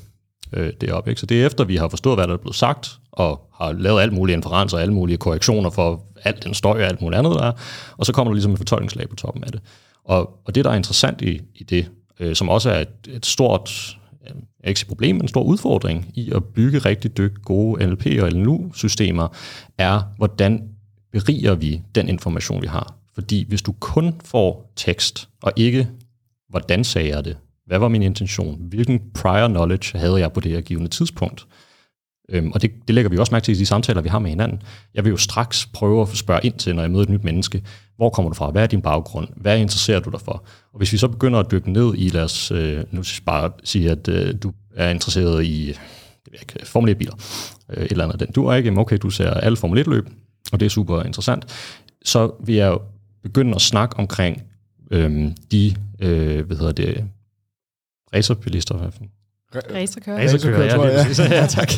øh, 0.52 0.72
op, 0.92 1.08
Ikke? 1.08 1.20
Så 1.20 1.26
det 1.26 1.42
er 1.42 1.46
efter, 1.46 1.64
vi 1.64 1.76
har 1.76 1.88
forstået, 1.88 2.16
hvad 2.16 2.26
der 2.26 2.32
er 2.32 2.38
blevet 2.38 2.56
sagt, 2.56 2.90
og 3.12 3.50
har 3.54 3.72
lavet 3.72 4.00
alt 4.00 4.12
mulige 4.12 4.36
inferencer 4.36 4.76
og 4.76 4.82
alle 4.82 4.94
mulige 4.94 5.16
korrektioner 5.16 5.70
for 5.70 6.04
alt 6.24 6.44
den 6.44 6.54
støj 6.54 6.82
og 6.82 6.88
alt 6.88 7.02
muligt 7.02 7.18
andet, 7.18 7.34
der 7.34 7.42
er, 7.42 7.52
og 7.96 8.06
så 8.06 8.12
kommer 8.12 8.30
der 8.30 8.34
ligesom 8.34 8.52
et 8.52 8.58
fortolkningslag 8.58 9.08
på 9.08 9.16
toppen 9.16 9.44
af 9.44 9.52
det. 9.52 9.60
Og, 10.04 10.30
og 10.44 10.54
det, 10.54 10.64
der 10.64 10.70
er 10.70 10.76
interessant 10.76 11.22
i, 11.22 11.40
i 11.54 11.64
det, 11.64 11.90
øh, 12.20 12.34
som 12.36 12.48
også 12.48 12.70
er 12.70 12.80
et, 12.80 12.88
et 13.08 13.26
stort, 13.26 13.98
øh, 14.26 14.34
ikke 14.64 14.78
et 14.78 14.88
problem, 14.88 15.16
men 15.16 15.22
en 15.22 15.28
stor 15.28 15.42
udfordring 15.42 16.12
i 16.14 16.32
at 16.32 16.44
bygge 16.44 16.78
rigtig 16.78 17.16
dygt 17.16 17.42
gode 17.42 17.86
NLP 17.86 18.06
og 18.06 18.30
LNU-systemer, 18.30 19.28
er, 19.78 20.02
hvordan 20.16 20.68
beriger 21.12 21.54
vi 21.54 21.82
den 21.94 22.08
information, 22.08 22.62
vi 22.62 22.66
har. 22.66 22.94
Fordi 23.14 23.44
hvis 23.48 23.62
du 23.62 23.72
kun 23.72 24.20
får 24.24 24.72
tekst, 24.76 25.28
og 25.42 25.52
ikke, 25.56 25.88
hvordan 26.48 26.84
sagde 26.84 27.08
jeg 27.08 27.24
det, 27.24 27.36
hvad 27.70 27.78
var 27.78 27.88
min 27.88 28.02
intention? 28.02 28.56
Hvilken 28.60 29.00
prior 29.14 29.48
knowledge 29.48 29.98
havde 29.98 30.20
jeg 30.20 30.32
på 30.32 30.40
det 30.40 30.52
her 30.52 30.60
givende 30.60 30.88
tidspunkt? 30.88 31.46
Øhm, 32.28 32.52
og 32.52 32.62
det, 32.62 32.70
det 32.88 32.94
lægger 32.94 33.10
vi 33.10 33.18
også 33.18 33.34
mærke 33.34 33.44
til 33.44 33.54
i 33.54 33.58
de 33.58 33.66
samtaler, 33.66 34.02
vi 34.02 34.08
har 34.08 34.18
med 34.18 34.30
hinanden. 34.30 34.62
Jeg 34.94 35.04
vil 35.04 35.10
jo 35.10 35.16
straks 35.16 35.66
prøve 35.66 36.02
at 36.02 36.08
spørge 36.08 36.40
ind 36.42 36.54
til, 36.54 36.74
når 36.74 36.82
jeg 36.82 36.90
møder 36.90 37.02
et 37.02 37.08
nyt 37.08 37.24
menneske, 37.24 37.62
hvor 37.96 38.10
kommer 38.10 38.30
du 38.30 38.34
fra? 38.34 38.50
Hvad 38.50 38.62
er 38.62 38.66
din 38.66 38.82
baggrund? 38.82 39.28
Hvad 39.36 39.58
interesserer 39.58 40.00
du 40.00 40.10
dig 40.10 40.20
for? 40.20 40.44
Og 40.72 40.78
hvis 40.78 40.92
vi 40.92 40.98
så 40.98 41.08
begynder 41.08 41.38
at 41.38 41.50
dykke 41.50 41.72
ned 41.72 41.94
i, 41.96 42.08
lad 42.08 42.22
os 42.22 42.50
øh, 42.50 42.84
nu 42.90 43.02
bare 43.26 43.50
sige, 43.64 43.90
at 43.90 44.08
øh, 44.08 44.34
du 44.42 44.52
er 44.76 44.90
interesseret 44.90 45.44
i 45.44 45.66
det 46.24 46.40
ikke, 46.40 46.66
Formel 46.66 46.94
1-biler, 46.94 47.14
øh, 47.70 47.84
et 47.84 47.90
eller 47.90 48.04
andet 48.04 48.20
den. 48.20 48.32
Du 48.32 48.46
er 48.46 48.54
ikke, 48.54 48.70
okay, 48.76 48.98
du 49.02 49.10
ser 49.10 49.30
alle 49.30 49.56
Formel 49.56 49.80
1-løb, 49.80 50.08
og 50.52 50.60
det 50.60 50.66
er 50.66 50.70
super 50.70 51.02
interessant. 51.02 51.46
Så 52.04 52.32
vil 52.44 52.54
jeg 52.54 52.78
begynde 53.22 53.54
at 53.54 53.60
snakke 53.60 53.96
omkring 53.96 54.42
øh, 54.90 55.28
de, 55.52 55.76
øh, 56.00 56.46
hvad 56.46 56.56
hedder 56.56 56.72
det, 56.72 57.04
racerbilister. 58.14 58.90
Racerkører. 59.54 60.18
Racerkører, 60.18 60.64
ja, 60.64 60.96
lige 60.96 61.06
præcis. 61.06 61.18
ja, 61.18 61.46
tak. 61.46 61.70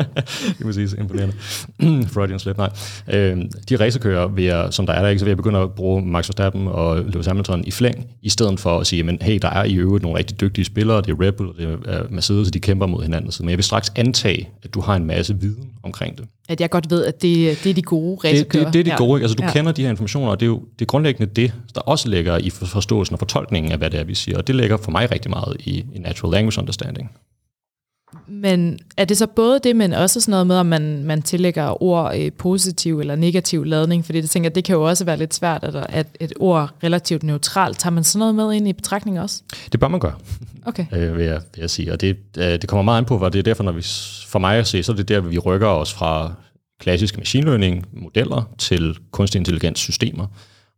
lige 0.58 0.64
præcis, 0.64 0.92
imponerende. 0.92 1.34
Freudian 2.12 2.38
slip, 2.38 2.56
nej. 2.56 2.70
Øhm, 3.08 3.50
de 3.68 3.76
racerkører, 3.76 4.28
vil 4.28 4.44
jeg, 4.44 4.68
som 4.70 4.86
der 4.86 4.92
er 4.92 5.02
der 5.02 5.08
ikke, 5.08 5.18
så 5.18 5.24
vil 5.24 5.30
jeg 5.30 5.36
begynde 5.36 5.58
at 5.58 5.72
bruge 5.72 6.02
Max 6.02 6.28
Verstappen 6.28 6.68
og 6.68 7.04
Lewis 7.04 7.26
Hamilton 7.26 7.64
i 7.66 7.70
flæng, 7.70 8.06
i 8.22 8.28
stedet 8.28 8.60
for 8.60 8.78
at 8.78 8.86
sige, 8.86 9.02
men 9.02 9.18
hey, 9.22 9.38
der 9.42 9.48
er 9.48 9.64
i 9.64 9.74
øvrigt 9.74 10.02
nogle 10.02 10.18
rigtig 10.18 10.40
dygtige 10.40 10.64
spillere, 10.64 10.96
det 10.96 11.08
er 11.10 11.20
Red 11.20 11.32
Bull, 11.32 11.56
det 11.58 11.78
er 11.86 12.02
Mercedes, 12.10 12.50
de 12.50 12.60
kæmper 12.60 12.86
mod 12.86 13.02
hinanden. 13.02 13.32
Men 13.40 13.50
jeg 13.50 13.58
vil 13.58 13.64
straks 13.64 13.92
antage, 13.96 14.48
at 14.62 14.74
du 14.74 14.80
har 14.80 14.96
en 14.96 15.04
masse 15.04 15.40
viden 15.40 15.70
omkring 15.88 16.18
det. 16.18 16.26
At 16.48 16.60
jeg 16.60 16.70
godt 16.70 16.90
ved, 16.90 17.04
at 17.04 17.22
det, 17.22 17.58
det 17.64 17.70
er 17.70 17.74
de 17.74 17.82
gode 17.82 18.18
racerkører. 18.24 18.64
Det, 18.64 18.66
det, 18.66 18.72
det 18.72 18.80
er 18.80 18.84
de 18.84 18.90
ja. 18.90 18.96
gode, 18.96 19.22
altså 19.22 19.34
du 19.34 19.42
ja. 19.42 19.52
kender 19.52 19.72
de 19.72 19.82
her 19.82 19.90
informationer, 19.90 20.30
og 20.30 20.40
det 20.40 20.46
er 20.46 20.50
jo 20.50 20.62
det 20.78 20.84
er 20.84 20.86
grundlæggende 20.86 21.32
det, 21.34 21.52
der 21.74 21.80
også 21.80 22.08
ligger 22.08 22.38
i 22.38 22.50
forståelsen 22.50 23.14
og 23.14 23.18
fortolkningen 23.18 23.72
af, 23.72 23.78
hvad 23.78 23.90
det 23.90 24.00
er, 24.00 24.04
vi 24.04 24.14
siger. 24.14 24.38
Og 24.38 24.46
det 24.46 24.54
ligger 24.54 24.76
for 24.76 24.90
mig 24.90 25.12
rigtig 25.12 25.30
meget 25.30 25.56
i, 25.60 25.84
i 25.94 25.98
natural 25.98 26.32
language 26.32 26.60
understanding. 26.60 27.10
Men 28.28 28.78
er 28.96 29.04
det 29.04 29.18
så 29.18 29.26
både 29.26 29.60
det, 29.64 29.76
men 29.76 29.92
også 29.92 30.20
sådan 30.20 30.30
noget 30.30 30.46
med, 30.46 30.56
om 30.56 30.66
man, 30.66 31.04
man 31.04 31.22
tillægger 31.22 31.82
ord 31.82 32.12
øh, 32.16 32.32
positiv 32.32 33.00
eller 33.00 33.16
negativ 33.16 33.64
ladning? 33.64 34.04
Fordi 34.04 34.20
det 34.20 34.30
tænker, 34.30 34.50
det 34.50 34.64
kan 34.64 34.74
jo 34.76 34.88
også 34.88 35.04
være 35.04 35.16
lidt 35.16 35.34
svært, 35.34 35.64
at, 35.64 35.86
at 35.88 36.06
et 36.20 36.32
ord 36.40 36.70
relativt 36.84 37.22
neutralt, 37.22 37.78
tager 37.78 37.92
man 37.92 38.04
sådan 38.04 38.18
noget 38.18 38.34
med 38.34 38.52
ind 38.52 38.68
i 38.68 38.72
betragtning 38.72 39.20
også? 39.20 39.42
Det 39.72 39.80
bør 39.80 39.88
man 39.88 40.00
gøre, 40.00 40.14
okay. 40.68 40.86
øh, 40.92 41.16
vil, 41.16 41.24
jeg, 41.24 41.40
vil 41.54 41.60
jeg 41.60 41.70
sige. 41.70 41.92
Og 41.92 42.00
det, 42.00 42.16
øh, 42.38 42.44
det 42.44 42.68
kommer 42.68 42.82
meget 42.82 42.98
an 42.98 43.04
på, 43.04 43.18
hvad 43.18 43.30
det 43.30 43.38
er 43.38 43.42
derfor, 43.42 43.64
når 43.64 43.72
vi, 43.72 43.82
for 44.26 44.38
mig 44.38 44.58
at 44.58 44.66
se, 44.66 44.82
så 44.82 44.92
er 44.92 44.96
det 44.96 45.08
der, 45.08 45.20
vi 45.20 45.38
rykker 45.38 45.66
os 45.66 45.92
fra 45.92 46.32
klassiske 46.80 47.18
machine 47.18 47.44
learning 47.44 47.86
modeller 47.92 48.54
til 48.58 48.96
kunstig 49.10 49.38
intelligens 49.38 49.78
systemer. 49.78 50.26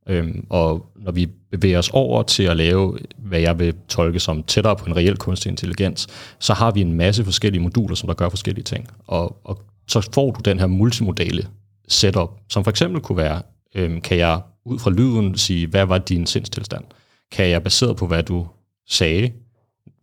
Øhm, 0.09 0.47
og 0.51 0.87
når 0.97 1.13
vi 1.13 1.29
bevæger 1.51 1.79
os 1.79 1.91
over 1.93 2.23
til 2.23 2.43
at 2.43 2.57
lave, 2.57 2.99
hvad 3.19 3.41
jeg 3.41 3.59
vil 3.59 3.75
tolke 3.89 4.21
som 4.21 4.43
tættere 4.43 4.77
på 4.77 4.87
en 4.87 4.97
reel 4.97 5.17
kunstig 5.17 5.51
intelligens, 5.51 6.07
så 6.39 6.55
har 6.55 6.71
vi 6.71 6.81
en 6.81 6.93
masse 6.93 7.25
forskellige 7.25 7.63
moduler, 7.63 7.95
som 7.95 8.07
der 8.07 8.15
gør 8.15 8.29
forskellige 8.29 8.65
ting. 8.65 8.89
Og, 9.07 9.37
og 9.45 9.63
så 9.89 10.09
får 10.15 10.31
du 10.31 10.41
den 10.45 10.59
her 10.59 10.67
multimodale 10.67 11.47
setup, 11.89 12.31
som 12.49 12.65
for 12.65 12.71
eksempel 12.71 13.01
kunne 13.01 13.17
være, 13.17 13.43
øhm, 13.75 14.01
kan 14.01 14.19
jeg 14.19 14.41
ud 14.65 14.79
fra 14.79 14.91
lyden 14.91 15.39
sige, 15.39 15.67
hvad 15.67 15.85
var 15.85 15.99
din 15.99 16.27
sindstilstand? 16.27 16.85
Kan 17.33 17.49
jeg 17.49 17.63
baseret 17.63 17.97
på, 17.97 18.07
hvad 18.07 18.23
du 18.23 18.47
sagde, 18.89 19.31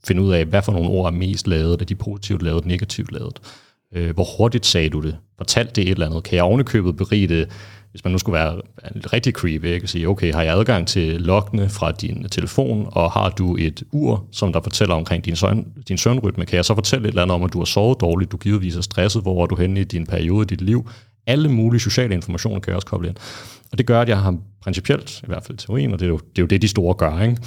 finde 0.03 0.21
ud 0.21 0.33
af, 0.33 0.45
hvad 0.45 0.61
for 0.61 0.71
nogle 0.71 0.89
ord 0.89 1.13
er 1.13 1.17
mest 1.17 1.47
lavet, 1.47 1.81
er 1.81 1.85
de 1.85 1.95
positivt 1.95 2.41
lavet, 2.41 2.65
negativt 2.65 3.11
lavet? 3.11 3.39
Øh, 3.95 4.13
hvor 4.13 4.37
hurtigt 4.37 4.65
sagde 4.65 4.89
du 4.89 5.01
det? 5.01 5.17
Fortalte 5.37 5.73
det 5.73 5.81
et 5.81 5.91
eller 5.91 6.05
andet? 6.05 6.23
Kan 6.23 6.35
jeg 6.35 6.43
ovenikøbet 6.43 6.97
berige 6.97 7.27
det 7.27 7.49
hvis 7.97 8.03
man 8.03 8.11
nu 8.11 8.17
skulle 8.17 8.33
være 8.33 8.61
rigtig 9.13 9.33
creepy, 9.33 9.65
ikke? 9.65 9.85
og 9.85 9.89
sige, 9.89 10.07
okay, 10.09 10.33
har 10.33 10.43
jeg 10.43 10.53
adgang 10.53 10.87
til 10.87 11.21
loggene 11.21 11.69
fra 11.69 11.91
din 11.91 12.29
telefon, 12.31 12.89
og 12.91 13.11
har 13.11 13.29
du 13.29 13.55
et 13.59 13.83
ur, 13.91 14.25
som 14.31 14.53
der 14.53 14.61
fortæller 14.63 14.95
omkring 14.95 15.25
din, 15.25 15.35
søvn, 15.35 15.67
din 15.87 15.97
søvnrytme, 15.97 16.45
kan 16.45 16.55
jeg 16.55 16.65
så 16.65 16.75
fortælle 16.75 17.07
et 17.07 17.11
eller 17.11 17.21
andet 17.21 17.35
om, 17.35 17.43
at 17.43 17.53
du 17.53 17.57
har 17.57 17.65
sovet 17.65 18.01
dårligt, 18.01 18.31
du 18.31 18.37
givetvis 18.37 18.75
er 18.75 18.81
stresset, 18.81 19.21
hvor 19.21 19.43
er 19.43 19.45
du 19.45 19.55
henne 19.55 19.81
i 19.81 19.83
din 19.83 20.05
periode 20.05 20.43
i 20.43 20.45
dit 20.45 20.61
liv, 20.61 20.89
Alle 21.27 21.49
mulige 21.49 21.81
sociale 21.81 22.13
informationer 22.13 22.59
kan 22.59 22.69
jeg 22.71 22.75
også 22.75 22.87
koble 22.87 23.07
ind. 23.07 23.15
Og 23.71 23.77
det 23.77 23.85
gør, 23.85 24.01
at 24.01 24.09
jeg 24.09 24.17
har 24.17 24.37
principielt, 24.61 25.21
i 25.23 25.27
hvert 25.27 25.43
fald 25.43 25.57
i 25.57 25.65
teorien, 25.65 25.93
og 25.93 25.99
det 25.99 26.05
er 26.05 26.09
jo 26.09 26.17
det, 26.17 26.37
er 26.37 26.41
jo 26.41 26.47
det 26.47 26.61
de 26.61 26.67
store 26.67 26.93
gør, 26.93 27.21
ikke? 27.21 27.37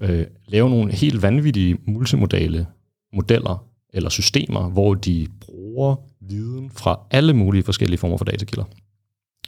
Øh, 0.00 0.26
lave 0.46 0.70
nogle 0.70 0.92
helt 0.92 1.22
vanvittige 1.22 1.78
multimodale 1.86 2.66
modeller 3.12 3.64
eller 3.92 4.10
systemer, 4.10 4.68
hvor 4.68 4.94
de 4.94 5.26
bruger 5.40 5.96
viden 6.20 6.70
fra 6.70 7.00
alle 7.10 7.32
mulige 7.32 7.62
forskellige 7.62 7.98
former 7.98 8.16
for 8.16 8.24
datakilder 8.24 8.64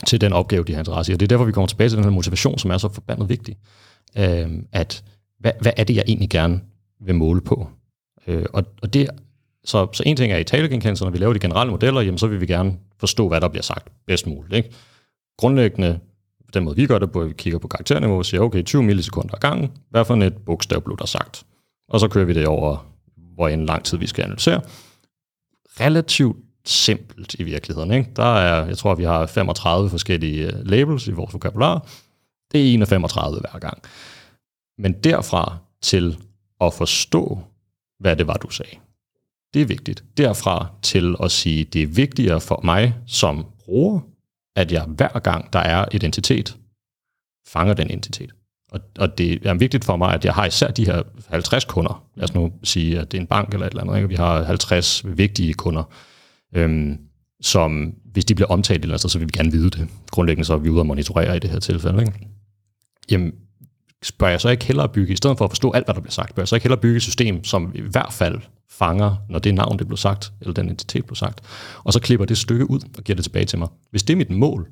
til 0.06 0.20
den 0.20 0.32
opgave, 0.32 0.64
de 0.64 0.72
har 0.72 0.78
interesse 0.78 1.12
i. 1.12 1.14
Og 1.14 1.20
det 1.20 1.26
er 1.26 1.28
derfor, 1.28 1.44
vi 1.44 1.52
kommer 1.52 1.66
tilbage 1.66 1.88
til 1.88 1.96
den 1.96 2.04
her 2.04 2.10
motivation, 2.10 2.58
som 2.58 2.70
er 2.70 2.78
så 2.78 2.88
forbandet 2.88 3.28
vigtig. 3.28 3.56
Øh, 4.18 4.48
at 4.72 5.04
hvad, 5.38 5.52
hvad 5.60 5.72
er 5.76 5.84
det, 5.84 5.96
jeg 5.96 6.04
egentlig 6.06 6.30
gerne 6.30 6.60
vil 7.00 7.14
måle 7.14 7.40
på? 7.40 7.68
Øh, 8.26 8.46
og, 8.52 8.64
og 8.82 8.94
det, 8.94 9.10
så, 9.64 9.88
så 9.92 10.02
en 10.06 10.16
ting 10.16 10.32
er 10.32 10.36
i 10.36 10.44
talegenkendelse, 10.44 11.04
når 11.04 11.10
vi 11.10 11.18
laver 11.18 11.32
de 11.32 11.38
generelle 11.38 11.70
modeller, 11.70 12.00
jamen 12.00 12.18
så 12.18 12.26
vil 12.26 12.40
vi 12.40 12.46
gerne 12.46 12.76
forstå, 12.98 13.28
hvad 13.28 13.40
der 13.40 13.48
bliver 13.48 13.62
sagt 13.62 13.92
bedst 14.06 14.26
muligt. 14.26 14.54
Ikke? 14.54 14.70
Grundlæggende, 15.38 15.98
den 16.54 16.64
måde 16.64 16.76
vi 16.76 16.86
gør 16.86 16.98
det 16.98 17.12
på, 17.12 17.20
at 17.20 17.28
vi 17.28 17.32
kigger 17.32 17.58
på 17.58 17.68
karakterniveau 17.68 18.18
og 18.18 18.26
siger, 18.26 18.40
okay, 18.40 18.62
20 18.62 18.82
millisekunder 18.82 19.34
ad 19.34 19.40
gangen, 19.40 19.70
hvad 19.90 20.04
for 20.04 20.16
et 20.16 20.36
bogstav 20.36 20.80
blev 20.80 20.96
der 20.98 21.06
sagt? 21.06 21.44
Og 21.88 22.00
så 22.00 22.08
kører 22.08 22.24
vi 22.24 22.32
det 22.32 22.46
over, 22.46 22.86
hvor 23.34 23.48
en 23.48 23.66
lang 23.66 23.84
tid 23.84 23.98
vi 23.98 24.06
skal 24.06 24.22
analysere. 24.22 24.60
Relativt 25.80 26.36
simpelt 26.64 27.34
i 27.34 27.42
virkeligheden. 27.42 27.92
Ikke? 27.92 28.10
Der 28.16 28.36
er, 28.36 28.66
jeg 28.66 28.78
tror, 28.78 28.94
vi 28.94 29.04
har 29.04 29.26
35 29.26 29.90
forskellige 29.90 30.46
øh, 30.46 30.66
labels 30.66 31.06
i 31.08 31.12
vores 31.12 31.32
vokabular. 31.32 31.88
Det 32.52 32.70
er 32.70 32.74
1 32.74 32.80
af 32.80 32.88
35 32.88 33.40
hver 33.40 33.58
gang. 33.58 33.82
Men 34.78 34.92
derfra 34.92 35.56
til 35.82 36.18
at 36.60 36.74
forstå, 36.74 37.38
hvad 37.98 38.16
det 38.16 38.26
var, 38.26 38.34
du 38.34 38.50
sagde. 38.50 38.76
Det 39.54 39.62
er 39.62 39.66
vigtigt. 39.66 40.04
Derfra 40.16 40.66
til 40.82 41.16
at 41.22 41.30
sige, 41.30 41.64
det 41.64 41.82
er 41.82 41.86
vigtigere 41.86 42.40
for 42.40 42.60
mig 42.64 42.94
som 43.06 43.46
bruger, 43.64 44.00
at 44.61 44.73
jeg 44.73 44.83
hver 44.83 45.18
gang, 45.18 45.53
der 45.53 45.59
er 45.59 45.85
identitet, 45.92 46.57
fanger 47.49 47.75
den 47.75 47.90
identitet. 47.90 48.31
Og, 48.73 48.81
og 48.99 49.18
det 49.18 49.46
er 49.46 49.55
vigtigt 49.55 49.85
for 49.85 49.96
mig, 49.96 50.14
at 50.14 50.25
jeg 50.25 50.35
har 50.35 50.46
især 50.46 50.70
de 50.70 50.87
her 50.87 51.03
50 51.29 51.64
kunder. 51.64 52.05
Lad 52.16 52.25
os 52.25 52.35
nu 52.35 52.53
sige, 52.62 52.99
at 52.99 53.12
det 53.12 53.18
er 53.18 53.20
en 53.20 53.27
bank 53.27 53.53
eller 53.53 53.66
et 53.66 53.70
eller 53.70 53.83
andet. 53.83 53.96
Ikke? 53.96 54.09
Vi 54.09 54.14
har 54.14 54.44
50 54.44 55.03
vigtige 55.16 55.55
kunder, 55.55 55.83
øhm, 56.55 56.99
som 57.40 57.94
hvis 58.12 58.25
de 58.25 58.35
bliver 58.35 58.49
omtalt 58.49 58.79
et 58.79 58.83
eller 58.83 58.92
andet 58.92 59.01
sted, 59.01 59.11
så 59.11 59.18
vil 59.18 59.29
vi 59.29 59.38
gerne 59.38 59.53
vide 59.53 59.70
det. 59.70 59.88
Grundlæggende 60.11 60.46
så 60.46 60.55
er 60.55 60.59
vi 60.59 60.68
ude 60.68 60.81
og 60.81 60.87
monitorere 60.87 61.37
i 61.37 61.38
det 61.38 61.51
her 61.51 61.59
tilfælde. 61.59 62.01
Ikke? 62.01 62.12
Jamen, 63.11 63.33
bør 64.18 64.28
jeg 64.28 64.40
så 64.40 64.48
ikke 64.48 64.64
hellere 64.64 64.88
bygge, 64.88 65.12
i 65.12 65.16
stedet 65.16 65.38
for 65.38 65.44
at 65.44 65.50
forstå 65.50 65.70
alt, 65.72 65.86
hvad 65.86 65.94
der 65.94 66.00
bliver 66.00 66.12
sagt, 66.12 66.34
bør 66.34 66.42
jeg 66.42 66.48
så 66.48 66.56
ikke 66.56 66.64
hellere 66.64 66.80
bygge 66.80 66.96
et 66.96 67.02
system, 67.02 67.44
som 67.44 67.72
i 67.74 67.80
hvert 67.80 68.12
fald 68.12 68.40
fanger, 68.70 69.16
når 69.28 69.38
det 69.38 69.54
navn 69.54 69.78
det 69.78 69.86
blev 69.86 69.96
sagt, 69.96 70.32
eller 70.40 70.54
den 70.54 70.66
identitet 70.66 71.04
blev 71.04 71.16
sagt, 71.16 71.40
og 71.84 71.92
så 71.92 72.00
klipper 72.00 72.26
det 72.26 72.38
stykke 72.38 72.70
ud 72.70 72.80
og 72.98 73.04
giver 73.04 73.14
det 73.14 73.24
tilbage 73.24 73.44
til 73.44 73.58
mig. 73.58 73.68
Hvis 73.90 74.02
det 74.02 74.14
er 74.14 74.16
mit 74.16 74.30
mål, 74.30 74.68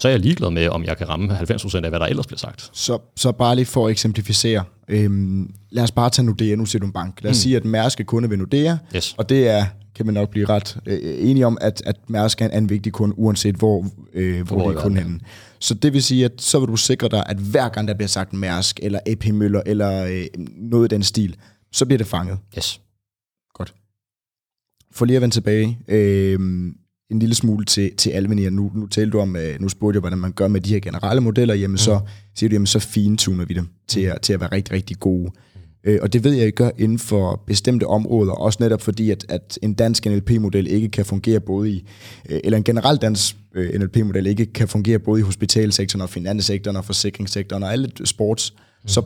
så 0.00 0.08
er 0.08 0.12
jeg 0.12 0.20
ligeglad 0.20 0.50
med, 0.50 0.68
om 0.68 0.84
jeg 0.84 0.96
kan 0.98 1.08
ramme 1.08 1.38
90% 1.38 1.76
af, 1.76 1.88
hvad 1.88 2.00
der 2.00 2.06
ellers 2.06 2.26
bliver 2.26 2.38
sagt. 2.38 2.70
Så, 2.72 2.98
så 3.16 3.32
bare 3.32 3.54
lige 3.54 3.66
for 3.66 3.86
at 3.86 3.90
eksemplificere. 3.90 4.64
Øhm, 4.88 5.54
lad 5.70 5.82
os 5.82 5.90
bare 5.90 6.10
tage 6.10 6.26
Nordea, 6.26 6.54
nu 6.54 6.66
siger 6.66 6.80
du 6.80 6.86
en 6.86 6.92
bank. 6.92 7.22
Lad 7.22 7.30
os 7.30 7.36
mm. 7.36 7.40
sige, 7.40 7.56
at 7.56 7.64
Mærsk 7.64 8.00
er 8.00 8.04
kunde 8.04 8.30
ved 8.30 8.36
Nordea, 8.36 8.76
yes. 8.96 9.14
og 9.18 9.28
det 9.28 9.48
er, 9.48 9.66
kan 9.96 10.06
man 10.06 10.14
nok 10.14 10.30
blive 10.30 10.46
ret 10.46 10.78
øh, 10.86 10.98
enige 11.30 11.46
om, 11.46 11.58
at, 11.60 11.82
at 11.86 12.10
Mærsk 12.10 12.42
er 12.42 12.48
en 12.48 12.70
vigtig 12.70 12.92
kunde, 12.92 13.18
uanset 13.18 13.54
hvor, 13.54 13.86
øh, 14.14 14.46
hvor, 14.46 14.56
hvor 14.56 14.70
de 14.70 14.76
er 14.76 14.82
kunde 14.82 15.02
henne. 15.02 15.20
Så 15.58 15.74
det 15.74 15.92
vil 15.92 16.02
sige, 16.02 16.24
at 16.24 16.32
så 16.38 16.58
vil 16.58 16.68
du 16.68 16.76
sikre 16.76 17.08
dig, 17.08 17.24
at 17.26 17.36
hver 17.36 17.68
gang 17.68 17.88
der 17.88 17.94
bliver 17.94 18.08
sagt 18.08 18.32
Mærsk, 18.32 18.80
eller 18.82 18.98
AP 19.06 19.26
Møller, 19.26 19.62
eller 19.66 20.04
øh, 20.04 20.26
noget 20.56 20.92
i 20.92 20.94
den 20.94 21.02
stil, 21.02 21.36
så 21.72 21.86
bliver 21.86 21.98
det 21.98 22.06
fanget. 22.06 22.38
Yes. 22.58 22.80
Godt. 23.54 23.74
For 24.92 25.04
lige 25.04 25.16
at 25.16 25.22
vende 25.22 25.34
tilbage, 25.34 25.78
øh, 25.88 26.38
en 27.10 27.18
lille 27.18 27.34
smule 27.34 27.64
til, 27.64 27.96
til 27.96 28.10
Alvenier. 28.10 28.50
Nu, 28.50 28.72
nu 28.74 28.86
talte 28.86 29.10
du 29.10 29.20
om, 29.20 29.36
øh, 29.36 29.60
nu 29.60 29.68
spurgte 29.68 29.96
jeg, 29.96 30.00
hvordan 30.00 30.18
man 30.18 30.32
gør 30.32 30.48
med 30.48 30.60
de 30.60 30.72
her 30.72 30.80
generelle 30.80 31.20
modeller, 31.22 31.54
jamen 31.54 31.72
mm. 31.72 31.78
så 31.78 32.00
siger 32.34 32.48
du, 32.48 32.54
jamen 32.54 32.66
så 32.66 32.78
fintuner 32.78 33.44
vi 33.44 33.54
dem 33.54 33.68
til 33.88 34.00
at, 34.00 34.20
til 34.22 34.32
at 34.32 34.40
være 34.40 34.52
rigtig, 34.52 34.74
rigtig 34.74 34.96
gode. 35.00 35.32
Øh, 35.86 35.98
og 36.02 36.12
det 36.12 36.24
ved 36.24 36.32
jeg, 36.32 36.48
I 36.48 36.50
gør 36.50 36.70
inden 36.78 36.98
for 36.98 37.42
bestemte 37.46 37.86
områder, 37.86 38.32
også 38.32 38.58
netop 38.60 38.82
fordi, 38.82 39.10
at, 39.10 39.26
at 39.28 39.58
en 39.62 39.74
dansk 39.74 40.06
NLP-model 40.06 40.66
ikke 40.66 40.88
kan 40.88 41.04
fungere 41.04 41.40
både 41.40 41.70
i, 41.70 41.84
øh, 42.28 42.40
eller 42.44 42.56
en 42.56 42.64
generel 42.64 42.96
dansk 42.96 43.36
øh, 43.54 43.80
NLP-model 43.80 44.26
ikke 44.26 44.46
kan 44.46 44.68
fungere 44.68 44.98
både 44.98 45.20
i 45.20 45.22
hospitalsektoren 45.22 46.00
og 46.02 46.08
finanssektoren 46.08 46.76
og 46.76 46.84
forsikringssektoren 46.84 47.62
og 47.62 47.72
alle 47.72 47.90
sports. 48.04 48.54
Mm. 48.82 48.88
Så 48.88 49.02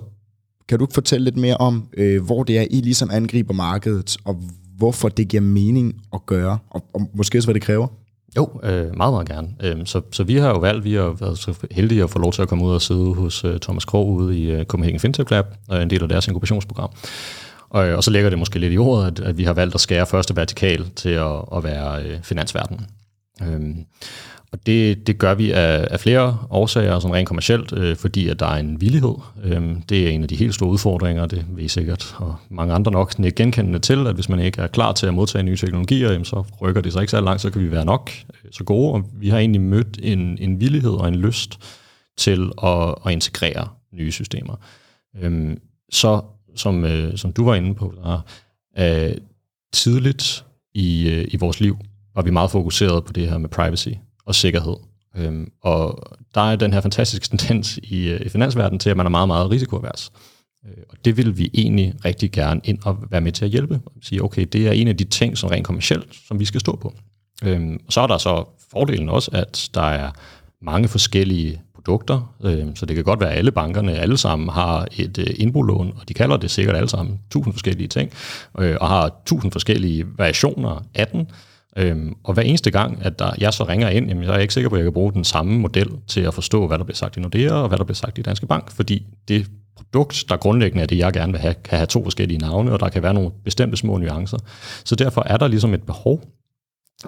kan 0.69 0.79
du 0.79 0.87
fortælle 0.95 1.25
lidt 1.25 1.37
mere 1.37 1.57
om, 1.57 1.88
øh, 1.97 2.25
hvor 2.25 2.43
det 2.43 2.59
er, 2.59 2.66
I 2.71 2.81
ligesom 2.81 3.11
angriber 3.12 3.55
markedet, 3.55 4.16
og 4.25 4.43
hvorfor 4.77 5.09
det 5.09 5.29
giver 5.29 5.40
mening 5.40 5.95
at 6.12 6.27
gøre, 6.27 6.59
og, 6.71 6.85
og 6.95 7.11
måske 7.14 7.38
også, 7.38 7.47
hvad 7.47 7.55
det 7.55 7.62
kræver? 7.62 7.87
Jo, 8.37 8.61
øh, 8.62 8.97
meget, 8.97 9.12
meget 9.12 9.29
gerne. 9.29 9.49
Øhm, 9.62 9.87
så, 9.87 10.01
så 10.12 10.25
vi 10.25 10.37
har 10.37 10.49
jo 10.49 10.59
valgt, 10.59 10.85
vi 10.85 10.95
har 10.95 11.16
været 11.21 11.38
så 11.38 11.55
heldige 11.71 12.03
at 12.03 12.11
få 12.11 12.19
lov 12.19 12.33
til 12.33 12.43
at 12.43 12.49
komme 12.49 12.64
ud 12.64 12.75
og 12.75 12.83
sidde 12.83 13.14
hos 13.14 13.45
øh, 13.45 13.61
Thomas 13.61 13.85
Krog 13.85 14.09
ude 14.09 14.38
i 14.38 14.51
øh, 14.51 14.64
Copenhagen 14.64 15.01
Fintech 15.01 15.31
Lab, 15.31 15.45
og 15.69 15.83
en 15.83 15.90
del 15.90 16.03
af 16.03 16.09
deres 16.09 16.27
inkubationsprogram. 16.29 16.90
Og, 17.71 17.88
øh, 17.88 17.97
og 17.97 18.05
så 18.05 18.11
ligger 18.11 18.31
det 18.31 18.38
måske 18.38 18.59
lidt 18.59 18.73
i 18.73 18.79
ordet, 18.79 19.07
at, 19.07 19.27
at 19.27 19.38
vi 19.38 19.45
har 19.45 19.53
valgt 19.53 19.75
at 19.75 19.81
skære 19.81 20.07
første 20.07 20.37
vertikal 20.37 20.90
til 20.97 21.09
at, 21.09 21.45
at 21.57 21.64
være 21.64 22.03
øh, 22.03 22.19
finansverdenen. 22.23 22.87
Øhm, 23.43 23.85
og 24.53 24.67
det, 24.67 25.07
det 25.07 25.19
gør 25.19 25.35
vi 25.35 25.51
af, 25.51 25.89
af 25.91 26.01
flere 26.01 26.39
årsager, 26.51 26.99
som 26.99 27.11
rent 27.11 27.29
kommercielt, 27.29 27.73
øh, 27.73 27.97
fordi 27.97 28.29
at 28.29 28.41
der 28.41 28.47
er 28.47 28.57
en 28.57 28.81
villighed. 28.81 29.15
Øhm, 29.45 29.83
det 29.83 30.07
er 30.07 30.11
en 30.11 30.23
af 30.23 30.29
de 30.29 30.37
helt 30.37 30.55
store 30.55 30.71
udfordringer, 30.71 31.27
det 31.27 31.47
vil 31.49 31.65
I 31.65 31.69
sikkert, 31.69 32.15
og 32.19 32.37
mange 32.49 32.75
andre 32.75 32.93
nok 32.93 33.15
ikke 33.19 33.31
genkendende 33.31 33.79
til, 33.79 34.07
at 34.07 34.15
hvis 34.15 34.29
man 34.29 34.41
ikke 34.41 34.63
er 34.63 34.67
klar 34.67 34.93
til 34.93 35.07
at 35.07 35.15
modtage 35.15 35.43
nye 35.43 35.57
teknologier, 35.57 36.11
jamen, 36.11 36.25
så 36.25 36.45
rykker 36.61 36.81
det 36.81 36.93
sig 36.93 37.01
ikke 37.01 37.11
så 37.11 37.21
langt, 37.21 37.43
så 37.43 37.51
kan 37.51 37.63
vi 37.63 37.71
være 37.71 37.85
nok 37.85 38.11
øh, 38.45 38.51
så 38.53 38.65
gode. 38.65 38.93
Og 38.93 39.05
vi 39.13 39.29
har 39.29 39.39
egentlig 39.39 39.61
mødt 39.61 39.99
en, 40.03 40.39
en 40.41 40.61
villighed 40.61 40.93
og 40.93 41.09
en 41.09 41.17
lyst 41.17 41.59
til 42.19 42.53
at, 42.63 42.95
at 43.07 43.13
integrere 43.13 43.69
nye 43.93 44.13
systemer. 44.13 44.55
Øhm, 45.23 45.61
så 45.93 46.21
som, 46.57 46.85
øh, 46.85 47.17
som 47.17 47.33
du 47.33 47.45
var 47.45 47.55
inde 47.55 47.75
på, 47.75 47.95
der, 47.97 48.21
øh, 48.79 49.17
tidligt 49.73 50.45
i, 50.75 51.09
øh, 51.09 51.27
i 51.29 51.37
vores 51.37 51.61
liv 51.61 51.79
var 52.15 52.23
vi 52.23 52.31
meget 52.31 52.51
fokuseret 52.51 53.05
på 53.05 53.13
det 53.13 53.29
her 53.29 53.39
med 53.39 53.49
privacy 53.49 53.89
og 54.31 54.35
sikkerhed. 54.35 54.77
Øhm, 55.16 55.53
og 55.62 56.03
der 56.35 56.40
er 56.40 56.57
den 56.57 56.73
her 56.73 56.81
fantastiske 56.81 57.37
tendens 57.37 57.79
i, 57.83 58.09
øh, 58.09 58.21
i 58.27 58.29
finansverdenen 58.29 58.79
til, 58.79 58.90
at 58.90 58.97
man 58.97 59.07
er 59.07 59.11
meget, 59.11 59.29
meget 59.29 59.51
risikoavers. 59.51 60.12
Øh, 60.66 60.83
og 60.88 60.97
det 61.05 61.16
vil 61.16 61.38
vi 61.38 61.51
egentlig 61.55 61.95
rigtig 62.05 62.33
gerne 62.33 62.61
ind 62.64 62.79
og 62.85 62.99
være 63.11 63.21
med 63.21 63.33
til 63.33 63.45
at 63.45 63.51
hjælpe. 63.51 63.81
Og 63.87 63.93
sige, 64.03 64.25
okay, 64.25 64.47
det 64.53 64.69
er 64.69 64.73
en 64.73 64.88
af 64.88 64.97
de 64.97 65.05
ting, 65.05 65.38
som 65.38 65.51
rent 65.51 65.66
kommercielt, 65.66 66.14
som 66.29 66.40
vi 66.40 66.45
skal 66.45 66.61
stå 66.61 66.77
på. 66.77 66.95
Øhm, 67.45 67.81
og 67.87 67.93
så 67.93 68.01
er 68.01 68.07
der 68.07 68.19
så 68.19 68.45
fordelen 68.71 69.09
også, 69.09 69.31
at 69.35 69.71
der 69.75 69.83
er 69.83 70.11
mange 70.62 70.88
forskellige 70.88 71.61
produkter, 71.75 72.35
øh, 72.45 72.66
så 72.75 72.87
det 72.87 72.97
kan 72.97 73.05
godt 73.05 73.21
være, 73.21 73.31
at 73.31 73.38
alle 73.38 73.53
bankerne 73.53 73.99
alle 73.99 74.16
sammen 74.16 74.49
har 74.49 74.87
et 74.97 75.19
øh, 75.19 75.35
indbolån, 75.37 75.93
og 76.01 76.09
de 76.09 76.14
kalder 76.14 76.37
det 76.37 76.51
sikkert 76.51 76.77
alle 76.77 76.88
sammen 76.88 77.21
tusind 77.31 77.55
forskellige 77.55 77.88
ting, 77.88 78.11
øh, 78.59 78.77
og 78.81 78.88
har 78.88 79.23
tusind 79.27 79.53
forskellige 79.53 80.07
variationer 80.19 80.85
af 80.95 81.07
den, 81.07 81.31
Øhm, 81.77 82.15
og 82.25 82.35
hver 82.35 82.43
eneste 82.43 82.71
gang, 82.71 82.99
at 83.03 83.19
der, 83.19 83.33
jeg 83.39 83.53
så 83.53 83.65
ringer 83.65 83.89
ind, 83.89 84.09
jamen, 84.09 84.25
så 84.25 84.31
er 84.31 84.35
jeg 84.35 84.43
ikke 84.43 84.55
sikker 84.55 84.71
på, 84.71 84.77
at 84.77 84.79
jeg 84.79 84.85
kan 84.85 84.93
bruge 84.93 85.13
den 85.13 85.25
samme 85.25 85.59
model 85.59 85.91
til 86.07 86.21
at 86.21 86.35
forstå, 86.35 86.67
hvad 86.67 86.79
der 86.79 86.85
bliver 86.85 86.97
sagt 86.97 87.17
i 87.17 87.21
Nordea, 87.21 87.53
og 87.53 87.69
hvad 87.69 87.79
der 87.79 87.85
bliver 87.85 87.95
sagt 87.95 88.19
i 88.19 88.23
Danske 88.23 88.47
Bank, 88.47 88.71
fordi 88.71 89.07
det 89.29 89.51
produkt, 89.77 90.25
der 90.29 90.37
grundlæggende 90.37 90.83
er 90.83 90.87
det, 90.87 90.99
jeg 90.99 91.13
gerne 91.13 91.33
vil 91.33 91.41
have, 91.41 91.55
kan 91.55 91.79
have 91.79 91.87
to 91.87 92.05
forskellige 92.05 92.39
navne, 92.39 92.73
og 92.73 92.81
der 92.81 92.89
kan 92.89 93.03
være 93.03 93.15
nogle 93.15 93.31
bestemte 93.45 93.77
små 93.77 93.99
nuancer. 93.99 94.39
Så 94.85 94.95
derfor 94.95 95.23
er 95.27 95.37
der 95.37 95.49
ligesom 95.49 95.75
et 95.75 95.83
behov 95.83 96.23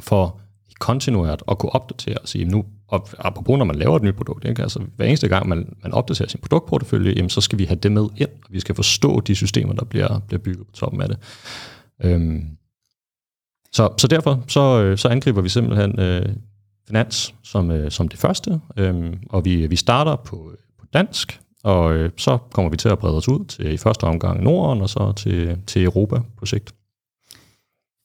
for 0.00 0.40
kontinuert 0.80 1.42
at 1.50 1.58
kunne 1.58 1.74
opdatere 1.74 2.18
og 2.18 2.28
sige, 2.28 2.44
nu, 2.44 2.64
og 2.88 3.08
apropos 3.18 3.58
når 3.58 3.64
man 3.64 3.76
laver 3.76 3.96
et 3.96 4.02
nyt 4.02 4.14
produkt, 4.14 4.44
ikke? 4.44 4.62
Altså, 4.62 4.82
hver 4.96 5.06
eneste 5.06 5.28
gang 5.28 5.48
man, 5.48 5.76
man 5.82 5.92
opdaterer 5.92 6.28
sin 6.28 6.40
produktportefølje, 6.40 7.12
jamen, 7.16 7.30
så 7.30 7.40
skal 7.40 7.58
vi 7.58 7.64
have 7.64 7.76
det 7.76 7.92
med 7.92 8.08
ind, 8.16 8.28
og 8.44 8.48
vi 8.50 8.60
skal 8.60 8.74
forstå 8.74 9.20
de 9.20 9.34
systemer, 9.34 9.72
der 9.72 9.84
bliver, 9.84 10.18
bliver 10.18 10.40
bygget 10.40 10.66
på 10.66 10.72
toppen 10.72 11.00
af 11.00 11.08
det. 11.08 11.18
Øhm, 12.04 12.44
så, 13.72 13.92
så 13.98 14.06
derfor 14.06 14.42
så, 14.48 14.82
øh, 14.82 14.98
så 14.98 15.08
angriber 15.08 15.40
vi 15.40 15.48
simpelthen 15.48 16.00
øh, 16.00 16.28
finans 16.86 17.34
som, 17.42 17.70
øh, 17.70 17.90
som 17.90 18.08
det 18.08 18.18
første, 18.18 18.60
øh, 18.76 19.12
og 19.30 19.44
vi, 19.44 19.66
vi 19.66 19.76
starter 19.76 20.16
på, 20.16 20.50
øh, 20.50 20.58
på 20.80 20.86
dansk, 20.92 21.40
og 21.64 21.94
øh, 21.94 22.10
så 22.16 22.38
kommer 22.52 22.70
vi 22.70 22.76
til 22.76 22.88
at 22.88 22.98
brede 22.98 23.16
os 23.16 23.28
ud 23.28 23.44
til 23.44 23.72
i 23.72 23.76
første 23.76 24.04
omgang 24.04 24.42
Norden, 24.42 24.82
og 24.82 24.90
så 24.90 25.12
til, 25.12 25.58
til 25.66 25.84
Europa 25.84 26.20
på 26.38 26.46
sigt. 26.46 26.74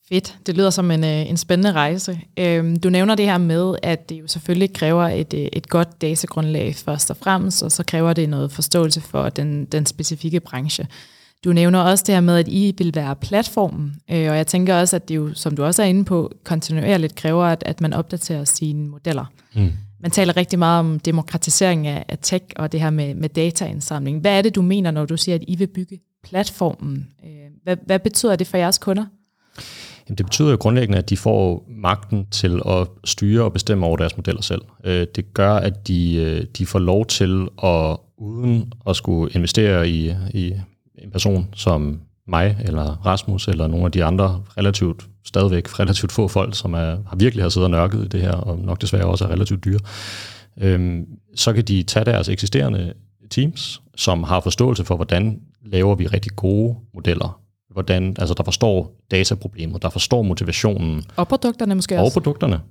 Fedt. 0.09 0.38
Det 0.45 0.57
lyder 0.57 0.70
som 0.70 0.91
en, 0.91 1.03
øh, 1.03 1.30
en 1.30 1.38
spændende 1.38 1.72
rejse. 1.72 2.20
Øhm, 2.39 2.80
du 2.80 2.89
nævner 2.89 3.15
det 3.15 3.26
her 3.26 3.38
med, 3.38 3.76
at 3.84 4.09
det 4.09 4.20
jo 4.22 4.28
selvfølgelig 4.28 4.74
kræver 4.74 5.03
et, 5.03 5.34
øh, 5.34 5.47
et 5.53 5.70
godt 5.70 6.01
datagrundlag 6.01 6.76
først 6.76 7.11
og 7.11 7.18
fremmest, 7.18 7.63
og 7.63 7.72
så 7.72 7.84
kræver 7.84 8.13
det 8.13 8.30
noget 8.30 8.51
forståelse 8.51 9.01
for 9.01 9.30
den, 9.30 9.65
den 9.65 9.86
specifikke 9.86 10.39
branche. 10.39 10.88
Du 11.43 11.53
nævner 11.53 11.79
også 11.79 12.03
det 12.07 12.15
her 12.15 12.21
med, 12.21 12.38
at 12.38 12.47
I 12.47 12.73
vil 12.77 12.91
være 12.95 13.15
platformen, 13.15 13.95
øh, 14.11 14.29
og 14.29 14.38
jeg 14.38 14.47
tænker 14.47 14.79
også, 14.79 14.95
at 14.95 15.09
det 15.09 15.15
jo, 15.15 15.33
som 15.33 15.55
du 15.55 15.63
også 15.63 15.81
er 15.81 15.88
inde 15.88 16.05
på, 16.05 16.31
kontinuerligt 16.43 17.15
kræver, 17.15 17.45
at, 17.45 17.63
at 17.65 17.81
man 17.81 17.93
opdaterer 17.93 18.43
sine 18.43 18.88
modeller. 18.88 19.25
Mm. 19.55 19.71
Man 19.99 20.11
taler 20.11 20.38
rigtig 20.38 20.59
meget 20.59 20.79
om 20.79 20.99
demokratisering 20.99 21.88
af, 21.88 22.05
af 22.09 22.17
tech 22.21 22.45
og 22.55 22.71
det 22.71 22.81
her 22.81 22.89
med, 22.89 23.15
med 23.15 23.29
dataindsamling. 23.29 24.21
Hvad 24.21 24.38
er 24.38 24.41
det, 24.41 24.55
du 24.55 24.61
mener, 24.61 24.91
når 24.91 25.05
du 25.05 25.17
siger, 25.17 25.35
at 25.35 25.43
I 25.47 25.55
vil 25.55 25.67
bygge 25.67 25.99
platformen? 26.23 27.07
Øh, 27.25 27.29
hvad, 27.63 27.77
hvad 27.85 27.99
betyder 27.99 28.35
det 28.35 28.47
for 28.47 28.57
jeres 28.57 28.77
kunder? 28.77 29.05
Jamen, 30.07 30.17
det 30.17 30.25
betyder 30.25 30.49
jo 30.49 30.57
grundlæggende, 30.59 30.97
at 30.97 31.09
de 31.09 31.17
får 31.17 31.65
magten 31.69 32.27
til 32.31 32.61
at 32.65 32.88
styre 33.05 33.43
og 33.43 33.53
bestemme 33.53 33.85
over 33.85 33.97
deres 33.97 34.17
modeller 34.17 34.41
selv. 34.41 34.61
Øh, 34.83 35.07
det 35.15 35.33
gør, 35.33 35.53
at 35.53 35.88
de, 35.88 36.15
øh, 36.15 36.45
de 36.57 36.65
får 36.65 36.79
lov 36.79 37.05
til 37.05 37.47
at, 37.63 37.97
uden 38.17 38.73
at 38.89 38.95
skulle 38.95 39.33
investere 39.33 39.89
i, 39.89 40.13
i 40.33 40.53
en 40.98 41.12
person 41.12 41.48
som 41.54 42.00
mig, 42.28 42.58
eller 42.66 43.06
Rasmus, 43.06 43.48
eller 43.48 43.68
nogle 43.68 43.86
af 43.86 43.91
de 43.91 44.04
andre 44.04 44.43
relativt, 44.58 45.08
stadigvæk 45.26 45.80
relativt 45.80 46.12
få 46.12 46.28
folk, 46.28 46.56
som 46.56 46.74
er, 46.74 46.98
har 47.08 47.16
virkelig 47.18 47.43
har 47.43 47.50
siddet 47.50 47.66
og 47.66 47.72
nørket 47.72 48.06
i 48.06 48.08
det 48.08 48.22
her, 48.22 48.32
og 48.32 48.60
nok 48.60 48.82
desværre 48.82 49.06
også 49.06 49.26
er 49.26 49.30
relativt 49.30 49.66
dyre, 49.66 49.80
øhm, 50.58 51.06
så 51.36 51.54
kan 51.54 51.64
de 51.64 51.84
tage 51.84 52.06
deres 52.06 52.30
eksisterende 52.30 52.93
teams, 53.32 53.82
som 53.95 54.24
har 54.24 54.39
forståelse 54.39 54.86
for, 54.86 54.95
hvordan 54.95 55.39
laver 55.66 55.95
vi 55.95 56.08
rigtig 56.08 56.32
gode 56.36 56.76
modeller. 56.93 57.41
Hvordan, 57.72 58.16
altså 58.20 58.34
der 58.34 58.43
forstår 58.43 58.91
dataproblemet, 59.12 59.82
der 59.82 59.89
forstår 59.89 60.22
motivationen. 60.22 61.04
Og 61.16 61.28
produkterne 61.28 61.76
måske 61.76 61.95
og 61.95 62.06
også. 62.06 62.20
Og 62.20 62.24
produkterne. 62.24 62.62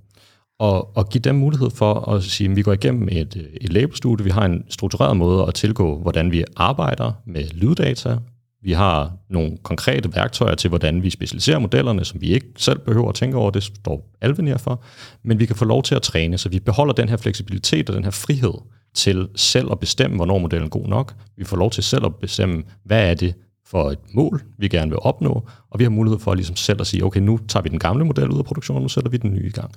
Og, 0.59 0.97
og 0.97 1.09
give 1.09 1.21
dem 1.21 1.35
mulighed 1.35 1.71
for 1.71 2.13
at 2.13 2.23
sige, 2.23 2.51
at 2.51 2.57
vi 2.57 2.63
går 2.63 2.73
igennem 2.73 3.09
et, 3.13 3.49
et 3.61 3.73
labelstudie, 3.73 4.25
vi 4.25 4.31
har 4.31 4.45
en 4.45 4.65
struktureret 4.69 5.17
måde 5.17 5.45
at 5.49 5.55
tilgå, 5.55 5.99
hvordan 5.99 6.33
vi 6.33 6.45
arbejder 6.57 7.13
med 7.27 7.45
lyddata, 7.55 8.17
vi 8.63 8.73
har 8.73 9.13
nogle 9.31 9.57
konkrete 9.63 10.15
værktøjer 10.15 10.55
til, 10.55 10.69
hvordan 10.69 11.03
vi 11.03 11.11
specialiserer 11.11 11.59
modellerne, 11.59 12.05
som 12.05 12.21
vi 12.21 12.27
ikke 12.27 12.47
selv 12.57 12.79
behøver 12.79 13.09
at 13.09 13.15
tænke 13.15 13.37
over, 13.37 13.51
det 13.51 13.63
står 13.63 14.13
Alvenir 14.21 14.57
for, 14.57 14.83
men 15.25 15.39
vi 15.39 15.47
kan 15.47 15.57
få 15.57 15.65
lov 15.65 15.83
til 15.83 15.95
at 15.95 16.03
træne, 16.03 16.39
så 16.39 16.49
vi 16.49 16.59
beholder 16.59 16.95
den 16.95 17.09
her 17.09 17.17
fleksibilitet 17.17 17.91
og 17.91 17.97
den 17.97 18.05
her 18.05 18.11
frihed 18.11 18.55
til 18.95 19.29
selv 19.37 19.69
at 19.73 19.81
bestemme, 19.81 20.17
hvornår 20.17 20.39
modellen 20.39 20.67
er 20.67 20.71
god 20.71 20.87
nok. 20.87 21.15
Vi 21.37 21.45
får 21.45 21.57
lov 21.57 21.71
til 21.71 21.83
selv 21.83 22.05
at 22.05 22.17
bestemme, 22.17 22.63
hvad 22.85 23.11
er 23.11 23.15
det 23.15 23.35
for 23.67 23.91
et 23.91 23.99
mål, 24.15 24.43
vi 24.59 24.69
gerne 24.69 24.91
vil 24.91 24.99
opnå, 25.03 25.49
og 25.71 25.79
vi 25.79 25.85
har 25.85 25.91
mulighed 25.91 26.19
for 26.19 26.35
ligesom 26.35 26.57
selv 26.57 26.81
at 26.81 26.87
sige, 26.87 27.05
okay, 27.05 27.21
nu 27.21 27.39
tager 27.49 27.63
vi 27.63 27.69
den 27.69 27.79
gamle 27.79 28.05
model 28.05 28.31
ud 28.31 28.39
af 28.39 28.45
produktionen, 28.45 28.83
nu 28.83 28.89
sætter 28.89 29.11
vi 29.11 29.17
den 29.17 29.35
nye 29.35 29.47
i 29.47 29.51
gang. 29.51 29.71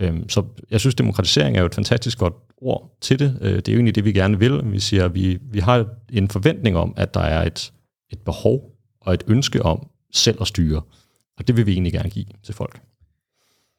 Øhm, 0.00 0.28
så 0.28 0.44
jeg 0.70 0.80
synes, 0.80 0.94
demokratisering 0.94 1.56
er 1.56 1.60
jo 1.60 1.66
et 1.66 1.74
fantastisk 1.74 2.18
godt 2.18 2.34
ord 2.56 2.96
til 3.00 3.18
det. 3.18 3.38
Øh, 3.40 3.56
det 3.56 3.68
er 3.68 3.72
jo 3.72 3.76
egentlig 3.76 3.94
det, 3.94 4.04
vi 4.04 4.12
gerne 4.12 4.38
vil. 4.38 4.72
Vi 4.72 4.80
siger, 4.80 5.04
at 5.04 5.14
vi, 5.14 5.38
vi 5.52 5.58
har 5.58 5.86
en 6.12 6.28
forventning 6.28 6.76
om, 6.76 6.94
at 6.96 7.14
der 7.14 7.20
er 7.20 7.46
et 7.46 7.72
et 8.10 8.18
behov 8.18 8.72
og 9.00 9.14
et 9.14 9.24
ønske 9.26 9.62
om 9.62 9.86
selv 10.12 10.38
at 10.40 10.46
styre. 10.46 10.82
Og 11.38 11.48
det 11.48 11.56
vil 11.56 11.66
vi 11.66 11.72
egentlig 11.72 11.92
gerne 11.92 12.10
give 12.10 12.26
til 12.42 12.54
folk. 12.54 12.80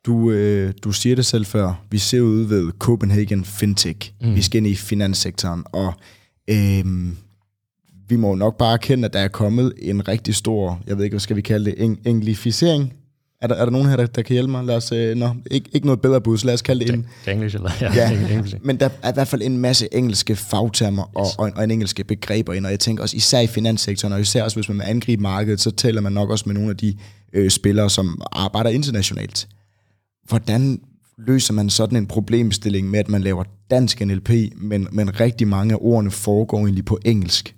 Du, 0.05 0.32
øh, 0.32 0.74
du 0.84 0.91
siger 0.91 1.15
det 1.15 1.26
selv 1.26 1.45
før. 1.45 1.86
Vi 1.91 1.97
ser 1.97 2.22
ud 2.22 2.43
ved 2.43 2.72
Copenhagen 2.80 3.45
Fintech. 3.45 4.13
Mm. 4.22 4.36
Vi 4.36 4.41
skal 4.41 4.57
ind 4.57 4.68
i 4.68 4.76
finanssektoren, 4.76 5.63
og 5.65 5.93
øh, 6.49 6.86
vi 8.10 8.16
må 8.16 8.36
nok 8.36 8.58
bare 8.58 8.74
erkende, 8.74 9.05
at 9.05 9.14
der 9.14 9.20
er 9.20 9.28
kommet 9.28 9.74
en 9.78 10.08
rigtig 10.08 10.36
stor, 10.36 10.82
jeg 10.88 10.97
ved 10.97 11.03
ikke, 11.03 11.14
hvad 11.14 11.20
skal 11.20 11.36
vi 11.36 11.41
kalde 11.41 11.66
det, 11.66 11.74
eng- 11.74 12.01
englificering 12.10 12.93
er 13.41 13.47
der, 13.47 13.55
er 13.55 13.66
der 13.66 13.72
nogen 13.72 13.89
her, 13.89 13.95
der, 13.95 14.05
der 14.05 14.22
kan 14.22 14.34
hjælpe 14.34 14.51
mig? 14.51 14.64
Lad 14.64 14.76
os, 14.76 14.91
øh, 14.91 15.16
nå, 15.16 15.30
ikke, 15.51 15.70
ikke 15.74 15.88
noget 15.88 16.01
bedre 16.01 16.22
bud, 16.22 16.38
så 16.38 16.45
lad 16.45 16.53
os 16.53 16.62
kalde 16.62 16.86
det 16.86 16.93
en... 16.93 17.08
English, 17.28 17.55
eller? 17.55 17.72
Ja, 17.82 17.93
ja 17.93 18.34
English. 18.34 18.55
men 18.62 18.80
der 18.80 18.89
er 19.03 19.10
i 19.10 19.14
hvert 19.14 19.28
fald 19.28 19.41
en 19.41 19.58
masse 19.58 19.88
engelske 19.91 20.36
fagtermer 20.36 21.03
yes. 21.03 21.36
og, 21.36 21.45
og, 21.45 21.51
og 21.55 21.64
en 21.64 21.72
engelske 21.72 22.03
begreber 22.03 22.53
ind, 22.53 22.66
og 22.66 22.72
jeg 22.72 22.80
tænker 22.80 23.03
også 23.03 23.18
især 23.18 23.39
i 23.39 23.47
finanssektoren, 23.47 24.14
og 24.14 24.22
især 24.22 24.43
også 24.43 24.58
hvis 24.58 24.70
man 24.70 24.78
vil 24.78 24.84
angribe 24.84 25.22
markedet, 25.22 25.60
så 25.62 25.72
taler 25.72 26.01
man 26.01 26.12
nok 26.12 26.30
også 26.30 26.43
med 26.47 26.53
nogle 26.53 26.70
af 26.70 26.78
de 26.78 26.95
øh, 27.34 27.49
spillere, 27.49 27.89
som 27.89 28.22
arbejder 28.32 28.70
internationalt. 28.70 29.47
Hvordan 30.28 30.80
løser 31.18 31.53
man 31.53 31.70
sådan 31.70 31.97
en 31.97 32.08
problemstilling 32.08 32.89
med, 32.89 32.99
at 32.99 33.10
man 33.10 33.22
laver 33.22 33.43
dansk 33.72 34.05
NLP, 34.05 34.30
men, 34.55 34.88
men 34.91 35.20
rigtig 35.20 35.47
mange 35.47 35.74
af 35.74 35.78
ordene 35.82 36.12
foregår 36.12 36.60
egentlig 36.60 36.86
på 36.86 36.99
engelsk? 37.05 37.57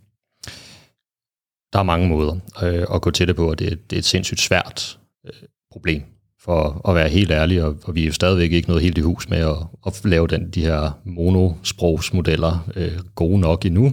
Der 1.73 1.79
er 1.79 1.83
mange 1.83 2.07
måder 2.07 2.35
øh, 2.63 2.85
at 2.93 3.01
gå 3.01 3.11
til 3.11 3.27
det 3.27 3.35
på, 3.35 3.49
og 3.49 3.59
det, 3.59 3.89
det 3.89 3.95
er 3.95 3.99
et 3.99 4.05
sindssygt 4.05 4.39
svært 4.39 4.99
øh, 5.25 5.31
problem, 5.71 6.01
for 6.41 6.89
at 6.89 6.95
være 6.95 7.09
helt 7.09 7.31
ærlig, 7.31 7.63
og, 7.63 7.75
og 7.83 7.95
vi 7.95 8.01
er 8.01 8.05
jo 8.05 8.13
stadigvæk 8.13 8.51
ikke 8.51 8.67
noget 8.67 8.83
helt 8.83 8.97
i 8.97 9.01
hus 9.01 9.29
med 9.29 9.37
at, 9.37 9.57
at 9.85 10.01
lave 10.05 10.27
den, 10.27 10.49
de 10.49 10.61
her 10.61 10.99
monosprogsmodeller 11.03 12.69
øh, 12.75 12.99
gode 13.15 13.39
nok 13.39 13.65
endnu. 13.65 13.91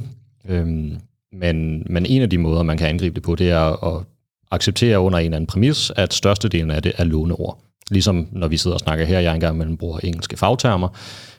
Øhm, 0.49 0.97
men, 1.33 1.87
men 1.91 2.07
en 2.07 2.23
af 2.23 2.31
de 2.31 2.39
måder, 2.39 2.63
man 2.63 2.79
kan 2.79 2.89
angribe 2.89 3.15
det 3.15 3.23
på, 3.23 3.35
det 3.35 3.51
er 3.51 3.97
at 3.97 4.05
acceptere 4.51 5.01
under 5.01 5.19
en 5.19 5.25
eller 5.25 5.37
anden 5.37 5.47
præmis, 5.47 5.93
at 5.97 6.15
størstedelen 6.15 6.71
af 6.71 6.83
det 6.83 6.93
er 6.97 7.05
låneord. 7.05 7.63
Ligesom 7.91 8.29
når 8.33 8.49
vi 8.49 8.57
sidder 8.57 8.75
og 8.75 8.81
snakker 8.81 9.05
her, 9.05 9.21
jeg 9.21 9.35
engang 9.35 9.59
mellem 9.59 9.77
bruger 9.77 9.99
engelske 9.99 10.37
fagtermer, 10.37 10.89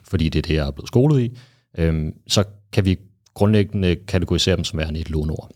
fordi 0.04 0.28
det 0.28 0.38
er 0.38 0.42
det, 0.42 0.54
jeg 0.54 0.66
er 0.66 0.70
blevet 0.70 0.88
skolet 0.88 1.20
i, 1.20 1.38
øhm, 1.78 2.14
så 2.28 2.44
kan 2.72 2.84
vi 2.84 2.98
grundlæggende 3.34 3.96
kategorisere 3.96 4.56
dem 4.56 4.64
som 4.64 4.78
værende 4.78 5.00
et 5.00 5.10
låneord. 5.10 5.50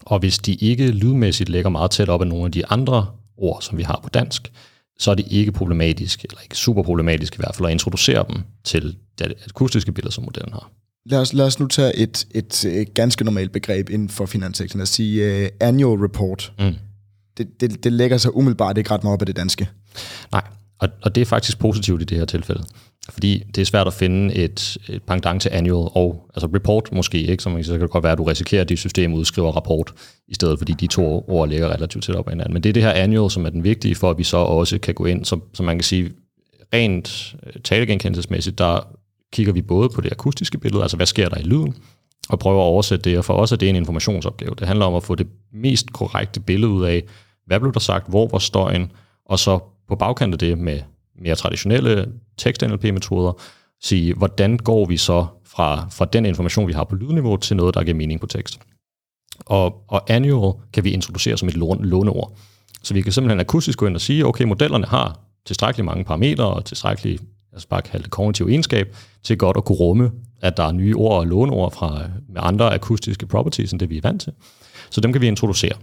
Og 0.00 0.18
hvis 0.18 0.38
de 0.38 0.54
ikke 0.54 0.90
lydmæssigt 0.90 1.48
ligger 1.48 1.70
meget 1.70 1.90
tæt 1.90 2.08
op 2.08 2.20
af 2.20 2.26
nogle 2.26 2.44
af 2.44 2.52
de 2.52 2.66
andre 2.66 3.06
ord, 3.36 3.62
som 3.62 3.78
vi 3.78 3.82
har 3.82 4.00
på 4.02 4.08
dansk, 4.08 4.52
så 4.98 5.10
er 5.10 5.14
det 5.14 5.26
ikke 5.30 5.52
problematisk, 5.52 6.24
eller 6.24 6.40
ikke 6.42 6.56
super 6.56 6.82
problematisk 6.82 7.34
i 7.34 7.36
hvert 7.36 7.54
fald, 7.54 7.66
at 7.66 7.72
introducere 7.72 8.24
dem 8.28 8.42
til 8.64 8.96
det 9.18 9.34
akustiske 9.46 9.92
billede, 9.92 10.14
som 10.14 10.24
modellen 10.24 10.52
har. 10.52 10.70
Lad 11.06 11.18
os, 11.18 11.32
lad 11.32 11.46
os 11.46 11.60
nu 11.60 11.66
tage 11.66 11.96
et, 11.96 12.26
et, 12.30 12.64
et 12.64 12.94
ganske 12.94 13.24
normalt 13.24 13.52
begreb 13.52 13.90
inden 13.90 14.08
for 14.08 14.26
finanssektoren, 14.26 14.80
at 14.80 14.88
sige 14.88 15.42
uh, 15.42 15.48
annual 15.60 16.00
report. 16.00 16.52
Mm. 16.58 16.74
Det, 17.38 17.60
det, 17.60 17.84
det 17.84 17.92
lægger 17.92 18.18
sig 18.18 18.36
umiddelbart 18.36 18.78
ikke 18.78 18.90
ret 18.90 19.02
meget 19.02 19.14
op 19.14 19.22
af 19.22 19.26
det 19.26 19.36
danske. 19.36 19.68
Nej, 20.32 20.42
og, 20.78 20.88
og 21.02 21.14
det 21.14 21.20
er 21.20 21.24
faktisk 21.24 21.58
positivt 21.58 22.02
i 22.02 22.04
det 22.04 22.18
her 22.18 22.24
tilfælde. 22.24 22.64
Fordi 23.08 23.42
det 23.54 23.60
er 23.60 23.64
svært 23.64 23.86
at 23.86 23.92
finde 23.92 24.34
et, 24.34 24.78
et 24.88 25.02
pendant 25.02 25.42
til 25.42 25.50
annual 25.52 25.90
og 25.94 26.30
altså 26.34 26.48
report 26.54 26.92
måske, 26.92 27.22
ikke? 27.22 27.42
Så, 27.42 27.48
man, 27.48 27.64
så 27.64 27.72
kan 27.72 27.80
det 27.80 27.90
godt 27.90 28.04
være, 28.04 28.12
at 28.12 28.18
du 28.18 28.24
risikerer, 28.24 28.60
at 28.60 28.68
dit 28.68 28.78
system 28.78 29.14
udskriver 29.14 29.52
rapport, 29.52 29.92
i 30.28 30.34
stedet 30.34 30.58
fordi 30.58 30.72
de 30.72 30.86
to 30.86 31.24
ord 31.28 31.48
ligger 31.48 31.68
relativt 31.68 32.04
tæt 32.04 32.16
op 32.16 32.28
ad 32.28 32.32
hinanden. 32.32 32.52
Men 32.52 32.62
det 32.62 32.68
er 32.68 32.72
det 32.72 32.82
her 32.82 32.92
annual, 32.92 33.30
som 33.30 33.44
er 33.46 33.50
den 33.50 33.64
vigtige, 33.64 33.94
for 33.94 34.10
at 34.10 34.18
vi 34.18 34.24
så 34.24 34.36
også 34.36 34.78
kan 34.78 34.94
gå 34.94 35.04
ind, 35.04 35.24
som, 35.24 35.42
som 35.54 35.66
man 35.66 35.76
kan 35.76 35.84
sige, 35.84 36.10
rent 36.74 37.34
øh, 37.46 37.52
talegenkendelsesmæssigt, 37.62 38.58
der 38.58 38.88
kigger 39.32 39.52
vi 39.52 39.62
både 39.62 39.88
på 39.88 40.00
det 40.00 40.12
akustiske 40.12 40.58
billede, 40.58 40.82
altså 40.82 40.96
hvad 40.96 41.06
sker 41.06 41.28
der 41.28 41.38
i 41.38 41.42
lyden, 41.42 41.74
og 42.28 42.38
prøver 42.38 42.60
at 42.60 42.66
oversætte 42.66 43.10
det, 43.10 43.18
og 43.18 43.24
for 43.24 43.34
os 43.34 43.52
er 43.52 43.56
det 43.56 43.68
en 43.68 43.76
informationsopgave. 43.76 44.54
Det 44.58 44.66
handler 44.66 44.86
om 44.86 44.94
at 44.94 45.02
få 45.02 45.14
det 45.14 45.26
mest 45.52 45.92
korrekte 45.92 46.40
billede 46.40 46.72
ud 46.72 46.84
af, 46.84 47.02
hvad 47.46 47.60
blev 47.60 47.72
der 47.72 47.80
sagt, 47.80 48.08
hvor 48.08 48.28
var 48.28 48.38
støjen, 48.38 48.92
og 49.26 49.38
så 49.38 49.58
på 49.88 49.96
bagkant 49.96 50.32
af 50.32 50.38
det 50.38 50.58
med 50.58 50.80
mere 51.18 51.34
traditionelle 51.34 52.12
tekst-NLP-metoder, 52.36 53.32
sige, 53.82 54.14
hvordan 54.14 54.56
går 54.56 54.86
vi 54.86 54.96
så 54.96 55.26
fra, 55.44 55.86
fra 55.90 56.04
den 56.04 56.26
information, 56.26 56.68
vi 56.68 56.72
har 56.72 56.84
på 56.84 56.94
lydniveau, 56.94 57.36
til 57.36 57.56
noget, 57.56 57.74
der 57.74 57.82
giver 57.82 57.96
mening 57.96 58.20
på 58.20 58.26
tekst. 58.26 58.58
Og, 59.40 59.84
og 59.88 60.10
annual 60.10 60.54
kan 60.72 60.84
vi 60.84 60.90
introducere 60.90 61.36
som 61.36 61.48
et 61.48 61.56
låneord. 61.56 62.38
Så 62.82 62.94
vi 62.94 63.02
kan 63.02 63.12
simpelthen 63.12 63.40
akustisk 63.40 63.78
gå 63.78 63.86
ind 63.86 63.94
og 63.94 64.00
sige, 64.00 64.26
okay, 64.26 64.44
modellerne 64.44 64.86
har 64.86 65.20
tilstrækkeligt 65.46 65.84
mange 65.84 66.04
parametre 66.04 66.46
og 66.46 66.64
tilstrækkeligt, 66.64 67.22
jeg 67.52 67.60
skal 67.60 67.68
bare 67.68 67.82
kalde 67.82 68.02
det 68.02 68.10
kognitiv 68.10 68.46
egenskab, 68.46 68.96
til 69.22 69.38
godt 69.38 69.56
at 69.56 69.64
kunne 69.64 69.78
rumme, 69.78 70.12
at 70.40 70.56
der 70.56 70.64
er 70.64 70.72
nye 70.72 70.96
ord 70.96 71.18
og 71.18 71.26
låneord 71.26 71.72
fra, 71.72 72.02
med 72.28 72.40
andre 72.44 72.74
akustiske 72.74 73.26
properties, 73.26 73.72
end 73.72 73.80
det 73.80 73.90
vi 73.90 73.96
er 73.96 74.02
vant 74.02 74.22
til. 74.22 74.32
Så 74.90 75.00
dem 75.00 75.12
kan 75.12 75.22
vi 75.22 75.26
introducere. 75.26 75.74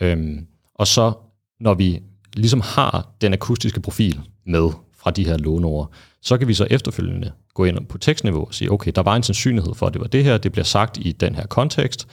Øhm, 0.00 0.46
og 0.74 0.86
så, 0.86 1.12
når 1.60 1.74
vi 1.74 2.02
ligesom 2.34 2.60
har 2.60 3.08
den 3.20 3.32
akustiske 3.32 3.80
profil 3.80 4.20
med 4.46 4.70
fra 4.96 5.10
de 5.10 5.26
her 5.26 5.36
låneord, 5.36 5.92
så 6.22 6.38
kan 6.38 6.48
vi 6.48 6.54
så 6.54 6.66
efterfølgende 6.70 7.32
gå 7.54 7.64
ind 7.64 7.86
på 7.86 7.98
tekstniveau 7.98 8.46
og 8.46 8.54
sige, 8.54 8.72
okay, 8.72 8.92
der 8.94 9.02
var 9.02 9.16
en 9.16 9.22
sandsynlighed 9.22 9.74
for, 9.74 9.86
at 9.86 9.92
det 9.92 10.00
var 10.00 10.08
det 10.08 10.24
her, 10.24 10.38
det 10.38 10.52
bliver 10.52 10.64
sagt 10.64 10.98
i 11.00 11.12
den 11.12 11.34
her 11.34 11.46
kontekst, 11.46 12.08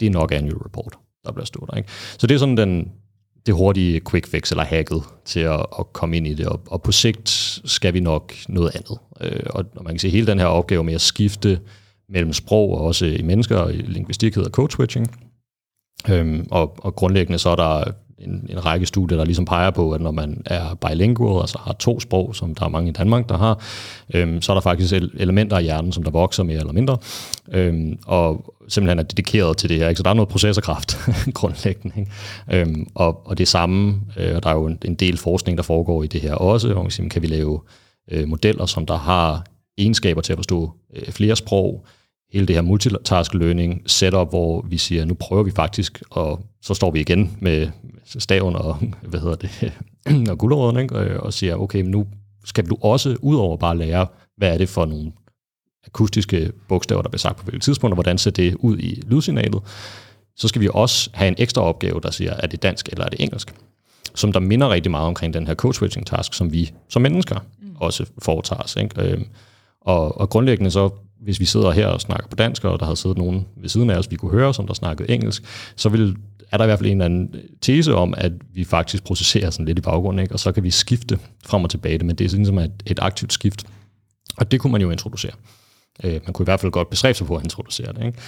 det 0.00 0.06
er 0.06 0.10
nok 0.10 0.32
annual 0.32 0.56
report, 0.56 0.94
der 1.24 1.32
bliver 1.32 1.46
stået 1.46 1.70
der. 1.70 1.76
Ikke? 1.76 1.88
Så 2.18 2.26
det 2.26 2.34
er 2.34 2.38
sådan 2.38 2.56
den, 2.56 2.92
det 3.46 3.54
hurtige 3.54 4.00
quick 4.10 4.26
fix 4.26 4.50
eller 4.50 4.64
hacket 4.64 5.02
til 5.24 5.40
at, 5.40 5.66
at 5.78 5.92
komme 5.92 6.16
ind 6.16 6.26
i 6.26 6.34
det, 6.34 6.46
og, 6.46 6.60
og 6.66 6.82
på 6.82 6.92
sigt 6.92 7.28
skal 7.64 7.94
vi 7.94 8.00
nok 8.00 8.34
noget 8.48 8.70
andet. 8.74 8.98
Øh, 9.20 9.46
og 9.50 9.64
man 9.74 9.86
kan 9.86 9.98
se 9.98 10.10
hele 10.10 10.26
den 10.26 10.38
her 10.38 10.46
opgave 10.46 10.84
med 10.84 10.94
at 10.94 11.00
skifte 11.00 11.60
mellem 12.08 12.32
sprog 12.32 12.70
og 12.70 12.80
også 12.80 13.06
i 13.06 13.22
mennesker, 13.22 13.56
og 13.56 13.74
i 13.74 13.76
linguistik 13.76 14.34
hedder 14.34 14.50
code 14.50 14.72
switching, 14.72 15.10
Øhm, 16.10 16.46
og, 16.50 16.76
og 16.78 16.96
grundlæggende 16.96 17.38
så 17.38 17.50
er 17.50 17.56
der 17.56 17.84
en, 18.18 18.46
en 18.50 18.66
række 18.66 18.86
studier, 18.86 19.18
der 19.18 19.24
ligesom 19.24 19.44
peger 19.44 19.70
på, 19.70 19.92
at 19.92 20.00
når 20.00 20.10
man 20.10 20.42
er 20.46 20.74
bilingual, 20.74 21.40
altså 21.40 21.58
har 21.58 21.72
to 21.72 22.00
sprog, 22.00 22.34
som 22.34 22.54
der 22.54 22.64
er 22.64 22.68
mange 22.68 22.88
i 22.88 22.92
Danmark, 22.92 23.28
der 23.28 23.38
har, 23.38 23.60
øhm, 24.14 24.42
så 24.42 24.52
er 24.52 24.54
der 24.54 24.60
faktisk 24.60 24.92
elementer 25.14 25.58
i 25.58 25.62
hjernen, 25.62 25.92
som 25.92 26.02
der 26.02 26.10
vokser 26.10 26.42
mere 26.42 26.58
eller 26.58 26.72
mindre, 26.72 26.98
øhm, 27.52 27.98
og 28.06 28.54
simpelthen 28.68 28.98
er 28.98 29.02
dedikeret 29.02 29.56
til 29.56 29.68
det 29.68 29.78
her. 29.78 29.88
Ikke? 29.88 29.96
Så 29.96 30.02
der 30.02 30.10
er 30.10 30.14
noget 30.14 30.28
processorkraft 30.28 30.96
grundlæggende. 31.34 32.00
Ikke? 32.00 32.10
Øhm, 32.52 32.86
og, 32.94 33.26
og 33.26 33.38
det 33.38 33.48
samme, 33.48 34.00
øh, 34.16 34.36
og 34.36 34.42
der 34.42 34.50
er 34.50 34.54
jo 34.54 34.66
en, 34.66 34.78
en 34.84 34.94
del 34.94 35.16
forskning, 35.18 35.58
der 35.58 35.64
foregår 35.64 36.02
i 36.02 36.06
det 36.06 36.20
her 36.20 36.34
også, 36.34 36.74
og 36.74 36.90
kan, 36.90 37.08
kan 37.08 37.22
vi 37.22 37.26
lave 37.26 37.60
øh, 38.10 38.28
modeller, 38.28 38.66
som 38.66 38.86
der 38.86 38.96
har 38.96 39.44
egenskaber 39.78 40.20
til 40.20 40.32
at 40.32 40.38
forstå 40.38 40.70
øh, 40.96 41.12
flere 41.12 41.36
sprog, 41.36 41.86
hele 42.32 42.46
det 42.46 42.56
her 42.56 42.62
multitask 42.62 43.34
learning 43.34 43.82
setup, 43.86 44.28
hvor 44.28 44.64
vi 44.68 44.78
siger, 44.78 45.04
nu 45.04 45.14
prøver 45.14 45.42
vi 45.42 45.50
faktisk, 45.50 46.02
og 46.10 46.46
så 46.62 46.74
står 46.74 46.90
vi 46.90 47.00
igen 47.00 47.36
med 47.40 47.68
staven 48.06 48.56
og, 48.56 48.76
hvad 49.10 49.20
hedder 49.20 49.34
det, 49.34 49.72
og 50.30 50.38
gulderåden, 50.38 50.76
ikke? 50.76 51.20
og 51.20 51.32
siger, 51.32 51.56
okay, 51.56 51.82
nu 51.82 52.06
skal 52.44 52.66
du 52.66 52.76
også, 52.80 53.16
udover 53.20 53.56
bare 53.56 53.76
lære, 53.76 54.06
hvad 54.36 54.54
er 54.54 54.58
det 54.58 54.68
for 54.68 54.84
nogle 54.84 55.12
akustiske 55.86 56.52
bogstaver, 56.68 57.02
der 57.02 57.08
bliver 57.08 57.18
sagt 57.18 57.36
på 57.36 57.44
hvilket 57.44 57.62
tidspunkt, 57.62 57.92
og 57.92 57.96
hvordan 57.96 58.18
ser 58.18 58.30
det 58.30 58.54
ud 58.54 58.78
i 58.78 59.02
lydsignalet, 59.06 59.62
så 60.36 60.48
skal 60.48 60.60
vi 60.60 60.68
også 60.72 61.10
have 61.12 61.28
en 61.28 61.34
ekstra 61.38 61.62
opgave, 61.62 62.00
der 62.02 62.10
siger, 62.10 62.32
er 62.32 62.46
det 62.46 62.62
dansk 62.62 62.88
eller 62.88 63.04
er 63.04 63.08
det 63.08 63.20
engelsk? 63.20 63.54
som 64.14 64.32
der 64.32 64.40
minder 64.40 64.70
rigtig 64.70 64.90
meget 64.90 65.06
omkring 65.06 65.34
den 65.34 65.46
her 65.46 65.54
code-switching 65.54 66.04
task, 66.06 66.34
som 66.34 66.52
vi 66.52 66.72
som 66.88 67.02
mennesker 67.02 67.36
mm. 67.62 67.76
også 67.76 68.06
foretager 68.18 68.62
os. 68.62 68.76
Ikke? 68.76 69.02
Øhm, 69.02 69.26
og, 69.80 70.20
og 70.20 70.30
grundlæggende 70.30 70.70
så, 70.70 70.90
hvis 71.22 71.40
vi 71.40 71.44
sidder 71.44 71.70
her 71.70 71.86
og 71.86 72.00
snakker 72.00 72.28
på 72.28 72.36
dansk, 72.36 72.64
og 72.64 72.78
der 72.78 72.84
havde 72.84 72.96
siddet 72.96 73.18
nogen 73.18 73.46
ved 73.56 73.68
siden 73.68 73.90
af 73.90 73.96
os, 73.96 74.10
vi 74.10 74.16
kunne 74.16 74.30
høre, 74.30 74.54
som 74.54 74.66
der 74.66 74.74
snakkede 74.74 75.10
engelsk, 75.10 75.42
så 75.76 75.88
vil, 75.88 76.16
er 76.52 76.56
der 76.56 76.64
i 76.64 76.66
hvert 76.66 76.78
fald 76.78 76.90
en 76.90 76.96
eller 76.96 77.04
anden 77.04 77.34
tese 77.60 77.94
om, 77.94 78.14
at 78.16 78.32
vi 78.54 78.64
faktisk 78.64 79.04
processerer 79.04 79.50
sådan 79.50 79.66
lidt 79.66 79.78
i 79.78 79.82
baggrunden, 79.82 80.22
ikke? 80.22 80.34
og 80.34 80.40
så 80.40 80.52
kan 80.52 80.62
vi 80.62 80.70
skifte 80.70 81.18
frem 81.44 81.64
og 81.64 81.70
tilbage, 81.70 81.98
men 81.98 82.16
det 82.16 82.24
er 82.24 82.28
sådan 82.28 82.46
som 82.46 82.58
et, 82.58 82.72
et 82.86 82.98
aktivt 83.02 83.32
skift. 83.32 83.66
Og 84.36 84.50
det 84.50 84.60
kunne 84.60 84.72
man 84.72 84.80
jo 84.80 84.90
introducere. 84.90 85.32
Øh, 86.04 86.12
man 86.12 86.32
kunne 86.32 86.44
i 86.44 86.50
hvert 86.50 86.60
fald 86.60 86.72
godt 86.72 86.90
bestræbe 86.90 87.18
sig 87.18 87.26
på 87.26 87.36
at 87.36 87.42
introducere 87.42 87.92
det. 87.92 88.04
Ikke? 88.06 88.18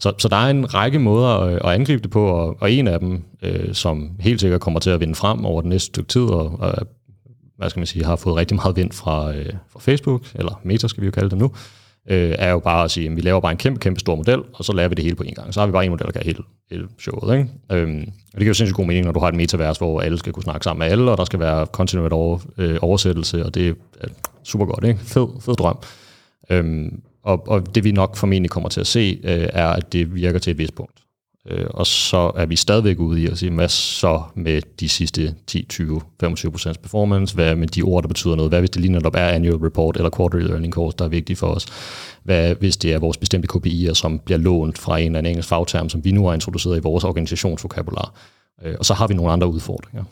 Så, 0.00 0.12
så 0.18 0.28
der 0.28 0.36
er 0.36 0.50
en 0.50 0.74
række 0.74 0.98
måder 0.98 1.28
at, 1.28 1.54
at 1.54 1.80
angribe 1.80 2.02
det 2.02 2.10
på, 2.10 2.26
og, 2.26 2.56
og 2.60 2.72
en 2.72 2.88
af 2.88 3.00
dem, 3.00 3.22
øh, 3.42 3.74
som 3.74 4.10
helt 4.20 4.40
sikkert 4.40 4.60
kommer 4.60 4.80
til 4.80 4.90
at 4.90 5.00
vinde 5.00 5.14
frem 5.14 5.44
over 5.44 5.60
den 5.60 5.70
næste 5.70 5.86
stykke 5.86 6.08
tid, 6.08 6.22
og, 6.22 6.60
og 6.60 6.86
hvad 7.56 7.70
skal 7.70 7.80
man 7.80 7.86
sige, 7.86 8.04
har 8.04 8.16
fået 8.16 8.36
rigtig 8.36 8.56
meget 8.56 8.76
vind 8.76 8.92
fra, 8.92 9.34
øh, 9.34 9.52
fra 9.72 9.80
Facebook, 9.80 10.22
eller 10.34 10.60
Meta 10.64 10.88
skal 10.88 11.00
vi 11.00 11.06
jo 11.06 11.12
kalde 11.12 11.30
det 11.30 11.38
nu, 11.38 11.44
øh, 11.44 11.50
Øh, 12.10 12.34
er 12.38 12.50
jo 12.50 12.58
bare 12.58 12.84
at 12.84 12.90
sige, 12.90 13.10
at 13.10 13.16
vi 13.16 13.20
laver 13.20 13.40
bare 13.40 13.52
en 13.52 13.58
kæmpe, 13.58 13.80
kæmpe 13.80 14.00
stor 14.00 14.14
model, 14.14 14.42
og 14.54 14.64
så 14.64 14.72
laver 14.72 14.88
vi 14.88 14.94
det 14.94 15.04
hele 15.04 15.16
på 15.16 15.22
en 15.22 15.34
gang. 15.34 15.54
Så 15.54 15.60
har 15.60 15.66
vi 15.66 15.72
bare 15.72 15.84
en 15.84 15.90
model, 15.90 16.06
der 16.06 16.12
kan 16.12 16.22
hele, 16.22 16.42
hele 16.70 16.88
showet. 16.98 17.38
Ikke? 17.38 17.50
Øhm, 17.72 18.00
og 18.00 18.32
det 18.32 18.38
giver 18.38 18.48
jo 18.48 18.54
sindssygt 18.54 18.76
god 18.76 18.86
mening, 18.86 19.04
når 19.04 19.12
du 19.12 19.20
har 19.20 19.28
et 19.28 19.34
metavers, 19.34 19.78
hvor 19.78 20.00
alle 20.00 20.18
skal 20.18 20.32
kunne 20.32 20.42
snakke 20.42 20.64
sammen 20.64 20.78
med 20.78 20.92
alle, 20.92 21.10
og 21.10 21.18
der 21.18 21.24
skal 21.24 21.40
være 21.40 21.66
kontinuerlig 21.66 22.12
over, 22.12 22.38
øh, 22.58 22.78
oversættelse, 22.82 23.44
og 23.44 23.54
det 23.54 23.76
er 24.00 24.08
super 24.42 24.64
godt. 24.64 24.84
Ikke? 24.84 25.00
Fed, 25.00 25.26
fed 25.40 25.54
drøm. 25.54 25.78
Øhm, 26.50 27.00
og, 27.22 27.48
og 27.48 27.74
det 27.74 27.84
vi 27.84 27.92
nok 27.92 28.16
formentlig 28.16 28.50
kommer 28.50 28.68
til 28.68 28.80
at 28.80 28.86
se, 28.86 29.20
øh, 29.24 29.48
er, 29.52 29.68
at 29.68 29.92
det 29.92 30.14
virker 30.14 30.38
til 30.38 30.50
et 30.50 30.58
vist 30.58 30.74
punkt. 30.74 31.03
Øh, 31.50 31.66
og 31.70 31.86
så 31.86 32.32
er 32.36 32.46
vi 32.46 32.56
stadigvæk 32.56 32.98
ude 32.98 33.22
i 33.22 33.26
at 33.26 33.38
sige, 33.38 33.52
hvad 33.52 33.68
så 33.68 34.22
med 34.34 34.62
de 34.80 34.88
sidste 34.88 35.34
10, 35.46 35.66
20, 35.68 36.00
25 36.20 36.52
procents 36.52 36.78
performance? 36.78 37.34
Hvad 37.34 37.56
med 37.56 37.68
de 37.68 37.82
ord, 37.82 38.02
der 38.02 38.08
betyder 38.08 38.36
noget? 38.36 38.50
Hvad 38.50 38.60
hvis 38.60 38.70
det 38.70 38.80
lige 38.80 38.92
netop 38.92 39.14
er 39.14 39.28
annual 39.28 39.56
report 39.56 39.96
eller 39.96 40.10
quarterly 40.16 40.50
earning 40.50 40.72
course, 40.72 40.96
der 40.96 41.04
er 41.04 41.08
vigtigt 41.08 41.38
for 41.38 41.46
os? 41.46 41.66
Hvad 42.22 42.54
hvis 42.54 42.76
det 42.76 42.92
er 42.92 42.98
vores 42.98 43.16
bestemte 43.16 43.48
KPI'er, 43.52 43.94
som 43.94 44.18
bliver 44.18 44.38
lånt 44.38 44.78
fra 44.78 44.98
en 44.98 45.06
eller 45.06 45.18
anden 45.18 45.30
engelsk 45.30 45.48
fagterm, 45.48 45.88
som 45.88 46.04
vi 46.04 46.12
nu 46.12 46.26
har 46.26 46.34
introduceret 46.34 46.76
i 46.76 46.80
vores 46.80 47.04
organisationsvokabular? 47.04 48.14
Øh, 48.64 48.74
og 48.78 48.84
så 48.84 48.94
har 48.94 49.06
vi 49.06 49.14
nogle 49.14 49.32
andre 49.32 49.48
udfordringer. 49.48 50.04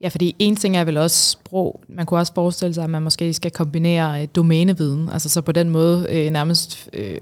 Ja, 0.00 0.08
fordi 0.08 0.36
en 0.38 0.56
ting 0.56 0.76
er 0.76 0.84
vel 0.84 0.96
også 0.96 1.30
sprog. 1.30 1.80
Man 1.88 2.06
kunne 2.06 2.20
også 2.20 2.34
forestille 2.34 2.74
sig, 2.74 2.84
at 2.84 2.90
man 2.90 3.02
måske 3.02 3.34
skal 3.34 3.50
kombinere 3.50 4.22
øh, 4.22 4.28
domæneviden, 4.36 5.08
altså 5.08 5.28
så 5.28 5.40
på 5.40 5.52
den 5.52 5.70
måde 5.70 6.06
øh, 6.10 6.30
nærmest 6.30 6.88
øh, 6.92 7.18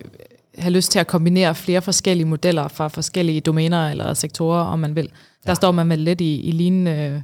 have 0.59 0.73
lyst 0.73 0.93
til 0.93 0.99
at 0.99 1.07
kombinere 1.07 1.55
flere 1.55 1.83
forskellige 1.83 2.27
modeller 2.27 2.69
fra 2.69 2.89
forskellige 2.89 3.41
domæner 3.41 3.91
eller 3.91 4.15
sektorer, 4.15 4.65
om 4.65 4.79
man 4.79 4.97
vil. 4.97 5.09
Der 5.45 5.51
ja. 5.51 5.55
står 5.55 5.73
man 5.73 5.87
med 5.87 5.97
lidt 5.97 6.21
i, 6.21 6.41
i 6.41 6.51
lignende... 6.51 7.23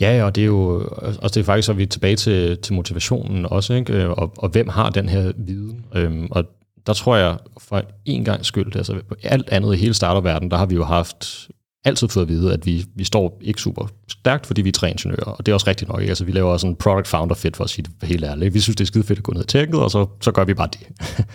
Ja, 0.00 0.24
og 0.24 0.34
det 0.34 0.40
er 0.40 0.46
jo 0.46 0.88
og 1.22 1.34
det 1.34 1.36
er 1.36 1.44
faktisk, 1.44 1.68
er 1.68 1.72
vi 1.72 1.86
tilbage 1.86 2.16
til, 2.16 2.58
til 2.58 2.74
motivationen 2.74 3.46
også, 3.46 3.74
ikke? 3.74 4.08
Og, 4.08 4.32
og 4.36 4.48
hvem 4.48 4.68
har 4.68 4.90
den 4.90 5.08
her 5.08 5.32
viden? 5.36 5.84
Øhm, 5.94 6.28
og 6.30 6.44
der 6.86 6.92
tror 6.92 7.16
jeg 7.16 7.36
for 7.58 7.82
en 8.04 8.24
gang 8.24 8.46
skyld, 8.46 8.76
altså 8.76 9.00
på 9.08 9.14
alt 9.22 9.48
andet 9.48 9.74
i 9.74 9.78
hele 9.78 9.94
starterverdenen, 9.94 10.50
der 10.50 10.56
har 10.56 10.66
vi 10.66 10.74
jo 10.74 10.84
haft 10.84 11.48
altid 11.84 12.08
fået 12.08 12.24
at 12.24 12.28
vide, 12.28 12.52
at 12.52 12.66
vi, 12.66 12.84
vi 12.94 13.04
står 13.04 13.38
ikke 13.40 13.60
super 13.60 13.86
stærkt, 14.08 14.46
fordi 14.46 14.62
vi 14.62 14.68
er 14.68 14.72
tre 14.72 14.90
ingeniører, 14.90 15.24
og 15.24 15.46
det 15.46 15.52
er 15.52 15.54
også 15.54 15.66
rigtigt 15.66 15.90
nok. 15.90 16.00
Ikke? 16.00 16.10
Altså, 16.10 16.24
vi 16.24 16.32
laver 16.32 16.50
også 16.50 16.66
en 16.66 16.76
product 16.76 17.08
founder 17.08 17.34
fit, 17.34 17.56
for 17.56 17.64
at 17.64 17.70
sige 17.70 17.86
det 18.00 18.08
helt 18.08 18.24
ærligt. 18.24 18.54
Vi 18.54 18.60
synes, 18.60 18.76
det 18.76 18.84
er 18.84 18.86
skide 18.86 19.04
fedt 19.04 19.18
at 19.18 19.22
gå 19.22 19.32
ned 19.32 19.44
i 19.44 19.46
tækket, 19.46 19.80
og 19.80 19.90
så, 19.90 20.06
så 20.20 20.32
gør 20.32 20.44
vi 20.44 20.54
bare 20.54 20.68
det. 20.72 20.88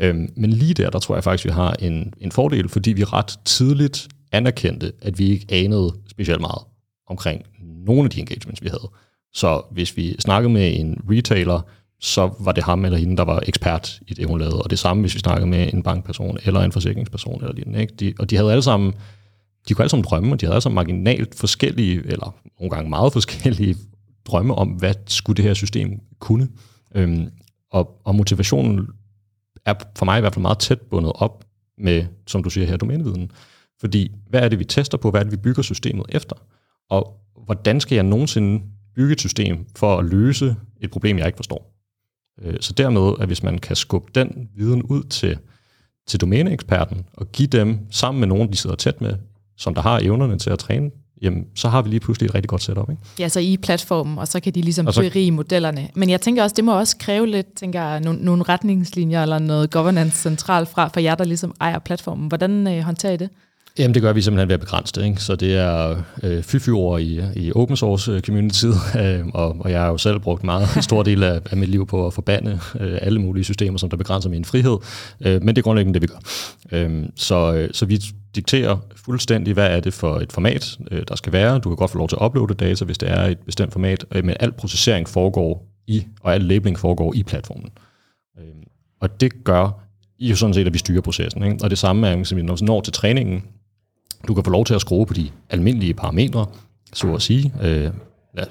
øhm, 0.00 0.32
men 0.36 0.50
lige 0.50 0.74
der, 0.74 0.90
der 0.90 0.98
tror 0.98 1.14
jeg 1.14 1.24
faktisk, 1.24 1.44
vi 1.44 1.50
har 1.50 1.72
en, 1.72 2.14
en 2.18 2.32
fordel, 2.32 2.68
fordi 2.68 2.92
vi 2.92 3.04
ret 3.04 3.38
tidligt 3.44 4.08
anerkendte, 4.32 4.92
at 5.02 5.18
vi 5.18 5.30
ikke 5.30 5.46
anede 5.48 5.94
specielt 6.10 6.40
meget 6.40 6.62
omkring 7.08 7.42
nogle 7.86 8.04
af 8.04 8.10
de 8.10 8.20
engagements, 8.20 8.62
vi 8.62 8.68
havde. 8.68 8.90
Så 9.32 9.62
hvis 9.70 9.96
vi 9.96 10.16
snakkede 10.18 10.52
med 10.52 10.80
en 10.80 11.00
retailer, 11.10 11.60
så 12.00 12.34
var 12.40 12.52
det 12.52 12.64
ham 12.64 12.84
eller 12.84 12.98
hende, 12.98 13.16
der 13.16 13.24
var 13.24 13.42
ekspert 13.46 14.00
i 14.06 14.14
det, 14.14 14.26
hun 14.26 14.38
lavede. 14.38 14.62
Og 14.62 14.70
det 14.70 14.78
samme, 14.78 15.00
hvis 15.00 15.14
vi 15.14 15.18
snakkede 15.18 15.46
med 15.46 15.72
en 15.72 15.82
bankperson 15.82 16.38
eller 16.44 16.60
en 16.60 16.72
forsikringsperson 16.72 17.40
eller 17.40 17.54
lignende. 17.54 17.80
Ikke? 17.80 17.94
De, 17.94 18.14
og 18.18 18.30
de 18.30 18.36
havde 18.36 18.50
alle 18.50 18.62
sammen 18.62 18.94
de 19.68 19.74
kunne 19.74 19.82
alle 19.82 19.90
sammen 19.90 20.04
drømme, 20.04 20.32
og 20.32 20.40
de 20.40 20.46
havde 20.46 20.54
alle 20.54 20.62
sammen 20.62 20.74
marginalt 20.74 21.34
forskellige, 21.34 22.02
eller 22.04 22.34
nogle 22.60 22.70
gange 22.70 22.90
meget 22.90 23.12
forskellige 23.12 23.76
drømme 24.24 24.54
om, 24.54 24.68
hvad 24.68 24.94
skulle 25.06 25.36
det 25.36 25.44
her 25.44 25.54
system 25.54 26.00
kunne. 26.18 26.48
Øhm, 26.94 27.28
og, 27.70 28.00
og 28.04 28.14
motivationen 28.14 28.88
er 29.66 29.74
for 29.96 30.04
mig 30.04 30.18
i 30.18 30.20
hvert 30.20 30.34
fald 30.34 30.42
meget 30.42 30.58
tæt 30.58 30.80
bundet 30.80 31.12
op 31.14 31.44
med, 31.78 32.06
som 32.26 32.42
du 32.42 32.50
siger 32.50 32.66
her, 32.66 32.76
domæneviden. 32.76 33.30
Fordi 33.80 34.12
hvad 34.28 34.40
er 34.40 34.48
det, 34.48 34.58
vi 34.58 34.64
tester 34.64 34.98
på? 34.98 35.10
Hvad 35.10 35.20
er 35.20 35.24
det, 35.24 35.32
vi 35.32 35.36
bygger 35.36 35.62
systemet 35.62 36.06
efter? 36.08 36.36
Og 36.90 37.16
hvordan 37.44 37.80
skal 37.80 37.94
jeg 37.94 38.04
nogensinde 38.04 38.64
bygge 38.94 39.12
et 39.12 39.20
system 39.20 39.66
for 39.76 39.98
at 39.98 40.04
løse 40.04 40.56
et 40.80 40.90
problem, 40.90 41.18
jeg 41.18 41.26
ikke 41.26 41.36
forstår? 41.36 41.74
Øh, 42.42 42.56
så 42.60 42.72
dermed, 42.72 43.12
at 43.20 43.26
hvis 43.26 43.42
man 43.42 43.58
kan 43.58 43.76
skubbe 43.76 44.10
den 44.14 44.48
viden 44.56 44.82
ud 44.82 45.02
til, 45.02 45.38
til 46.06 46.20
domæneeksperten 46.20 47.06
og 47.12 47.32
give 47.32 47.48
dem 47.48 47.78
sammen 47.90 48.20
med 48.20 48.28
nogen, 48.28 48.52
de 48.52 48.56
sidder 48.56 48.76
tæt 48.76 49.00
med, 49.00 49.16
som 49.56 49.74
der 49.74 49.82
har 49.82 49.98
evnerne 49.98 50.38
til 50.38 50.50
at 50.50 50.58
træne, 50.58 50.90
jamen, 51.22 51.46
så 51.54 51.68
har 51.68 51.82
vi 51.82 51.90
lige 51.90 52.00
pludselig 52.00 52.26
et 52.26 52.34
rigtig 52.34 52.48
godt 52.48 52.62
setup. 52.62 52.90
Ikke? 52.90 53.02
Ja, 53.18 53.28
så 53.28 53.40
i 53.40 53.56
platformen, 53.56 54.18
og 54.18 54.28
så 54.28 54.40
kan 54.40 54.54
de 54.54 54.60
ligesom 54.60 54.92
så, 54.92 55.00
berige 55.00 55.30
modellerne. 55.30 55.88
Men 55.94 56.10
jeg 56.10 56.20
tænker 56.20 56.42
også, 56.42 56.54
det 56.54 56.64
må 56.64 56.78
også 56.78 56.96
kræve 56.96 57.26
lidt, 57.26 57.54
tænker 57.54 57.82
jeg, 57.82 58.00
nogle, 58.00 58.24
nogle 58.24 58.42
retningslinjer 58.42 59.22
eller 59.22 59.38
noget 59.38 59.70
governance 59.70 60.16
centralt 60.16 60.68
fra, 60.68 60.88
for 60.88 61.00
jer, 61.00 61.14
der 61.14 61.24
ligesom 61.24 61.54
ejer 61.60 61.78
platformen. 61.78 62.28
Hvordan 62.28 62.66
øh, 62.66 62.82
håndterer 62.82 63.12
I 63.12 63.16
det? 63.16 63.28
Jamen 63.78 63.94
det 63.94 64.02
gør 64.02 64.12
vi 64.12 64.22
simpelthen 64.22 64.48
ved 64.48 64.54
at 64.54 64.60
begrænse 64.60 64.92
det. 64.94 65.04
Ikke? 65.04 65.22
Så 65.22 65.36
det 65.36 65.56
er 65.56 66.02
øh, 66.22 66.42
fy 66.42 66.68
over 66.68 66.98
i, 66.98 67.20
i 67.36 67.52
open 67.54 67.76
source 67.76 68.12
øh, 68.12 68.20
community, 68.20 68.66
øh, 69.00 69.26
og, 69.34 69.56
og 69.60 69.70
jeg 69.70 69.80
har 69.80 69.88
jo 69.88 69.98
selv 69.98 70.20
brugt 70.20 70.44
meget 70.44 70.76
en 70.76 70.82
stor 70.82 71.02
del 71.02 71.22
af, 71.22 71.40
af 71.50 71.56
mit 71.56 71.68
liv 71.68 71.86
på 71.86 72.06
at 72.06 72.12
forbande 72.12 72.60
øh, 72.80 72.98
alle 73.02 73.20
mulige 73.20 73.44
systemer, 73.44 73.78
som 73.78 73.90
der 73.90 73.96
begrænser 73.96 74.30
min 74.30 74.44
frihed. 74.44 74.78
Øh, 75.20 75.42
men 75.42 75.48
det 75.48 75.58
er 75.58 75.62
grundlæggende 75.62 76.00
det, 76.00 76.02
vi 76.02 76.06
gør. 76.06 76.18
Øh, 76.72 77.04
så, 77.16 77.52
øh, 77.52 77.68
så 77.72 77.86
vi 77.86 78.02
dikterer 78.34 78.76
fuldstændig, 78.96 79.54
hvad 79.54 79.76
er 79.76 79.80
det 79.80 79.94
for 79.94 80.16
et 80.16 80.32
format, 80.32 80.78
øh, 80.90 81.04
der 81.08 81.16
skal 81.16 81.32
være. 81.32 81.58
Du 81.58 81.68
kan 81.68 81.76
godt 81.76 81.90
få 81.90 81.98
lov 81.98 82.08
til 82.08 82.16
at 82.20 82.26
uploade 82.26 82.54
data, 82.54 82.84
hvis 82.84 82.98
det 82.98 83.10
er 83.10 83.22
et 83.22 83.38
bestemt 83.38 83.72
format, 83.72 84.04
øh, 84.14 84.24
men 84.24 84.36
al 84.40 84.52
processering 84.52 85.08
foregår 85.08 85.66
i, 85.86 86.06
og 86.20 86.34
al 86.34 86.40
labeling 86.40 86.78
foregår 86.78 87.14
i 87.14 87.22
platformen. 87.22 87.70
Øh, 88.38 88.44
og 89.00 89.20
det 89.20 89.44
gør 89.44 89.70
jo 90.18 90.36
sådan 90.36 90.54
set, 90.54 90.66
at 90.66 90.72
vi 90.72 90.78
styrer 90.78 91.00
processen. 91.00 91.44
Ikke? 91.44 91.58
Og 91.62 91.70
det 91.70 91.78
samme 91.78 92.08
er, 92.08 92.16
når 92.16 92.56
vi 92.56 92.64
når 92.66 92.80
til 92.80 92.92
træningen, 92.92 93.44
du 94.28 94.34
kan 94.34 94.44
få 94.44 94.50
lov 94.50 94.64
til 94.64 94.74
at 94.74 94.80
skrue 94.80 95.06
på 95.06 95.14
de 95.14 95.30
almindelige 95.50 95.94
parametre, 95.94 96.46
så 96.92 97.14
at 97.14 97.22
sige. 97.22 97.54
Øh, 97.62 97.90
ja, 98.36 98.44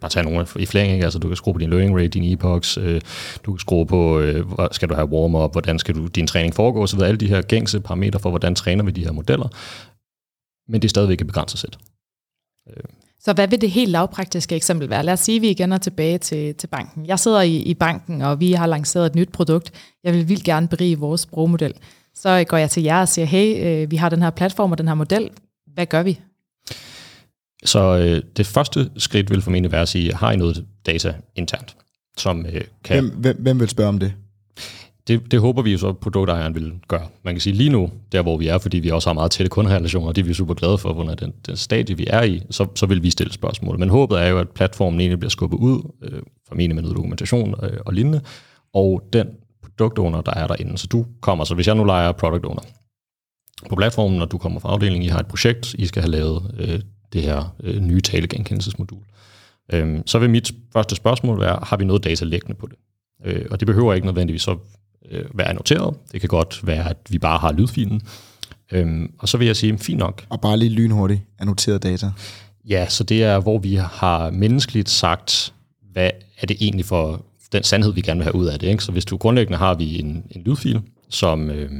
bare 0.00 0.10
tage 0.10 0.24
nogle 0.24 0.46
i 0.58 0.66
flæng, 0.66 0.92
ikke? 0.92 1.04
Altså, 1.04 1.18
du 1.18 1.28
kan 1.28 1.36
skrue 1.36 1.54
på 1.54 1.58
din 1.58 1.70
learning 1.70 1.96
rate, 1.96 2.08
din 2.08 2.32
epochs, 2.32 2.78
øh, 2.78 3.00
du 3.44 3.52
kan 3.52 3.58
skrue 3.58 3.86
på, 3.86 4.18
øh, 4.18 4.52
hvad 4.52 4.68
skal 4.72 4.88
du 4.88 4.94
have 4.94 5.08
warm-up, 5.08 5.52
hvordan 5.52 5.78
skal 5.78 5.94
du, 5.94 6.06
din 6.06 6.26
træning 6.26 6.54
foregå, 6.54 6.86
så 6.86 6.96
videre. 6.96 7.08
Alle 7.08 7.18
de 7.18 7.28
her 7.28 7.42
gængse 7.42 7.80
parametre 7.80 8.20
for, 8.20 8.30
hvordan 8.30 8.54
træner 8.54 8.84
vi 8.84 8.90
de 8.90 9.04
her 9.04 9.12
modeller. 9.12 9.48
Men 10.68 10.82
det 10.82 10.88
er 10.88 10.90
stadigvæk 10.90 11.20
et 11.20 11.26
begrænset 11.26 11.60
sæt. 11.60 11.78
Øh. 12.68 12.84
Så 13.20 13.32
hvad 13.32 13.48
vil 13.48 13.60
det 13.60 13.70
helt 13.70 13.90
lavpraktiske 13.90 14.56
eksempel 14.56 14.90
være? 14.90 15.02
Lad 15.02 15.12
os 15.12 15.20
sige, 15.20 15.36
at 15.36 15.42
vi 15.42 15.50
igen 15.50 15.72
er 15.72 15.78
tilbage 15.78 16.18
til, 16.18 16.54
til 16.54 16.66
banken. 16.66 17.06
Jeg 17.06 17.18
sidder 17.18 17.40
i, 17.40 17.56
i 17.56 17.74
banken, 17.74 18.22
og 18.22 18.40
vi 18.40 18.52
har 18.52 18.66
lanceret 18.66 19.06
et 19.06 19.14
nyt 19.14 19.32
produkt. 19.32 19.72
Jeg 20.04 20.12
vil 20.12 20.28
vildt 20.28 20.44
gerne 20.44 20.68
berige 20.68 20.98
vores 20.98 21.20
sprogmodel. 21.20 21.74
Så 22.14 22.44
går 22.48 22.56
jeg 22.56 22.70
til 22.70 22.82
jer 22.82 23.00
og 23.00 23.08
siger, 23.08 23.26
hey, 23.26 23.66
øh, 23.66 23.90
vi 23.90 23.96
har 23.96 24.08
den 24.08 24.22
her 24.22 24.30
platform 24.30 24.72
og 24.72 24.78
den 24.78 24.88
her 24.88 24.94
model. 24.94 25.30
Hvad 25.74 25.86
gør 25.86 26.02
vi? 26.02 26.20
Så 27.66 27.98
øh, 27.98 28.22
det 28.36 28.46
første 28.46 28.90
skridt 28.96 29.30
vil 29.30 29.42
formentlig 29.42 29.72
være 29.72 29.82
at 29.82 29.88
sige, 29.88 30.14
har 30.14 30.32
I 30.32 30.36
noget 30.36 30.64
data 30.86 31.14
internt, 31.34 31.76
som 32.16 32.46
øh, 32.46 32.60
kan... 32.84 33.04
Hvem, 33.04 33.16
hvem, 33.16 33.36
hvem 33.40 33.60
vil 33.60 33.68
spørge 33.68 33.88
om 33.88 33.98
det? 33.98 34.12
Det, 35.08 35.30
det 35.30 35.40
håber 35.40 35.62
vi 35.62 35.72
jo 35.72 35.78
så, 35.78 35.88
at 35.88 35.98
produktejeren 35.98 36.54
vil 36.54 36.72
gøre. 36.88 37.06
Man 37.24 37.34
kan 37.34 37.40
sige 37.40 37.56
lige 37.56 37.70
nu, 37.70 37.90
der 38.12 38.22
hvor 38.22 38.36
vi 38.36 38.48
er, 38.48 38.58
fordi 38.58 38.78
vi 38.78 38.90
også 38.90 39.08
har 39.08 39.14
meget 39.14 39.30
tætte 39.30 39.50
kunderelationer, 39.50 40.08
og 40.08 40.16
det 40.16 40.22
er 40.22 40.26
vi 40.26 40.34
super 40.34 40.54
glade 40.54 40.78
for, 40.78 40.92
under 40.92 41.14
den, 41.14 41.32
den 41.46 41.56
stadie, 41.56 41.96
vi 41.96 42.06
er 42.10 42.22
i, 42.22 42.42
så, 42.50 42.66
så 42.74 42.86
vil 42.86 43.02
vi 43.02 43.10
stille 43.10 43.32
spørgsmål. 43.32 43.78
Men 43.78 43.88
håbet 43.88 44.20
er 44.22 44.26
jo, 44.26 44.38
at 44.38 44.48
platformen 44.48 45.00
egentlig 45.00 45.18
bliver 45.18 45.30
skubbet 45.30 45.58
ud, 45.58 45.92
øh, 46.02 46.22
formentlig 46.48 46.74
med 46.74 46.82
noget 46.82 46.96
dokumentation 46.96 47.54
øh, 47.62 47.78
og 47.86 47.92
lignende, 47.92 48.20
og 48.74 49.02
den 49.12 49.26
product 49.62 49.98
owner, 49.98 50.20
der 50.20 50.34
er 50.34 50.46
derinde. 50.46 50.78
Så 50.78 50.86
du 50.86 51.06
kommer, 51.20 51.44
så 51.44 51.54
hvis 51.54 51.66
jeg 51.66 51.74
nu 51.74 51.84
leger 51.84 52.12
product 52.12 52.44
owner 52.44 52.62
på 53.68 53.76
platformen, 53.76 54.22
og 54.22 54.30
du 54.32 54.38
kommer 54.38 54.60
fra 54.60 54.68
afdelingen, 54.68 55.02
I 55.02 55.08
har 55.08 55.18
et 55.18 55.26
projekt, 55.26 55.74
I 55.74 55.86
skal 55.86 56.02
have 56.02 56.10
lavet 56.10 56.54
øh, 56.58 56.80
det 57.12 57.22
her 57.22 57.54
øh, 57.62 57.80
nye 57.80 58.00
talegenkendelsesmodul. 58.00 59.02
Øhm, 59.72 60.06
så 60.06 60.18
vil 60.18 60.30
mit 60.30 60.52
første 60.72 60.96
spørgsmål 60.96 61.40
være, 61.40 61.58
har 61.62 61.76
vi 61.76 61.84
noget 61.84 62.04
data 62.04 62.24
liggende 62.24 62.54
på 62.54 62.66
det? 62.66 62.76
Øh, 63.24 63.46
og 63.50 63.60
det 63.60 63.66
behøver 63.66 63.94
ikke 63.94 64.06
nødvendigvis 64.06 64.42
så 64.42 64.56
øh, 65.10 65.24
være 65.34 65.54
noteret. 65.54 65.96
Det 66.12 66.20
kan 66.20 66.28
godt 66.28 66.66
være, 66.66 66.90
at 66.90 66.96
vi 67.08 67.18
bare 67.18 67.38
har 67.38 67.52
lydfilen. 67.52 68.02
Øhm, 68.72 69.12
og 69.18 69.28
så 69.28 69.38
vil 69.38 69.46
jeg 69.46 69.56
sige, 69.56 69.78
fint 69.78 69.98
nok. 69.98 70.26
Og 70.28 70.40
bare 70.40 70.56
lige 70.56 70.70
lynhurtigt 70.70 71.20
annoteret 71.38 71.82
data. 71.82 72.10
Ja, 72.68 72.86
så 72.88 73.04
det 73.04 73.22
er, 73.22 73.40
hvor 73.40 73.58
vi 73.58 73.74
har 73.74 74.30
menneskeligt 74.30 74.90
sagt, 74.90 75.54
hvad 75.92 76.10
er 76.40 76.46
det 76.46 76.56
egentlig 76.60 76.84
for 76.84 77.24
den 77.52 77.62
sandhed, 77.62 77.92
vi 77.92 78.00
gerne 78.00 78.18
vil 78.18 78.24
have 78.24 78.34
ud 78.34 78.46
af 78.46 78.58
det. 78.58 78.66
Ikke? 78.66 78.84
Så 78.84 78.92
hvis 78.92 79.04
du 79.04 79.16
grundlæggende 79.16 79.58
har 79.58 79.74
vi 79.74 79.98
en, 79.98 80.24
en 80.30 80.42
lydfil, 80.42 80.80
som 81.08 81.50
øh, 81.50 81.70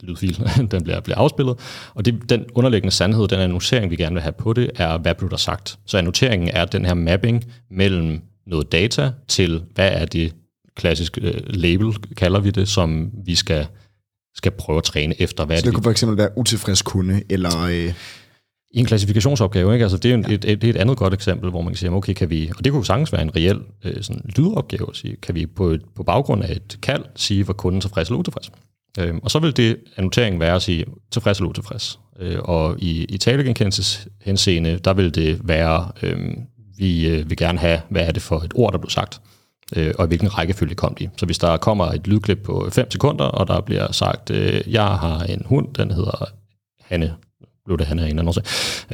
lydfil, 0.00 0.44
den 0.70 0.84
bliver, 0.84 1.00
bliver 1.00 1.18
afspillet. 1.18 1.58
Og 1.94 2.04
det, 2.04 2.30
den 2.30 2.44
underliggende 2.54 2.94
sandhed, 2.94 3.28
den 3.28 3.40
annotering, 3.40 3.90
vi 3.90 3.96
gerne 3.96 4.14
vil 4.14 4.22
have 4.22 4.32
på 4.32 4.52
det, 4.52 4.70
er, 4.76 4.98
hvad 4.98 5.14
blev 5.14 5.30
der 5.30 5.36
sagt? 5.36 5.78
Så 5.86 5.98
annoteringen 5.98 6.48
er 6.48 6.64
den 6.64 6.84
her 6.84 6.94
mapping 6.94 7.44
mellem 7.70 8.20
noget 8.46 8.72
data 8.72 9.10
til, 9.28 9.62
hvad 9.74 9.92
er 9.92 10.04
det 10.04 10.34
klassiske 10.76 11.20
øh, 11.20 11.40
label, 11.46 11.94
kalder 12.16 12.40
vi 12.40 12.50
det, 12.50 12.68
som 12.68 13.10
vi 13.24 13.34
skal, 13.34 13.66
skal 14.34 14.52
prøve 14.52 14.78
at 14.78 14.84
træne 14.84 15.20
efter. 15.20 15.44
Hvad 15.44 15.56
Så 15.56 15.60
er 15.60 15.62
det 15.62 15.66
det, 15.66 15.74
kunne 15.74 15.84
for 15.84 15.90
eksempel 15.90 16.18
være 16.18 16.30
utilfreds 16.36 16.82
kunde, 16.82 17.22
eller... 17.28 17.64
Øh, 17.70 17.94
i 18.70 18.78
en 18.80 18.86
klassifikationsopgave, 18.86 19.72
ikke? 19.72 19.84
Altså, 19.84 19.98
det 19.98 20.04
er 20.04 20.10
jo 20.10 20.18
en, 20.18 20.30
et, 20.30 20.44
et, 20.44 20.64
er 20.64 20.68
et 20.68 20.76
andet 20.76 20.96
godt 20.96 21.14
eksempel, 21.14 21.50
hvor 21.50 21.60
man 21.62 21.72
kan 21.72 21.76
sige, 21.76 21.90
okay, 21.90 22.12
kan 22.12 22.30
vi, 22.30 22.50
og 22.58 22.64
det 22.64 22.72
kunne 22.72 22.86
sagtens 22.86 23.12
være 23.12 23.22
en 23.22 23.36
reel 23.36 23.60
øh, 23.84 24.02
sådan, 24.02 24.22
lydopgave, 24.36 24.86
at 24.88 24.96
sige, 24.96 25.16
kan 25.16 25.34
vi 25.34 25.46
på, 25.46 25.68
et, 25.68 25.82
på 25.96 26.02
baggrund 26.02 26.44
af 26.44 26.52
et 26.52 26.78
kald 26.82 27.04
sige, 27.16 27.44
hvor 27.44 27.52
kunden 27.52 27.80
tilfreds 27.80 28.08
eller 28.08 28.18
utilfreds. 28.18 28.50
Øhm, 28.98 29.20
og 29.22 29.30
så 29.30 29.38
vil 29.38 29.56
det 29.56 29.76
annoteringen 29.96 30.40
være 30.40 30.54
at 30.54 30.62
sige 30.62 30.84
tilfreds 31.10 31.38
eller 31.38 31.50
utilfreds. 31.50 32.00
Øh, 32.20 32.38
og 32.38 32.78
i, 32.78 33.04
i 33.04 33.18
talegenkendelseshenseende, 33.18 34.78
der 34.78 34.94
vil 34.94 35.14
det 35.14 35.48
være, 35.48 35.90
øh, 36.02 36.18
vi 36.78 37.08
øh, 37.08 37.30
vil 37.30 37.36
gerne 37.36 37.58
have, 37.58 37.80
hvad 37.90 38.02
er 38.06 38.12
det 38.12 38.22
for 38.22 38.38
et 38.38 38.52
ord, 38.54 38.72
der 38.72 38.78
blev 38.78 38.90
sagt, 38.90 39.20
øh, 39.76 39.94
og 39.98 40.04
i 40.04 40.08
hvilken 40.08 40.38
rækkefølge 40.38 40.74
kom 40.74 40.94
de. 40.94 41.10
Så 41.16 41.26
hvis 41.26 41.38
der 41.38 41.56
kommer 41.56 41.84
et 41.84 42.06
lydklip 42.06 42.38
på 42.44 42.68
5 42.72 42.90
sekunder, 42.90 43.24
og 43.24 43.46
der 43.46 43.60
bliver 43.60 43.92
sagt, 43.92 44.30
øh, 44.30 44.60
jeg 44.66 44.86
har 44.86 45.22
en 45.22 45.42
hund, 45.46 45.74
den 45.74 45.90
hedder 45.90 46.24
Hanne, 46.80 47.14
blev 47.64 47.78
det 47.78 47.86
Hanne 47.86 48.02
af 48.02 48.06
en 48.06 48.18
eller 48.18 48.22
anden 48.22 48.28
årsag, 48.28 48.44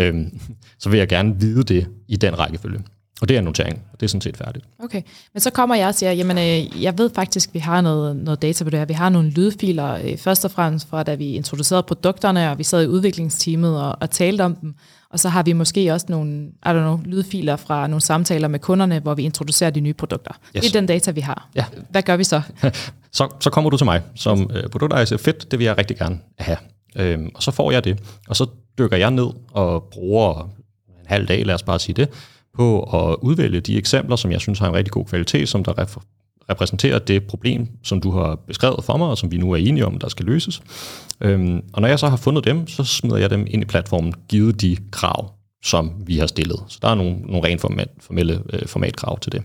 øhm, 0.05 0.40
så 0.78 0.90
vil 0.90 0.99
jeg 0.99 1.09
gerne 1.09 1.40
vide 1.40 1.62
det 1.62 1.88
i 2.09 2.16
den 2.16 2.38
rækkefølge. 2.38 2.80
Og 3.20 3.28
det 3.28 3.36
er 3.36 3.40
notering, 3.40 3.82
og 3.92 4.00
det 4.00 4.06
er 4.06 4.08
sådan 4.08 4.20
set 4.20 4.36
færdigt. 4.36 4.64
Okay, 4.78 5.02
men 5.32 5.40
så 5.40 5.50
kommer 5.50 5.74
jeg 5.74 5.88
og 5.88 5.94
siger, 5.94 6.12
jamen 6.12 6.38
øh, 6.38 6.82
jeg 6.82 6.98
ved 6.98 7.10
faktisk, 7.14 7.48
at 7.50 7.54
vi 7.54 7.58
har 7.58 7.80
noget, 7.80 8.16
noget 8.16 8.42
data 8.42 8.64
på 8.64 8.70
det 8.70 8.78
her. 8.78 8.86
Vi 8.86 8.94
har 8.94 9.08
nogle 9.08 9.30
lydfiler, 9.30 9.98
øh, 10.04 10.18
først 10.18 10.44
og 10.44 10.50
fremmest 10.50 10.88
fra 10.88 11.02
da 11.02 11.14
vi 11.14 11.32
introducerede 11.32 11.82
produkterne, 11.82 12.50
og 12.50 12.58
vi 12.58 12.64
sad 12.64 12.82
i 12.84 12.86
udviklingsteamet 12.86 13.82
og, 13.82 13.96
og 14.00 14.10
talte 14.10 14.42
om 14.42 14.54
dem. 14.54 14.74
Og 15.10 15.20
så 15.20 15.28
har 15.28 15.42
vi 15.42 15.52
måske 15.52 15.92
også 15.92 16.06
nogle 16.08 16.46
I 16.46 16.68
don't 16.68 16.72
know, 16.72 17.00
lydfiler 17.04 17.56
fra 17.56 17.86
nogle 17.86 18.00
samtaler 18.00 18.48
med 18.48 18.58
kunderne, 18.58 18.98
hvor 18.98 19.14
vi 19.14 19.22
introducerer 19.22 19.70
de 19.70 19.80
nye 19.80 19.94
produkter. 19.94 20.32
Yes. 20.56 20.62
Det 20.62 20.74
er 20.74 20.80
den 20.80 20.86
data, 20.86 21.10
vi 21.10 21.20
har. 21.20 21.48
Ja. 21.54 21.64
Hvad 21.90 22.02
gør 22.02 22.16
vi 22.16 22.24
så? 22.24 22.42
Så, 23.12 23.28
så 23.40 23.50
kommer 23.50 23.70
du 23.70 23.76
til 23.76 23.84
mig 23.84 24.02
som 24.14 24.50
øh, 24.54 24.68
produktejer 24.68 25.04
siger, 25.04 25.18
fedt, 25.18 25.50
det 25.50 25.58
vil 25.58 25.64
jeg 25.64 25.78
rigtig 25.78 25.96
gerne 25.96 26.18
have. 26.38 26.56
Øhm, 26.96 27.30
og 27.34 27.42
så 27.42 27.50
får 27.50 27.70
jeg 27.70 27.84
det, 27.84 28.00
og 28.28 28.36
så 28.36 28.46
dykker 28.78 28.96
jeg 28.96 29.10
ned 29.10 29.26
og 29.52 29.82
bruger 29.92 30.42
en 30.88 31.06
halv 31.06 31.28
dag, 31.28 31.46
lad 31.46 31.54
os 31.54 31.62
bare 31.62 31.78
sige 31.78 31.94
det, 31.94 32.08
på 32.55 32.82
at 32.82 33.16
udvælge 33.22 33.61
de 33.61 33.78
eksempler, 33.78 34.16
som 34.16 34.32
jeg 34.32 34.40
synes 34.40 34.59
har 34.59 34.68
en 34.68 34.74
rigtig 34.74 34.92
god 34.92 35.05
kvalitet, 35.05 35.48
som 35.48 35.64
der 35.64 35.98
repræsenterer 36.50 36.98
det 36.98 37.26
problem, 37.26 37.68
som 37.82 38.00
du 38.00 38.11
har 38.11 38.34
beskrevet 38.46 38.84
for 38.84 38.96
mig, 38.96 39.09
og 39.09 39.18
som 39.18 39.32
vi 39.32 39.36
nu 39.36 39.52
er 39.52 39.57
enige 39.57 39.86
om, 39.86 39.98
der 39.98 40.09
skal 40.09 40.26
løses. 40.26 40.62
Øhm, 41.20 41.62
og 41.72 41.80
når 41.80 41.88
jeg 41.88 41.98
så 41.98 42.09
har 42.09 42.16
fundet 42.16 42.44
dem, 42.44 42.66
så 42.66 42.84
smider 42.84 43.16
jeg 43.16 43.30
dem 43.30 43.46
ind 43.50 43.62
i 43.62 43.66
platformen, 43.66 44.14
givet 44.28 44.61
de 44.61 44.76
krav, 44.90 45.32
som 45.64 45.92
vi 46.07 46.18
har 46.18 46.26
stillet. 46.26 46.61
Så 46.68 46.78
der 46.82 46.88
er 46.88 46.94
nogle, 46.94 47.16
nogle 47.16 47.48
rent 47.48 47.61
format, 47.61 47.88
formelle 48.00 48.42
øh, 48.52 48.66
formatkrav 48.66 49.18
til 49.18 49.32
det. 49.32 49.42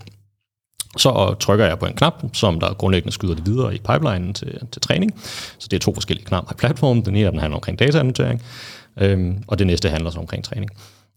Så 0.98 1.36
trykker 1.40 1.66
jeg 1.66 1.80
på 1.80 1.86
en 1.86 1.94
knap, 1.94 2.24
som 2.34 2.60
der 2.60 2.74
grundlæggende 2.74 3.14
skyder 3.14 3.36
det 3.36 3.46
videre 3.46 3.76
i 3.76 3.78
pipelinen 3.78 4.34
til, 4.34 4.60
til 4.72 4.82
træning. 4.82 5.20
Så 5.60 5.68
det 5.72 5.78
er 5.78 5.80
to 5.80 5.94
forskellige 5.94 6.26
knapper 6.26 6.52
i 6.52 6.56
platformen. 6.58 7.06
Den 7.06 7.16
ene 7.16 7.32
den 7.32 7.40
handler 7.40 7.56
omkring 7.56 7.80
dataannotering, 7.80 8.42
øhm, 8.98 9.44
og 9.48 9.60
det 9.60 9.68
næste 9.68 9.90
handler 9.90 10.10
så 10.10 10.20
omkring 10.20 10.44
træning. 10.44 10.70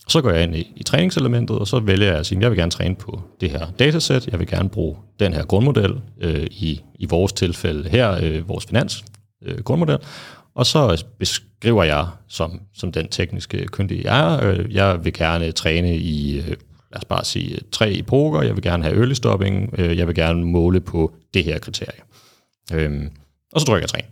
Så 0.09 0.21
går 0.21 0.31
jeg 0.31 0.43
ind 0.43 0.57
i, 0.57 0.73
i 0.77 0.83
træningselementet, 0.83 1.59
og 1.59 1.67
så 1.67 1.81
vælger 1.81 2.07
jeg 2.07 2.17
at 2.17 2.27
sige, 2.27 2.39
at 2.39 2.43
jeg 2.43 2.51
vil 2.51 2.59
gerne 2.59 2.71
træne 2.71 2.95
på 2.95 3.23
det 3.41 3.51
her 3.51 3.67
datasæt. 3.79 4.27
Jeg 4.27 4.39
vil 4.39 4.47
gerne 4.47 4.69
bruge 4.69 4.97
den 5.21 5.35
her 5.35 5.45
grundmodel, 5.45 6.01
øh, 6.21 6.47
i, 6.51 6.81
i 6.99 7.07
vores 7.07 7.33
tilfælde 7.33 7.89
her, 7.89 8.19
øh, 8.23 8.49
vores 8.49 8.67
finans 8.67 9.05
øh, 9.43 9.59
grundmodel. 9.59 9.99
Og 10.55 10.67
så 10.67 11.05
beskriver 11.19 11.85
jeg, 11.85 12.07
som, 12.29 12.61
som 12.75 12.93
den 12.93 13.09
tekniske 13.09 13.67
kyndige 13.67 14.13
jeg 14.13 14.35
er, 14.35 14.51
øh, 14.51 14.75
jeg 14.75 15.05
vil 15.05 15.13
gerne 15.13 15.53
træne 15.53 15.97
i, 15.97 16.39
øh, 16.39 16.47
lad 16.47 16.57
os 16.97 17.05
bare 17.05 17.25
sige, 17.25 17.59
tre 17.73 17.93
epoker, 17.93 18.43
jeg 18.43 18.55
vil 18.55 18.63
gerne 18.63 18.85
have 18.85 18.97
early 18.97 19.13
stopping, 19.13 19.75
øh, 19.79 19.99
jeg 19.99 20.07
vil 20.07 20.15
gerne 20.15 20.45
måle 20.45 20.81
på 20.81 21.13
det 21.35 21.45
her 21.45 21.59
kriterie. 21.59 22.01
Øh, 22.73 23.03
og 23.53 23.61
så 23.61 23.67
trykker 23.67 23.83
jeg 23.83 23.89
træn. 23.89 24.05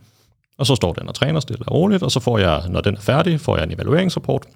Og 0.59 0.67
så 0.67 0.75
står 0.75 0.93
den 0.93 1.09
og 1.09 1.15
træner 1.15 1.41
stille 1.41 1.65
og 1.67 1.75
roligt, 1.75 2.03
og 2.03 2.11
så 2.11 2.21
får 2.21 2.39
jeg, 2.39 2.63
når 2.69 2.81
den 2.81 2.95
er 2.95 3.01
færdig, 3.01 3.41
får 3.41 3.57
jeg 3.57 3.65
en 3.65 3.73
evalueringsrapport, 3.73 4.47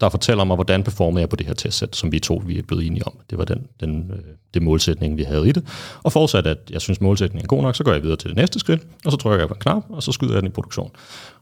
der 0.00 0.08
fortæller 0.08 0.44
mig, 0.44 0.54
hvordan 0.54 0.82
performer 0.82 1.18
jeg 1.18 1.28
på 1.28 1.36
det 1.36 1.46
her 1.46 1.54
testsæt, 1.54 1.96
som 1.96 2.12
vi 2.12 2.18
to 2.18 2.42
vi 2.46 2.58
er 2.58 2.62
blevet 2.62 2.86
enige 2.86 3.06
om. 3.06 3.12
Det 3.30 3.38
var 3.38 3.44
den, 3.44 3.66
den, 3.80 4.10
øh, 4.10 4.18
det 4.54 4.62
målsætning, 4.62 5.16
vi 5.16 5.22
havde 5.22 5.48
i 5.48 5.52
det. 5.52 5.66
Og 6.02 6.12
forudsat, 6.12 6.46
at 6.46 6.58
jeg 6.70 6.80
synes, 6.80 7.00
målsætningen 7.00 7.44
er 7.44 7.48
god 7.48 7.62
nok, 7.62 7.76
så 7.76 7.84
går 7.84 7.92
jeg 7.92 8.02
videre 8.02 8.16
til 8.16 8.28
det 8.28 8.36
næste 8.36 8.58
skridt, 8.58 8.86
og 9.04 9.12
så 9.12 9.18
trykker 9.18 9.38
jeg 9.38 9.48
på 9.48 9.54
en 9.54 9.60
knap, 9.60 9.82
og 9.88 10.02
så 10.02 10.12
skyder 10.12 10.32
jeg 10.32 10.42
den 10.42 10.50
i 10.50 10.52
produktion. 10.52 10.90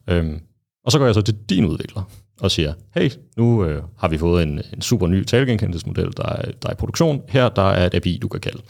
Øhm, 0.06 0.40
og 0.84 0.92
så 0.92 0.98
går 0.98 1.06
jeg 1.06 1.14
så 1.14 1.22
til 1.22 1.34
din 1.48 1.64
udvikler 1.64 2.02
og 2.40 2.50
siger, 2.50 2.72
hey, 2.94 3.10
nu 3.36 3.64
øh, 3.64 3.82
har 3.98 4.08
vi 4.08 4.18
fået 4.18 4.42
en, 4.42 4.60
en 4.72 4.82
super 4.82 5.06
ny 5.06 5.24
talegenkendelsesmodel, 5.24 6.12
der 6.16 6.26
er, 6.26 6.50
der 6.62 6.68
er 6.68 6.72
i 6.72 6.76
produktion. 6.76 7.22
Her 7.28 7.48
der 7.48 7.70
er 7.70 7.86
et 7.86 7.94
API, 7.94 8.18
du 8.22 8.28
kan 8.28 8.40
kalde. 8.40 8.62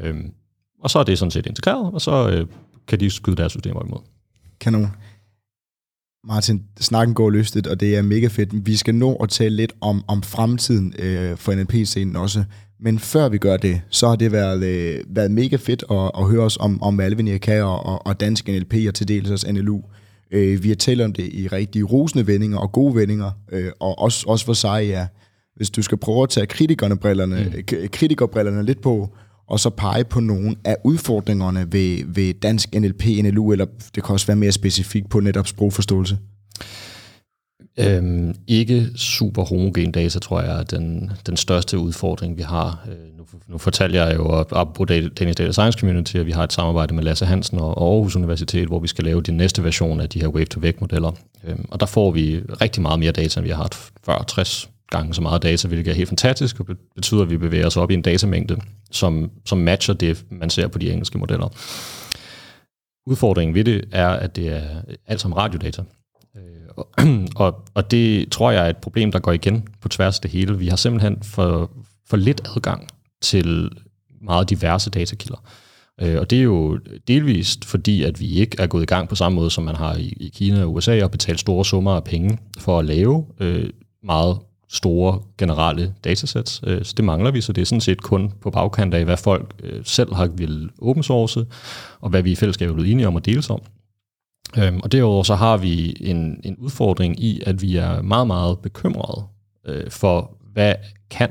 Øhm, 0.00 0.32
og 0.82 0.90
så 0.90 0.98
er 0.98 1.04
det 1.04 1.18
sådan 1.18 1.30
set 1.30 1.46
integreret, 1.46 1.94
og 1.94 2.00
så 2.00 2.28
øh, 2.28 2.46
kan 2.86 3.00
de 3.00 3.10
skyde 3.10 3.36
deres 3.36 3.52
systemer 3.52 3.84
imod. 3.84 3.98
Kanon. 4.60 4.90
Martin, 6.28 6.62
snakken 6.80 7.14
går 7.14 7.30
lystigt, 7.30 7.66
og 7.66 7.80
det 7.80 7.96
er 7.96 8.02
mega 8.02 8.26
fedt. 8.26 8.66
Vi 8.66 8.76
skal 8.76 8.94
nå 8.94 9.14
at 9.14 9.28
tale 9.28 9.56
lidt 9.56 9.72
om, 9.80 10.04
om 10.08 10.22
fremtiden 10.22 10.94
øh, 10.98 11.36
for 11.36 11.54
NLP-scenen 11.54 12.16
også. 12.16 12.44
Men 12.80 12.98
før 12.98 13.28
vi 13.28 13.38
gør 13.38 13.56
det, 13.56 13.80
så 13.90 14.08
har 14.08 14.16
det 14.16 14.32
været, 14.32 14.64
øh, 14.64 15.00
været 15.08 15.30
mega 15.30 15.56
fedt 15.56 15.84
at, 15.90 16.10
at 16.18 16.30
høre 16.30 16.42
os 16.42 16.56
om, 16.56 16.82
om 16.82 17.00
Alvin 17.00 17.38
kan 17.38 17.62
og, 17.62 17.86
og, 17.86 18.06
og 18.06 18.20
dansk 18.20 18.48
NLP 18.48 18.74
og 18.88 18.94
til 18.94 19.08
dels 19.08 19.30
også 19.30 19.52
NLU. 19.52 19.82
Øh, 20.30 20.62
vi 20.62 20.68
har 20.68 20.76
talt 20.76 21.00
om 21.00 21.12
det 21.12 21.24
i 21.32 21.48
rigtig 21.48 21.92
rosende 21.92 22.26
vendinger 22.26 22.58
og 22.58 22.72
gode 22.72 22.94
vendinger, 22.94 23.30
øh, 23.52 23.70
og 23.80 23.98
også, 23.98 24.24
også 24.28 24.44
for 24.44 24.52
sig, 24.52 24.86
ja, 24.86 25.06
hvis 25.56 25.70
du 25.70 25.82
skal 25.82 25.98
prøve 25.98 26.22
at 26.22 26.28
tage 26.28 26.46
kritikerne 26.46 26.96
brillerne, 26.96 27.52
mm. 27.56 27.88
kritikerbrillerne 27.92 28.62
lidt 28.62 28.80
på, 28.80 29.16
og 29.46 29.60
så 29.60 29.70
pege 29.70 30.04
på 30.04 30.20
nogle 30.20 30.56
af 30.64 30.76
udfordringerne 30.84 31.72
ved, 31.72 32.04
ved 32.06 32.34
dansk 32.34 32.74
NLP, 32.74 33.04
NLU, 33.06 33.52
eller 33.52 33.66
det 33.94 34.04
kan 34.04 34.12
også 34.12 34.26
være 34.26 34.36
mere 34.36 34.52
specifikt 34.52 35.10
på 35.10 35.20
netop 35.20 35.46
sprogforståelse? 35.46 36.18
Øhm, 37.78 38.34
ikke 38.46 38.88
super 38.96 39.44
homogen 39.44 39.92
data, 39.92 40.18
tror 40.18 40.40
jeg, 40.40 40.58
er 40.58 40.62
den, 40.62 41.12
den 41.26 41.36
største 41.36 41.78
udfordring, 41.78 42.36
vi 42.36 42.42
har. 42.42 42.86
Øh, 42.88 43.18
nu, 43.18 43.24
nu 43.48 43.58
fortalte 43.58 43.98
jeg 43.98 44.16
jo 44.16 44.26
op, 44.26 44.72
på 44.72 44.84
Danish 44.84 45.38
Data 45.38 45.52
Science 45.52 45.78
Community, 45.78 46.16
at 46.16 46.26
vi 46.26 46.30
har 46.30 46.44
et 46.44 46.52
samarbejde 46.52 46.94
med 46.94 47.02
Lasse 47.04 47.26
Hansen 47.26 47.58
og 47.58 47.82
Aarhus 47.82 48.16
Universitet, 48.16 48.68
hvor 48.68 48.80
vi 48.80 48.88
skal 48.88 49.04
lave 49.04 49.22
den 49.22 49.36
næste 49.36 49.64
version 49.64 50.00
af 50.00 50.08
de 50.08 50.20
her 50.20 50.28
wave-to-wake-modeller. 50.28 51.12
Øhm, 51.44 51.64
og 51.70 51.80
der 51.80 51.86
får 51.86 52.10
vi 52.10 52.40
rigtig 52.60 52.82
meget 52.82 52.98
mere 52.98 53.12
data, 53.12 53.40
end 53.40 53.44
vi 53.44 53.50
har 53.50 53.62
haft 53.62 53.92
før. 54.04 54.24
60 54.28 54.70
gange 54.90 55.14
så 55.14 55.22
meget 55.22 55.42
data, 55.42 55.68
hvilket 55.68 55.90
er 55.90 55.94
helt 55.94 56.08
fantastisk, 56.08 56.60
og 56.60 56.66
betyder, 56.94 57.22
at 57.22 57.30
vi 57.30 57.36
bevæger 57.36 57.66
os 57.66 57.76
op 57.76 57.90
i 57.90 57.94
en 57.94 58.02
datamængde, 58.02 58.56
som, 58.90 59.30
som 59.46 59.58
matcher 59.58 59.94
det, 59.94 60.24
man 60.30 60.50
ser 60.50 60.68
på 60.68 60.78
de 60.78 60.92
engelske 60.92 61.18
modeller. 61.18 61.48
Udfordringen 63.06 63.54
ved 63.54 63.64
det 63.64 63.84
er, 63.92 64.08
at 64.08 64.36
det 64.36 64.48
er 64.48 64.82
alt 65.06 65.20
som 65.20 65.32
radiodata. 65.32 65.82
Øh, 66.36 67.26
og, 67.36 67.64
og 67.74 67.90
det 67.90 68.32
tror 68.32 68.50
jeg 68.50 68.66
er 68.66 68.70
et 68.70 68.76
problem, 68.76 69.12
der 69.12 69.18
går 69.18 69.32
igen 69.32 69.68
på 69.80 69.88
tværs 69.88 70.18
af 70.18 70.22
det 70.22 70.30
hele. 70.30 70.58
Vi 70.58 70.68
har 70.68 70.76
simpelthen 70.76 71.22
for, 71.22 71.70
for 72.06 72.16
lidt 72.16 72.40
adgang 72.56 72.88
til 73.22 73.70
meget 74.22 74.50
diverse 74.50 74.90
datakilder. 74.90 75.42
Øh, 76.00 76.20
og 76.20 76.30
det 76.30 76.38
er 76.38 76.42
jo 76.42 76.78
delvist 77.08 77.64
fordi, 77.64 78.02
at 78.02 78.20
vi 78.20 78.32
ikke 78.32 78.56
er 78.58 78.66
gået 78.66 78.82
i 78.82 78.86
gang 78.86 79.08
på 79.08 79.14
samme 79.14 79.36
måde, 79.36 79.50
som 79.50 79.64
man 79.64 79.76
har 79.76 79.94
i, 79.94 80.16
i 80.20 80.28
Kina 80.28 80.62
og 80.62 80.74
USA, 80.74 81.04
og 81.04 81.10
betalt 81.10 81.40
store 81.40 81.64
summer 81.64 81.92
af 81.92 82.04
penge 82.04 82.38
for 82.58 82.78
at 82.78 82.84
lave 82.84 83.26
øh, 83.40 83.70
meget 84.02 84.38
store 84.74 85.20
generelle 85.38 85.94
datasets. 86.04 86.60
Øh, 86.66 86.84
så 86.84 86.94
det 86.96 87.04
mangler 87.04 87.30
vi, 87.30 87.40
så 87.40 87.52
det 87.52 87.62
er 87.62 87.66
sådan 87.66 87.80
set 87.80 88.02
kun 88.02 88.32
på 88.40 88.50
bagkant 88.50 88.94
af, 88.94 89.04
hvad 89.04 89.16
folk 89.16 89.54
øh, 89.62 89.80
selv 89.84 90.14
har 90.14 90.26
vil 90.26 90.70
open 90.82 91.02
source, 91.02 91.46
og 92.00 92.10
hvad 92.10 92.22
vi 92.22 92.32
i 92.32 92.34
fællesskab 92.34 92.68
er 92.68 92.72
blevet 92.72 92.90
enige 92.90 93.08
om 93.08 93.16
at 93.16 93.26
dele 93.26 93.42
om. 93.50 93.62
Øhm, 94.58 94.80
og 94.82 94.92
derudover 94.92 95.22
så 95.22 95.34
har 95.34 95.56
vi 95.56 95.96
en, 96.00 96.40
en 96.44 96.56
udfordring 96.56 97.20
i, 97.20 97.40
at 97.46 97.62
vi 97.62 97.76
er 97.76 98.02
meget, 98.02 98.26
meget 98.26 98.58
bekymrede 98.58 99.24
øh, 99.66 99.90
for, 99.90 100.36
hvad 100.52 100.74
kan 101.10 101.30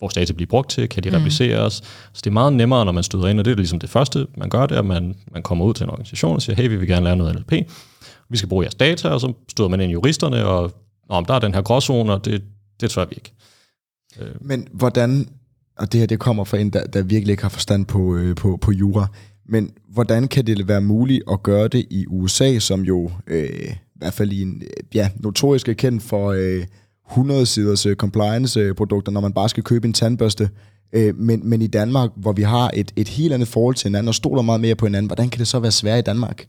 vores 0.00 0.14
data 0.14 0.32
blive 0.32 0.46
brugt 0.46 0.70
til, 0.70 0.88
kan 0.88 1.02
de 1.02 1.10
mm. 1.10 1.16
repliceres. 1.16 1.74
Så 2.12 2.20
det 2.24 2.26
er 2.26 2.30
meget 2.30 2.52
nemmere, 2.52 2.84
når 2.84 2.92
man 2.92 3.02
støder 3.02 3.28
ind, 3.28 3.38
og 3.38 3.44
det 3.44 3.50
er 3.50 3.56
ligesom 3.56 3.78
det 3.78 3.90
første, 3.90 4.26
man 4.36 4.50
gør, 4.50 4.66
det 4.66 4.74
er, 4.74 4.78
at 4.78 4.86
man, 4.86 5.14
man 5.32 5.42
kommer 5.42 5.64
ud 5.64 5.74
til 5.74 5.84
en 5.84 5.90
organisation 5.90 6.34
og 6.34 6.42
siger, 6.42 6.56
hey, 6.56 6.68
vi 6.68 6.76
vil 6.76 6.88
gerne 6.88 7.04
lære 7.04 7.16
noget 7.16 7.34
NLP, 7.34 7.52
vi 8.28 8.36
skal 8.36 8.48
bruge 8.48 8.62
jeres 8.62 8.74
data, 8.74 9.08
og 9.08 9.20
så 9.20 9.32
støder 9.50 9.68
man 9.68 9.80
ind 9.80 9.90
i 9.90 9.92
juristerne, 9.92 10.44
og 10.44 10.72
om 11.08 11.24
der 11.24 11.34
er 11.34 11.38
den 11.38 11.54
her 11.54 11.62
gråzone, 11.62 12.12
og 12.12 12.24
det, 12.24 12.42
det 12.82 12.90
tror 12.90 13.04
vi 13.04 13.14
ikke. 13.14 13.32
Øh. 14.20 14.34
Men 14.40 14.68
hvordan, 14.72 15.28
og 15.78 15.92
det 15.92 16.00
her 16.00 16.06
det 16.06 16.18
kommer 16.18 16.44
fra 16.44 16.58
en, 16.58 16.70
der, 16.70 16.86
der 16.86 17.02
virkelig 17.02 17.32
ikke 17.32 17.42
har 17.42 17.50
forstand 17.50 17.86
på, 17.86 18.16
øh, 18.16 18.36
på, 18.36 18.56
på 18.56 18.72
jura, 18.72 19.06
men 19.46 19.70
hvordan 19.88 20.28
kan 20.28 20.46
det 20.46 20.68
være 20.68 20.80
muligt 20.80 21.22
at 21.32 21.42
gøre 21.42 21.68
det 21.68 21.86
i 21.90 22.06
USA, 22.06 22.58
som 22.58 22.82
jo 22.82 23.10
øh, 23.26 23.48
i 23.70 23.74
hvert 23.94 24.14
fald 24.14 24.32
i 24.32 24.42
en, 24.42 24.62
ja, 24.94 25.10
notorisk 25.16 25.68
er 25.68 25.72
kendt 25.72 26.02
for 26.02 26.30
øh, 26.30 26.64
100 27.10 27.46
siders 27.46 27.86
øh, 27.86 27.96
compliance-produkter, 27.96 29.10
øh, 29.12 29.14
når 29.14 29.20
man 29.20 29.32
bare 29.32 29.48
skal 29.48 29.62
købe 29.62 29.86
en 29.86 29.92
tandbørste, 29.92 30.50
øh, 30.92 31.16
men, 31.16 31.48
men 31.48 31.62
i 31.62 31.66
Danmark, 31.66 32.10
hvor 32.16 32.32
vi 32.32 32.42
har 32.42 32.70
et, 32.74 32.92
et 32.96 33.08
helt 33.08 33.32
andet 33.32 33.48
forhold 33.48 33.74
til 33.74 33.88
hinanden 33.88 34.08
og 34.08 34.14
stoler 34.14 34.42
meget 34.42 34.60
mere 34.60 34.74
på 34.74 34.86
hinanden, 34.86 35.06
hvordan 35.06 35.28
kan 35.28 35.38
det 35.38 35.48
så 35.48 35.58
være 35.58 35.72
svært 35.72 35.98
i 35.98 36.02
Danmark? 36.02 36.46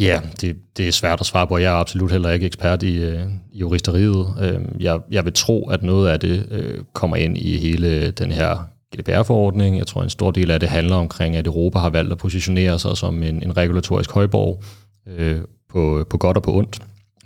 Ja, 0.00 0.20
det, 0.40 0.56
det 0.76 0.88
er 0.88 0.92
svært 0.92 1.20
at 1.20 1.26
svare 1.26 1.46
på. 1.46 1.58
Jeg 1.58 1.72
er 1.72 1.76
absolut 1.76 2.12
heller 2.12 2.30
ikke 2.30 2.46
ekspert 2.46 2.82
i, 2.82 2.96
øh, 2.96 3.22
i 3.52 3.58
juristeriet. 3.58 4.26
Øh, 4.40 4.82
jeg, 4.82 5.00
jeg 5.10 5.24
vil 5.24 5.32
tro, 5.32 5.68
at 5.68 5.82
noget 5.82 6.08
af 6.08 6.20
det 6.20 6.46
øh, 6.50 6.78
kommer 6.92 7.16
ind 7.16 7.38
i 7.38 7.56
hele 7.56 8.10
den 8.10 8.32
her 8.32 8.56
GDPR-forordning. 8.96 9.78
Jeg 9.78 9.86
tror, 9.86 10.02
en 10.02 10.10
stor 10.10 10.30
del 10.30 10.50
af 10.50 10.60
det 10.60 10.68
handler 10.68 10.96
omkring, 10.96 11.36
at 11.36 11.46
Europa 11.46 11.78
har 11.78 11.90
valgt 11.90 12.12
at 12.12 12.18
positionere 12.18 12.78
sig 12.78 12.96
som 12.96 13.22
en, 13.22 13.42
en 13.42 13.56
regulatorisk 13.56 14.10
højborg 14.10 14.62
øh, 15.06 15.40
på, 15.68 16.06
på 16.10 16.18
godt 16.18 16.36
og 16.36 16.42
på 16.42 16.54
ondt. 16.54 16.78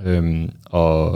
Øhm, 0.05 0.51
og, 0.67 1.11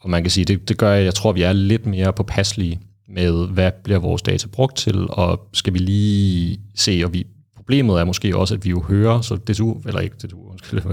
og 0.00 0.10
man 0.10 0.22
kan 0.22 0.30
sige, 0.30 0.44
det, 0.44 0.68
det 0.68 0.78
gør, 0.78 0.94
at 0.94 1.04
jeg 1.04 1.14
tror, 1.14 1.30
at 1.30 1.36
vi 1.36 1.42
er 1.42 1.52
lidt 1.52 1.86
mere 1.86 2.12
påpasselige 2.12 2.80
med, 3.08 3.48
hvad 3.48 3.70
bliver 3.84 3.98
vores 3.98 4.22
data 4.22 4.46
brugt 4.52 4.76
til, 4.76 5.06
og 5.08 5.48
skal 5.52 5.72
vi 5.74 5.78
lige 5.78 6.60
se, 6.74 7.02
og 7.04 7.12
vi, 7.12 7.26
problemet 7.64 8.00
er 8.00 8.04
måske 8.04 8.36
også, 8.36 8.54
at 8.54 8.64
vi 8.64 8.70
jo 8.70 8.82
hører, 8.82 9.20
så 9.20 9.36
DTU, 9.36 9.80
eller 9.86 10.00
ikke 10.00 10.16
DTU, 10.16 10.38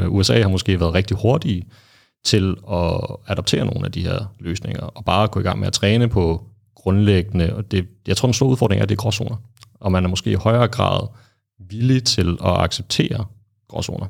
USA 0.07 0.41
har 0.41 0.49
måske 0.49 0.79
været 0.79 0.93
rigtig 0.93 1.17
hurtige 1.17 1.63
til 2.25 2.55
at 2.71 3.01
adoptere 3.27 3.65
nogle 3.65 3.85
af 3.85 3.91
de 3.91 4.01
her 4.01 4.25
løsninger, 4.39 4.81
og 4.81 5.05
bare 5.05 5.27
gå 5.27 5.39
i 5.39 5.43
gang 5.43 5.59
med 5.59 5.67
at 5.67 5.73
træne 5.73 6.07
på 6.07 6.43
grundlæggende, 6.75 7.55
og 7.55 7.71
det, 7.71 7.87
jeg 8.07 8.17
tror, 8.17 8.27
den 8.27 8.33
store 8.33 8.49
udfordring 8.49 8.79
er, 8.79 8.83
at 8.83 8.89
det 8.89 8.95
er 8.95 9.01
gråzoner, 9.01 9.35
og 9.79 9.91
man 9.91 10.05
er 10.05 10.09
måske 10.09 10.31
i 10.31 10.35
højere 10.35 10.67
grad 10.67 11.07
villig 11.69 12.03
til 12.03 12.37
at 12.45 12.59
acceptere 12.59 13.25
gråzoner. 13.69 14.05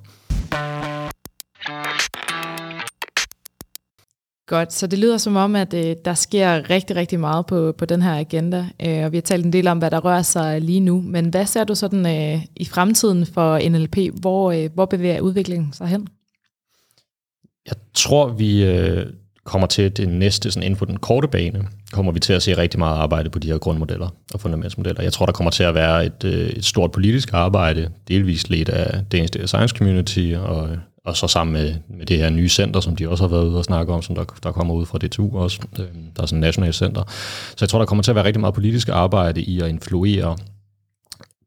Godt, 4.52 4.74
så 4.74 4.88
det 4.88 5.00
lyder 5.00 5.18
som 5.18 5.36
om, 5.36 5.56
at 5.56 5.74
øh, 5.74 5.96
der 6.06 6.14
sker 6.14 6.70
rigtig, 6.70 6.96
rigtig 6.96 7.20
meget 7.20 7.46
på, 7.46 7.74
på 7.78 7.86
den 7.86 8.02
her 8.02 8.20
agenda, 8.20 8.66
øh, 8.86 9.06
og 9.06 9.12
vi 9.12 9.18
har 9.18 9.22
talt 9.22 9.46
en 9.46 9.54
del 9.54 9.68
om, 9.68 9.78
hvad 9.78 9.92
der 9.92 10.00
rører 10.00 10.22
sig 10.22 10.62
lige 10.62 10.80
nu, 10.80 11.02
men 11.02 11.26
hvad 11.26 11.46
ser 11.46 11.64
du 11.64 11.76
sådan 11.76 12.06
øh, 12.06 12.42
i 12.56 12.66
fremtiden 12.66 13.26
for 13.26 13.70
NLP? 13.70 13.98
Hvor, 14.22 14.52
øh, 14.52 14.70
hvor 14.74 14.86
bevæger 14.86 15.22
udviklingen 15.22 15.74
sig 15.74 15.88
hen? 15.88 16.08
Jeg 17.66 17.76
tror, 17.94 18.28
vi 18.28 18.64
øh, 18.64 19.06
kommer 19.44 19.68
til 19.68 19.98
det 19.98 20.10
næste, 20.10 20.52
sådan 20.52 20.64
inden 20.64 20.78
på 20.78 20.86
den 20.86 20.98
korte 20.98 21.28
bane, 21.28 21.68
kommer 21.92 22.12
vi 22.12 22.20
til 22.20 22.34
at 22.34 22.42
se 22.42 22.58
rigtig 22.58 22.80
meget 22.80 22.98
arbejde 22.98 23.30
på 23.30 23.40
de 23.40 23.48
her 23.48 23.58
grundmodeller 23.58 24.10
og 24.34 24.40
fundamentsmodeller. 24.40 25.04
Jeg 25.04 25.14
tror, 25.14 25.26
der 25.26 25.34
kommer 25.34 25.52
til 25.52 25.64
at 25.64 25.76
være 25.76 26.06
et, 26.06 26.24
øh, 26.24 26.50
et 26.50 26.66
stort 26.66 26.92
politisk 26.92 27.34
arbejde, 27.34 27.90
delvist 28.08 28.50
lidt 28.50 28.70
af 28.70 29.06
Danish 29.12 29.34
Data 29.34 29.46
Science 29.46 29.76
Community 29.78 30.34
og 30.38 30.70
og 31.06 31.18
så 31.18 31.28
sammen 31.28 31.54
med, 31.54 31.76
med 31.90 32.06
det 32.06 32.18
her 32.18 32.30
nye 32.30 32.50
center, 32.50 32.80
som 32.80 32.96
de 32.96 33.10
også 33.10 33.24
har 33.24 33.30
været 33.30 33.46
ude 33.46 33.58
og 33.58 33.64
snakke 33.64 33.94
om, 33.94 34.02
som 34.02 34.16
der, 34.16 34.24
der 34.44 34.52
kommer 34.52 34.74
ud 34.74 34.86
fra 34.86 34.98
DTU 34.98 35.38
også. 35.38 35.60
Øh, 35.80 35.86
der 36.16 36.22
er 36.22 36.26
sådan 36.26 36.38
et 36.38 36.42
nationalt 36.42 36.76
center. 36.76 37.04
Så 37.50 37.58
jeg 37.62 37.70
tror, 37.70 37.80
der 37.80 37.86
kommer 37.86 38.04
til 38.04 38.12
at 38.12 38.16
være 38.16 38.26
rigtig 38.26 38.40
meget 38.40 38.54
politisk 38.54 38.90
arbejde 38.90 39.42
i 39.42 39.62
at 39.62 39.70
influere 39.70 40.38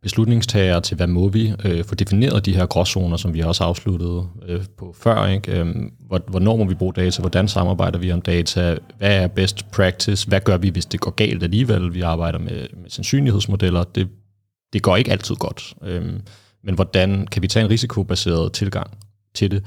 beslutningstagere 0.03 0.81
til, 0.81 0.97
hvad 0.97 1.07
må 1.07 1.29
vi 1.29 1.53
øh, 1.65 1.85
få 1.85 1.95
defineret 1.95 2.47
de 2.47 2.57
her 2.57 2.67
gråzoner, 2.67 3.17
som 3.17 3.35
vi 3.35 3.41
også 3.41 3.65
afsluttet 3.65 4.29
øh, 4.47 4.65
på 4.79 4.95
før. 4.99 5.27
Ikke? 5.27 5.61
Øh, 5.61 5.75
hvornår 6.29 6.57
må 6.57 6.65
vi 6.65 6.75
bruge 6.75 6.93
data? 6.93 7.21
Hvordan 7.21 7.49
samarbejder 7.49 7.99
vi 7.99 8.13
om 8.13 8.23
data? 8.23 8.77
Hvad 8.99 9.23
er 9.23 9.27
best 9.27 9.71
practice? 9.71 10.29
Hvad 10.29 10.41
gør 10.41 10.57
vi, 10.57 10.69
hvis 10.69 10.87
det 10.87 11.01
går 11.01 11.11
galt 11.11 11.43
alligevel? 11.43 11.95
Vi 11.95 12.01
arbejder 12.01 12.39
med, 12.39 12.67
med 12.83 12.91
sandsynlighedsmodeller. 12.91 13.85
Det, 13.85 14.09
det 14.73 14.83
går 14.83 14.97
ikke 14.97 15.13
altid 15.13 15.35
godt. 15.35 15.75
Øh, 15.83 16.13
men 16.65 16.75
hvordan 16.75 17.27
kan 17.27 17.43
vi 17.43 17.49
tage 17.49 17.65
en 17.65 17.71
risikobaseret 17.71 18.53
tilgang 18.53 18.91
til 19.35 19.51
det. 19.51 19.63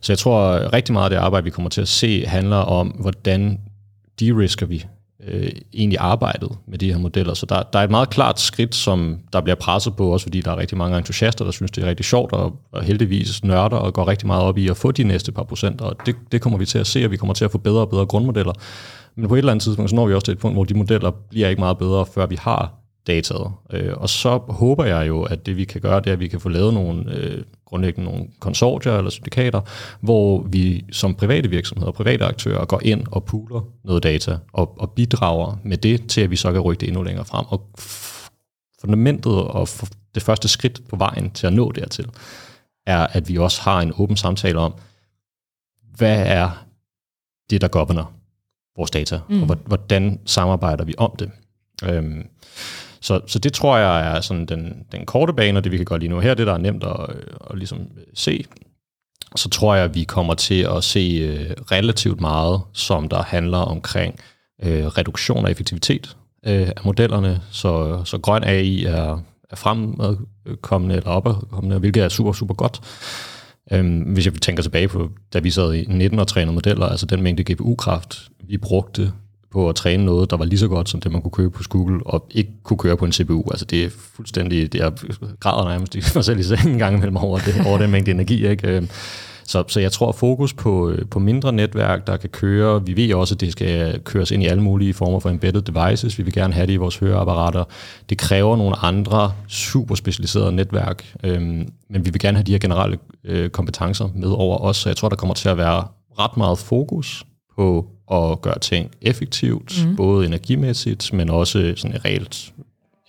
Så 0.00 0.12
jeg 0.12 0.18
tror, 0.18 0.72
rigtig 0.72 0.92
meget 0.92 1.04
af 1.04 1.10
det 1.10 1.16
arbejde, 1.16 1.44
vi 1.44 1.50
kommer 1.50 1.68
til 1.68 1.80
at 1.80 1.88
se, 1.88 2.26
handler 2.26 2.56
om, 2.56 2.88
hvordan 2.88 3.60
de-risker 4.20 4.66
vi 4.66 4.84
øh, 5.28 5.50
egentlig 5.74 5.98
arbejdet 5.98 6.50
med 6.66 6.78
de 6.78 6.92
her 6.92 6.98
modeller. 6.98 7.34
Så 7.34 7.46
der, 7.46 7.62
der 7.72 7.78
er 7.78 7.84
et 7.84 7.90
meget 7.90 8.10
klart 8.10 8.40
skridt, 8.40 8.74
som 8.74 9.18
der 9.32 9.40
bliver 9.40 9.56
presset 9.56 9.96
på, 9.96 10.12
også 10.12 10.24
fordi 10.24 10.40
der 10.40 10.50
er 10.50 10.56
rigtig 10.56 10.78
mange 10.78 10.98
entusiaster, 10.98 11.44
der 11.44 11.52
synes, 11.52 11.70
det 11.70 11.84
er 11.84 11.88
rigtig 11.88 12.06
sjovt, 12.06 12.32
og, 12.32 12.56
og 12.72 12.82
heldigvis 12.82 13.44
nørder 13.44 13.76
og 13.76 13.94
går 13.94 14.08
rigtig 14.08 14.26
meget 14.26 14.42
op 14.42 14.58
i 14.58 14.68
at 14.68 14.76
få 14.76 14.90
de 14.90 15.04
næste 15.04 15.32
par 15.32 15.42
procent, 15.42 15.80
og 15.80 15.96
det, 16.06 16.16
det 16.32 16.40
kommer 16.40 16.58
vi 16.58 16.66
til 16.66 16.78
at 16.78 16.86
se, 16.86 17.04
og 17.04 17.10
vi 17.10 17.16
kommer 17.16 17.34
til 17.34 17.44
at 17.44 17.50
få 17.50 17.58
bedre 17.58 17.80
og 17.80 17.90
bedre 17.90 18.06
grundmodeller. 18.06 18.52
Men 19.16 19.28
på 19.28 19.34
et 19.34 19.38
eller 19.38 19.52
andet 19.52 19.62
tidspunkt, 19.62 19.90
så 19.90 19.96
når 19.96 20.06
vi 20.06 20.14
også 20.14 20.24
til 20.24 20.32
et 20.32 20.38
punkt, 20.38 20.56
hvor 20.56 20.64
de 20.64 20.74
modeller 20.74 21.10
bliver 21.30 21.48
ikke 21.48 21.60
meget 21.60 21.78
bedre, 21.78 22.06
før 22.06 22.26
vi 22.26 22.36
har 22.40 22.74
dataet. 23.06 23.50
Øh, 23.72 23.92
og 23.96 24.08
så 24.08 24.40
håber 24.48 24.84
jeg 24.84 25.08
jo, 25.08 25.22
at 25.22 25.46
det 25.46 25.56
vi 25.56 25.64
kan 25.64 25.80
gøre, 25.80 26.00
det 26.00 26.06
er, 26.06 26.12
at 26.12 26.20
vi 26.20 26.28
kan 26.28 26.40
få 26.40 26.48
lavet 26.48 26.74
nogle 26.74 27.14
øh, 27.14 27.42
grundlæggende 27.70 28.10
nogle 28.10 28.26
konsortier 28.40 28.98
eller 28.98 29.10
syndikater, 29.10 29.60
hvor 30.00 30.42
vi 30.42 30.84
som 30.92 31.14
private 31.14 31.50
virksomheder 31.50 31.88
og 31.88 31.94
private 31.94 32.24
aktører 32.24 32.64
går 32.64 32.80
ind 32.84 33.06
og 33.10 33.24
pooler 33.24 33.60
noget 33.84 34.02
data 34.02 34.38
og, 34.52 34.80
og 34.80 34.90
bidrager 34.90 35.56
med 35.64 35.76
det 35.76 36.08
til, 36.08 36.20
at 36.20 36.30
vi 36.30 36.36
så 36.36 36.52
kan 36.52 36.60
rykke 36.60 36.80
det 36.80 36.88
endnu 36.88 37.02
længere 37.02 37.24
frem. 37.24 37.46
Og 37.48 37.70
fundamentet 38.80 39.32
og 39.32 39.68
det 40.14 40.22
første 40.22 40.48
skridt 40.48 40.88
på 40.88 40.96
vejen 40.96 41.30
til 41.30 41.46
at 41.46 41.52
nå 41.52 41.72
dertil, 41.72 42.06
er, 42.86 43.06
at 43.06 43.28
vi 43.28 43.38
også 43.38 43.62
har 43.62 43.80
en 43.80 43.92
åben 43.98 44.16
samtale 44.16 44.58
om, 44.58 44.74
hvad 45.96 46.26
er 46.26 46.64
det, 47.50 47.60
der 47.60 47.68
governor 47.68 48.12
vores 48.76 48.90
data, 48.90 49.20
mm. 49.28 49.42
og 49.42 49.56
hvordan 49.66 50.20
samarbejder 50.26 50.84
vi 50.84 50.94
om 50.98 51.16
det. 51.18 51.30
Øhm, 51.84 52.26
så, 53.00 53.20
så 53.26 53.38
det 53.38 53.52
tror 53.52 53.78
jeg 53.78 54.16
er 54.16 54.20
sådan 54.20 54.46
den, 54.46 54.86
den 54.92 55.06
korte 55.06 55.32
bane, 55.32 55.58
og 55.58 55.64
det 55.64 55.72
vi 55.72 55.76
kan 55.76 55.86
gøre 55.86 55.98
lige 55.98 56.08
nu 56.08 56.20
her, 56.20 56.34
det 56.34 56.46
der 56.46 56.54
er 56.54 56.58
nemt 56.58 56.84
at, 56.84 57.06
at 57.50 57.58
ligesom 57.58 57.80
se. 58.14 58.44
Så 59.36 59.48
tror 59.48 59.74
jeg, 59.74 59.84
at 59.84 59.94
vi 59.94 60.04
kommer 60.04 60.34
til 60.34 60.66
at 60.76 60.84
se 60.84 61.18
øh, 61.22 61.50
relativt 61.70 62.20
meget, 62.20 62.60
som 62.72 63.08
der 63.08 63.22
handler 63.22 63.58
omkring 63.58 64.14
øh, 64.62 64.86
reduktion 64.86 65.46
af 65.46 65.50
effektivitet 65.50 66.16
øh, 66.46 66.68
af 66.68 66.84
modellerne. 66.84 67.42
Så, 67.50 68.02
så 68.04 68.18
grøn 68.18 68.44
AI 68.44 68.84
er, 68.84 69.18
er 69.50 69.56
fremkommende 69.56 70.96
eller 70.96 71.10
opkommende, 71.10 71.78
hvilket 71.78 72.02
er 72.02 72.08
super, 72.08 72.32
super 72.32 72.54
godt. 72.54 72.80
Øhm, 73.72 73.98
hvis 73.98 74.26
jeg 74.26 74.34
tænker 74.34 74.62
tilbage 74.62 74.88
på, 74.88 75.10
da 75.32 75.38
vi 75.38 75.50
sad 75.50 75.74
i 75.74 75.84
19 75.84 76.18
og 76.18 76.28
trænede 76.28 76.54
modeller, 76.54 76.86
altså 76.86 77.06
den 77.06 77.22
mængde 77.22 77.52
GPU-kraft, 77.52 78.28
vi 78.44 78.58
brugte 78.58 79.12
på 79.52 79.68
at 79.68 79.74
træne 79.74 80.04
noget, 80.04 80.30
der 80.30 80.36
var 80.36 80.44
lige 80.44 80.58
så 80.58 80.68
godt 80.68 80.88
som 80.88 81.00
det, 81.00 81.12
man 81.12 81.22
kunne 81.22 81.30
købe 81.30 81.50
på 81.50 81.62
Google, 81.68 82.00
og 82.06 82.26
ikke 82.30 82.50
kunne 82.62 82.78
køre 82.78 82.96
på 82.96 83.04
en 83.04 83.12
CPU. 83.12 83.50
Altså 83.50 83.64
det 83.64 83.84
er 83.84 83.88
fuldstændig, 84.14 84.72
det 84.72 84.80
er 84.80 84.90
græder 85.40 85.68
nærmest 85.68 85.96
mig 86.14 86.24
selv 86.24 86.38
i 86.38 86.42
sengen 86.42 86.72
en 86.72 86.78
gang 86.78 86.96
imellem 86.96 87.16
over, 87.16 87.38
det, 87.38 87.66
over 87.66 87.78
den 87.78 87.90
mængde 87.90 88.10
energi. 88.10 88.46
Ikke? 88.46 88.68
Øhm, 88.68 88.88
så, 89.50 89.64
så 89.68 89.80
jeg 89.80 89.92
tror, 89.92 90.12
fokus 90.12 90.54
på, 90.54 90.90
øh, 90.90 91.06
på 91.06 91.18
mindre 91.18 91.52
netværk, 91.52 92.06
der 92.06 92.16
kan 92.16 92.30
køre, 92.30 92.86
vi 92.86 92.96
ved 92.96 93.14
også, 93.14 93.34
at 93.34 93.40
det 93.40 93.52
skal 93.52 94.00
køres 94.00 94.30
ind 94.30 94.42
i 94.42 94.46
alle 94.46 94.62
mulige 94.62 94.94
former 94.94 95.20
for 95.20 95.30
embedded 95.30 95.62
devices, 95.62 96.18
vi 96.18 96.22
vil 96.22 96.32
gerne 96.32 96.54
have 96.54 96.66
det 96.66 96.72
i 96.72 96.76
vores 96.76 96.96
høreapparater. 96.96 97.64
Det 98.10 98.18
kræver 98.18 98.56
nogle 98.56 98.76
andre 98.76 99.32
super 99.48 99.94
specialiserede 99.94 100.52
netværk, 100.52 101.14
øhm, 101.24 101.68
men 101.90 102.04
vi 102.04 102.10
vil 102.10 102.20
gerne 102.20 102.36
have 102.36 102.44
de 102.44 102.52
her 102.52 102.58
generelle 102.58 102.98
øh, 103.24 103.50
kompetencer 103.50 104.08
med 104.14 104.28
over 104.28 104.58
os, 104.58 104.76
så 104.76 104.88
jeg 104.88 104.96
tror, 104.96 105.08
der 105.08 105.16
kommer 105.16 105.34
til 105.34 105.48
at 105.48 105.56
være 105.56 105.84
ret 106.18 106.36
meget 106.36 106.58
fokus 106.58 107.24
på 107.56 107.86
at 108.12 108.40
gøre 108.40 108.58
ting 108.58 108.90
effektivt, 109.02 109.86
mm. 109.86 109.96
både 109.96 110.26
energimæssigt, 110.26 111.12
men 111.12 111.30
også 111.30 111.72
sådan 111.76 112.04
reelt 112.04 112.52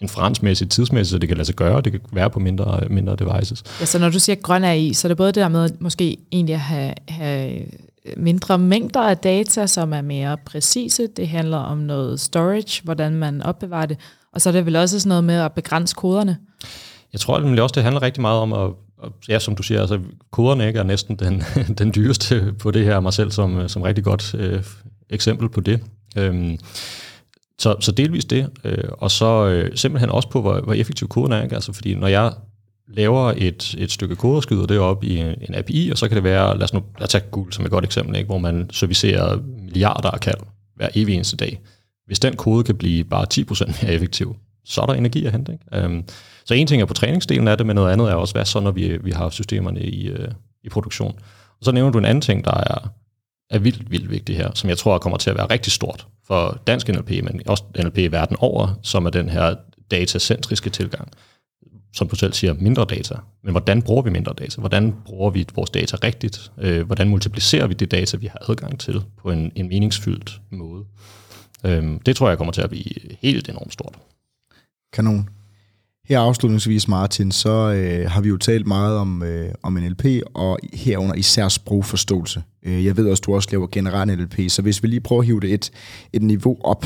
inferensmæssigt, 0.02 0.72
tidsmæssigt, 0.72 1.12
så 1.12 1.18
det 1.18 1.30
kan 1.30 1.38
lade 1.38 1.45
sig 1.45 1.56
gøre, 1.56 1.82
det 1.82 1.91
kan 1.91 2.02
være 2.12 2.30
på 2.30 2.39
mindre, 2.39 2.82
mindre 2.89 3.16
devices. 3.16 3.64
Ja, 3.80 3.86
så 3.86 3.99
når 3.99 4.10
du 4.10 4.20
siger 4.20 4.36
grøn 4.36 4.64
AI, 4.64 4.93
så 4.93 5.08
er 5.08 5.10
det 5.10 5.18
både 5.18 5.28
det 5.28 5.36
der 5.36 5.47
med 5.47 5.70
måske 5.80 6.18
egentlig 6.32 6.56
at 6.56 6.62
have, 6.62 6.93
have 7.08 7.62
mindre 8.18 8.58
mængder 8.58 9.02
af 9.02 9.18
data, 9.18 9.68
som 9.68 9.93
er 9.93 10.02
mere 10.02 10.38
præcise. 10.45 11.08
Det 11.08 11.28
handler 11.28 11.58
om 11.58 11.78
noget 11.78 12.20
storage, 12.20 12.82
hvordan 12.84 13.16
man 13.16 13.41
opbevarer 13.41 13.86
det. 13.86 13.97
Og 14.34 14.41
så 14.41 14.49
er 14.49 14.54
det 14.54 14.66
vel 14.66 14.76
også 14.76 14.99
sådan 14.99 15.10
noget 15.10 15.24
med 15.24 15.36
at 15.36 15.52
begrænse 15.52 15.95
koderne. 15.95 16.38
Jeg 17.14 17.20
tror 17.20 17.39
nemlig 17.39 17.64
også, 17.64 17.74
det 17.74 17.84
handler 17.84 18.02
rigtig 18.02 18.22
meget 18.22 18.39
om 18.39 18.54
at 18.54 18.70
ja, 19.30 19.39
som 19.39 19.56
du 19.56 19.64
siger, 19.64 19.82
altså 19.82 19.99
koderne 20.32 20.68
ikke 20.68 20.80
er 20.80 20.84
næsten 20.84 21.16
den, 21.16 21.43
den 21.80 21.91
dyreste 21.95 22.54
på 22.60 22.72
det 22.72 22.86
her, 22.86 22.99
mig 22.99 23.14
selv 23.14 23.32
som, 23.32 23.70
som 23.70 23.82
rigtig 23.82 24.04
godt 24.04 24.36
øh, 24.38 24.64
eksempel 25.12 25.49
på 25.49 25.62
det. 25.62 25.84
Øhm, 26.18 26.57
så, 27.59 27.76
så 27.80 27.91
delvis 27.91 28.26
det, 28.26 28.49
øh, 28.64 28.84
og 28.91 29.12
så 29.12 29.47
øh, 29.47 29.72
simpelthen 29.76 30.09
også 30.09 30.30
på, 30.30 30.41
hvor, 30.41 30.62
hvor 30.62 30.74
effektiv 30.74 31.07
koden 31.07 31.32
er. 31.32 31.43
Ikke? 31.43 31.55
Altså, 31.55 31.74
fordi 31.74 31.95
når 31.95 32.07
jeg 32.07 32.34
laver 32.88 33.34
et, 33.38 33.76
et 33.78 33.91
stykke 33.91 34.16
kode 34.16 34.38
og 34.38 34.43
skyder 34.43 34.66
det 34.66 34.80
op 34.80 35.03
i 35.03 35.20
en 35.20 35.55
API, 35.55 35.89
og 35.91 35.97
så 35.97 36.07
kan 36.07 36.16
det 36.16 36.24
være, 36.24 36.57
lad 36.57 36.64
os 36.64 36.74
nu 36.74 36.84
lad 36.99 37.03
os 37.03 37.09
tage 37.09 37.24
Google 37.32 37.53
som 37.53 37.66
et 37.66 37.72
godt 37.72 37.86
eksempel, 37.86 38.16
ikke? 38.16 38.28
hvor 38.28 38.38
man 38.38 38.70
servicerer 38.72 39.39
milliarder 39.64 40.12
af 40.12 40.20
kald 40.20 40.39
hver 40.76 40.89
evig 40.95 41.16
eneste 41.16 41.38
dag. 41.38 41.59
Hvis 42.05 42.20
den 42.20 42.36
kode 42.36 42.64
kan 42.64 42.78
blive 42.78 43.03
bare 43.03 43.26
10% 43.34 43.84
mere 43.86 43.93
effektiv, 43.93 44.36
så 44.66 44.82
er 44.82 44.86
der 44.86 44.93
energi 44.93 45.26
at 45.26 45.32
hente. 45.32 45.51
Ikke? 45.51 45.66
Øhm, 45.74 46.03
så 46.45 46.53
en 46.53 46.68
ting 46.68 46.82
er 46.82 46.86
på 46.86 46.93
træningsdelen 46.93 47.47
af 47.47 47.57
det, 47.57 47.66
men 47.66 47.76
noget 47.76 47.91
andet 47.91 48.09
er 48.09 48.14
også, 48.14 48.34
hvad 48.34 48.45
så, 48.45 48.59
når 48.59 48.72
vi, 48.72 48.97
vi 48.97 49.12
har 49.12 49.30
systemerne 49.30 49.82
i, 49.82 50.07
øh, 50.07 50.28
i 50.64 50.70
produktion. 50.70 51.16
Og 51.59 51.66
så 51.66 51.72
nævner 51.72 51.91
du 51.91 51.97
en 51.97 52.05
anden 52.05 52.22
ting, 52.22 52.45
der 52.45 52.53
er, 52.53 52.91
er 53.52 53.60
vildt, 53.60 53.91
vildt 53.91 54.10
vigtig 54.12 54.38
her, 54.38 54.52
som 54.54 54.70
jeg 54.70 54.78
tror 54.78 54.97
kommer 54.97 55.18
til 55.18 55.30
at 55.30 55.38
være 55.38 55.45
rigtig 55.45 55.72
stort 55.72 56.08
for 56.28 56.62
dansk 56.68 56.88
NLP, 56.88 57.10
men 57.10 57.41
også 57.45 57.64
NLP 57.84 57.97
i 57.97 58.08
verden 58.08 58.36
over, 58.39 58.80
som 58.84 59.06
er 59.06 59.10
den 59.10 59.30
her 59.30 59.56
datacentriske 59.91 60.70
tilgang. 60.70 61.12
Som 61.93 62.10
du 62.10 62.16
selv 62.16 62.34
siger, 62.34 62.54
mindre 62.54 62.86
data. 62.86 63.16
Men 63.43 63.52
hvordan 63.52 63.82
bruger 63.82 64.02
vi 64.02 64.10
mindre 64.10 64.34
data? 64.38 64.60
Hvordan 64.60 64.95
bruger 65.06 65.30
vi 65.30 65.45
vores 65.56 65.70
data 65.70 65.97
rigtigt? 66.04 66.52
Øh, 66.58 66.86
hvordan 66.86 67.10
multiplicerer 67.10 67.68
vi 67.68 67.74
det 67.74 67.91
data, 67.91 68.18
vi 68.18 68.26
har 68.26 68.49
adgang 68.49 68.80
til 68.80 69.02
på 69.22 69.32
en, 69.32 69.52
en 69.56 69.68
meningsfyldt 69.68 70.41
måde? 70.49 70.86
Øhm, 71.66 71.99
det 71.99 72.16
tror 72.16 72.30
jeg 72.30 72.38
kommer 72.38 72.52
til 72.52 72.62
at 72.62 72.70
blive 72.70 72.93
helt 73.22 73.49
enormt 73.49 73.74
stort. 73.74 73.95
Kanon. 74.93 75.30
Her 76.06 76.20
afslutningsvis, 76.20 76.88
Martin, 76.88 77.32
så 77.32 77.49
øh, 77.49 78.12
har 78.12 78.22
vi 78.22 78.30
jo 78.30 78.38
talt 78.38 78.68
meget 78.68 78.97
om, 78.97 79.24
øh, 79.24 79.54
om 79.64 79.74
NLP, 79.74 80.06
og 80.34 80.60
herunder 80.74 81.16
især 81.16 81.47
sprogforståelse. 81.47 82.43
Øh, 82.64 82.86
jeg 82.86 82.97
ved 82.97 83.10
også, 83.10 83.22
du 83.26 83.36
også 83.36 83.49
laver 83.52 83.68
generelt 83.72 84.20
NLP, 84.20 84.52
så 84.52 84.62
hvis 84.62 84.84
vi 84.84 84.88
lige 84.88 84.99
prøver 84.99 85.22
at 85.22 85.26
hive 85.26 85.39
det 85.39 85.54
et, 85.54 85.72
et 86.14 86.22
niveau 86.22 86.58
op. 86.64 86.86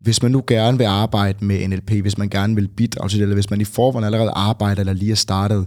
Hvis 0.00 0.22
man 0.22 0.32
nu 0.32 0.44
gerne 0.46 0.78
vil 0.78 0.84
arbejde 0.84 1.44
med 1.44 1.68
NLP, 1.68 1.90
hvis 1.90 2.18
man 2.18 2.28
gerne 2.28 2.54
vil 2.54 2.68
bidrage 2.68 3.08
til 3.08 3.18
det, 3.18 3.22
eller 3.22 3.34
hvis 3.34 3.50
man 3.50 3.60
i 3.60 3.64
forvejen 3.64 4.04
allerede 4.04 4.30
arbejder 4.30 4.80
eller 4.80 4.92
lige 4.92 5.10
er 5.10 5.16
startet, 5.16 5.66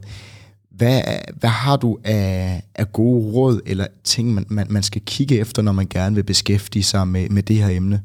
hvad, 0.72 1.02
hvad 1.40 1.50
har 1.50 1.78
du 1.78 1.98
af, 2.04 2.64
af 2.76 2.94
gode 2.94 3.34
råd 3.34 3.62
eller 3.66 3.88
ting, 4.04 4.34
man, 4.34 4.46
man, 4.50 4.68
man 4.70 4.84
skal 4.84 5.02
kigge 5.06 5.40
efter, 5.40 5.62
når 5.62 5.72
man 5.72 5.88
gerne 5.90 6.16
vil 6.16 6.24
beskæftige 6.24 6.84
sig 6.84 7.08
med, 7.08 7.30
med 7.30 7.44
det 7.44 7.56
her 7.56 7.70
emne? 7.70 8.02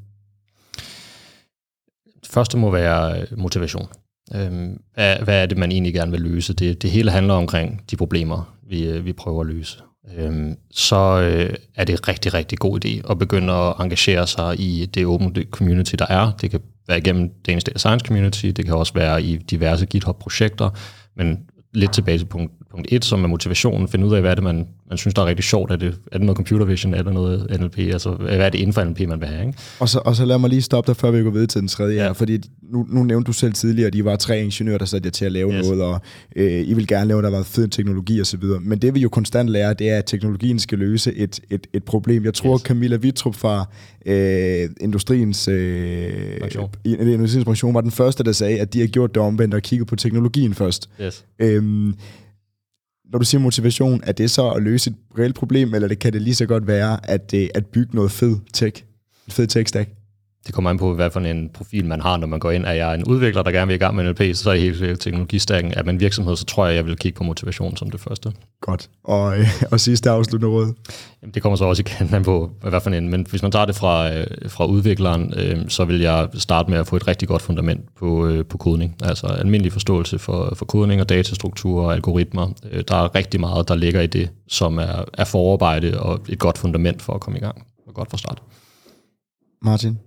Første 2.26 2.58
må 2.58 2.70
være 2.70 3.20
øh, 3.20 3.38
motivation. 3.38 3.86
Øhm, 4.34 4.80
hvad, 4.94 5.16
hvad 5.16 5.42
er 5.42 5.46
det, 5.46 5.58
man 5.58 5.72
egentlig 5.72 5.94
gerne 5.94 6.10
vil 6.10 6.20
løse? 6.20 6.52
Det, 6.52 6.82
det 6.82 6.90
hele 6.90 7.10
handler 7.10 7.34
omkring 7.34 7.82
de 7.90 7.96
problemer, 7.96 8.56
vi, 8.68 8.88
øh, 8.88 9.04
vi 9.04 9.12
prøver 9.12 9.40
at 9.40 9.46
løse. 9.46 9.78
Øhm, 10.16 10.56
så 10.70 11.20
øh, 11.20 11.54
er 11.74 11.84
det 11.84 12.08
rigtig, 12.08 12.34
rigtig 12.34 12.58
god 12.58 12.84
idé 12.84 13.10
at 13.10 13.18
begynde 13.18 13.52
at 13.52 13.74
engagere 13.80 14.26
sig 14.26 14.60
i 14.60 14.86
det 14.86 15.06
åbne 15.06 15.44
community, 15.50 15.94
der 15.98 16.06
er. 16.08 16.32
Det 16.40 16.50
kan 16.50 16.60
være 16.88 16.98
igennem 16.98 17.30
Danish 17.46 17.66
Data 17.66 17.78
Science 17.78 18.06
Community, 18.06 18.46
det 18.46 18.64
kan 18.64 18.74
også 18.74 18.94
være 18.94 19.22
i 19.22 19.36
diverse 19.36 19.86
GitHub-projekter, 19.86 20.70
men 21.16 21.38
lidt 21.74 21.92
tilbage 21.92 22.18
til 22.18 22.24
punkt, 22.24 22.52
punkt 22.70 22.88
1, 22.90 23.04
som 23.04 23.24
er 23.24 23.28
motivationen. 23.28 23.88
Finde 23.88 24.06
ud 24.06 24.14
af, 24.14 24.20
hvad 24.20 24.30
er 24.30 24.34
det, 24.34 24.44
man, 24.44 24.68
man 24.94 24.98
synes, 24.98 25.14
der 25.14 25.22
er 25.22 25.26
rigtig 25.26 25.44
sjovt. 25.44 25.70
Er 25.70 25.76
det, 25.76 25.94
er 26.12 26.18
det 26.18 26.26
noget 26.26 26.36
computer 26.36 26.66
vision? 26.66 26.94
Er 26.94 27.02
det 27.02 27.14
noget 27.14 27.60
NLP? 27.60 27.78
Altså, 27.78 28.10
hvad 28.10 28.38
er 28.38 28.50
det 28.50 28.58
inden 28.58 28.72
for 28.72 28.84
NLP, 28.84 29.00
man 29.08 29.20
vil 29.20 29.28
have? 29.28 29.46
Ikke? 29.46 29.58
Og, 29.78 29.88
så, 29.88 30.00
og 30.04 30.16
så 30.16 30.24
lad 30.24 30.38
mig 30.38 30.50
lige 30.50 30.62
stoppe 30.62 30.88
dig, 30.92 30.96
før 30.96 31.10
vi 31.10 31.22
går 31.22 31.30
videre 31.30 31.46
til 31.46 31.60
den 31.60 31.68
tredje 31.68 31.96
ja. 31.96 32.02
her, 32.02 32.12
fordi 32.12 32.40
nu, 32.62 32.86
nu 32.88 33.02
nævnte 33.02 33.26
du 33.26 33.32
selv 33.32 33.52
tidligere, 33.52 33.86
at 33.86 33.94
I 33.94 34.04
var 34.04 34.16
tre 34.16 34.42
ingeniører, 34.42 34.78
der 34.78 34.84
satte 34.84 35.06
jer 35.06 35.10
til 35.10 35.24
at 35.24 35.32
lave 35.32 35.52
yes. 35.52 35.66
noget, 35.66 35.82
og 35.82 36.00
øh, 36.36 36.68
I 36.68 36.74
vil 36.74 36.86
gerne 36.86 37.08
lave, 37.08 37.22
der 37.22 37.30
var 37.30 37.42
fed 37.42 37.68
teknologi 37.68 38.20
osv. 38.20 38.42
Men 38.60 38.78
det 38.78 38.94
vi 38.94 39.00
jo 39.00 39.08
konstant 39.08 39.50
lærer, 39.50 39.72
det 39.72 39.90
er, 39.90 39.98
at 39.98 40.04
teknologien 40.06 40.58
skal 40.58 40.78
løse 40.78 41.14
et, 41.14 41.40
et, 41.50 41.66
et 41.72 41.84
problem. 41.84 42.24
Jeg 42.24 42.34
tror, 42.34 42.54
yes. 42.54 42.62
Camilla 42.62 42.96
Vitrup 42.96 43.34
fra 43.34 43.68
øh, 44.06 44.68
Industriens, 44.80 45.48
øh, 45.48 46.12
Industriens 46.84 47.44
Pension 47.44 47.74
var 47.74 47.80
den 47.80 47.90
første, 47.90 48.24
der 48.24 48.32
sagde, 48.32 48.60
at 48.60 48.74
de 48.74 48.80
har 48.80 48.86
gjort 48.86 49.14
det 49.14 49.22
omvendt 49.22 49.54
og 49.54 49.62
kigget 49.62 49.88
på 49.88 49.96
teknologien 49.96 50.54
først. 50.54 50.90
Yes. 51.02 51.24
Øhm, 51.38 51.94
når 53.12 53.18
du 53.18 53.24
siger 53.24 53.40
motivation, 53.40 54.00
er 54.04 54.12
det 54.12 54.30
så 54.30 54.50
at 54.50 54.62
løse 54.62 54.90
et 54.90 54.96
reelt 55.18 55.34
problem, 55.34 55.74
eller 55.74 55.88
det 55.88 55.98
kan 55.98 56.12
det 56.12 56.22
lige 56.22 56.34
så 56.34 56.46
godt 56.46 56.66
være 56.66 57.10
at, 57.10 57.34
øh, 57.34 57.48
at 57.54 57.66
bygge 57.66 57.96
noget 57.96 58.10
fed 58.10 58.36
tech, 58.52 58.82
en 59.26 59.32
fed 59.32 59.46
tech 59.46 59.68
stack? 59.68 59.90
Det 60.46 60.54
kommer 60.54 60.70
an 60.70 60.78
på, 60.78 60.94
hvad 60.94 61.10
for 61.10 61.20
en 61.20 61.50
profil 61.54 61.86
man 61.86 62.00
har, 62.00 62.16
når 62.16 62.26
man 62.26 62.38
går 62.38 62.50
ind. 62.50 62.64
Er 62.64 62.72
jeg 62.72 62.94
en 62.94 63.04
udvikler, 63.04 63.42
der 63.42 63.50
gerne 63.50 63.66
vil 63.66 63.74
i 63.74 63.78
gang 63.78 63.96
med 63.96 64.04
NLP, 64.04 64.36
så 64.36 64.50
er 64.50 64.54
helt 64.54 65.00
teknologistakken. 65.00 65.72
Er 65.76 65.82
man 65.82 66.00
virksomhed, 66.00 66.36
så 66.36 66.44
tror 66.44 66.66
jeg, 66.66 66.76
jeg 66.76 66.86
vil 66.86 66.96
kigge 66.96 67.16
på 67.16 67.24
motivation 67.24 67.76
som 67.76 67.90
det 67.90 68.00
første. 68.00 68.32
Godt. 68.60 68.90
Og, 69.04 69.38
øh, 69.38 69.46
og 69.72 69.80
sidste 69.80 70.10
afsluttende 70.10 70.54
råd? 70.54 70.72
Jamen, 71.22 71.34
det 71.34 71.42
kommer 71.42 71.56
så 71.56 71.64
også 71.64 71.82
igen 71.86 72.14
an 72.14 72.22
på, 72.22 72.50
hvad 72.60 72.80
for 72.80 72.90
en. 72.90 73.08
Men 73.08 73.26
hvis 73.30 73.42
man 73.42 73.52
tager 73.52 73.64
det 73.64 73.76
fra, 73.76 74.14
øh, 74.14 74.26
fra 74.48 74.66
udvikleren, 74.66 75.34
øh, 75.36 75.68
så 75.68 75.84
vil 75.84 76.00
jeg 76.00 76.28
starte 76.34 76.70
med 76.70 76.78
at 76.78 76.86
få 76.86 76.96
et 76.96 77.08
rigtig 77.08 77.28
godt 77.28 77.42
fundament 77.42 77.94
på, 77.96 78.26
øh, 78.26 78.44
på 78.44 78.58
kodning. 78.58 78.96
Altså 79.02 79.26
almindelig 79.26 79.72
forståelse 79.72 80.18
for, 80.18 80.54
for 80.54 80.64
kodning 80.64 81.00
og 81.00 81.08
datastrukturer 81.08 81.86
og 81.86 81.94
algoritmer. 81.94 82.48
Øh, 82.72 82.84
der 82.88 82.96
er 82.96 83.14
rigtig 83.14 83.40
meget, 83.40 83.68
der 83.68 83.74
ligger 83.74 84.00
i 84.00 84.06
det, 84.06 84.30
som 84.48 84.78
er, 84.78 85.04
er 85.12 85.24
forarbejde 85.24 86.00
og 86.00 86.20
et 86.28 86.38
godt 86.38 86.58
fundament 86.58 87.02
for 87.02 87.12
at 87.12 87.20
komme 87.20 87.38
i 87.38 87.42
gang. 87.42 87.66
Og 87.86 87.94
godt 87.94 88.10
fra 88.10 88.18
start. 88.18 88.42
Martin? 89.62 89.98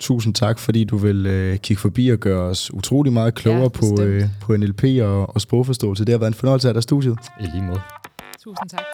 Tusind 0.00 0.34
tak, 0.34 0.58
fordi 0.58 0.84
du 0.84 0.96
vil 0.96 1.26
øh, 1.26 1.58
kigge 1.58 1.80
forbi 1.80 2.08
og 2.08 2.18
gøre 2.18 2.42
os 2.42 2.74
utrolig 2.74 3.12
meget 3.12 3.34
klogere 3.34 3.62
ja, 3.62 3.68
på, 3.68 4.02
øh, 4.02 4.22
på 4.40 4.56
NLP 4.56 4.84
og, 5.02 5.34
og 5.34 5.40
sprogforståelse. 5.40 6.04
Det 6.04 6.12
har 6.12 6.18
været 6.18 6.30
en 6.30 6.34
fornøjelse 6.34 6.68
af 6.68 6.74
dig 6.74 6.82
studiet. 6.82 7.18
I 7.40 7.44
lige 7.54 7.62
måde. 7.62 7.80
Tusind 8.44 8.68
tak. 8.68 8.84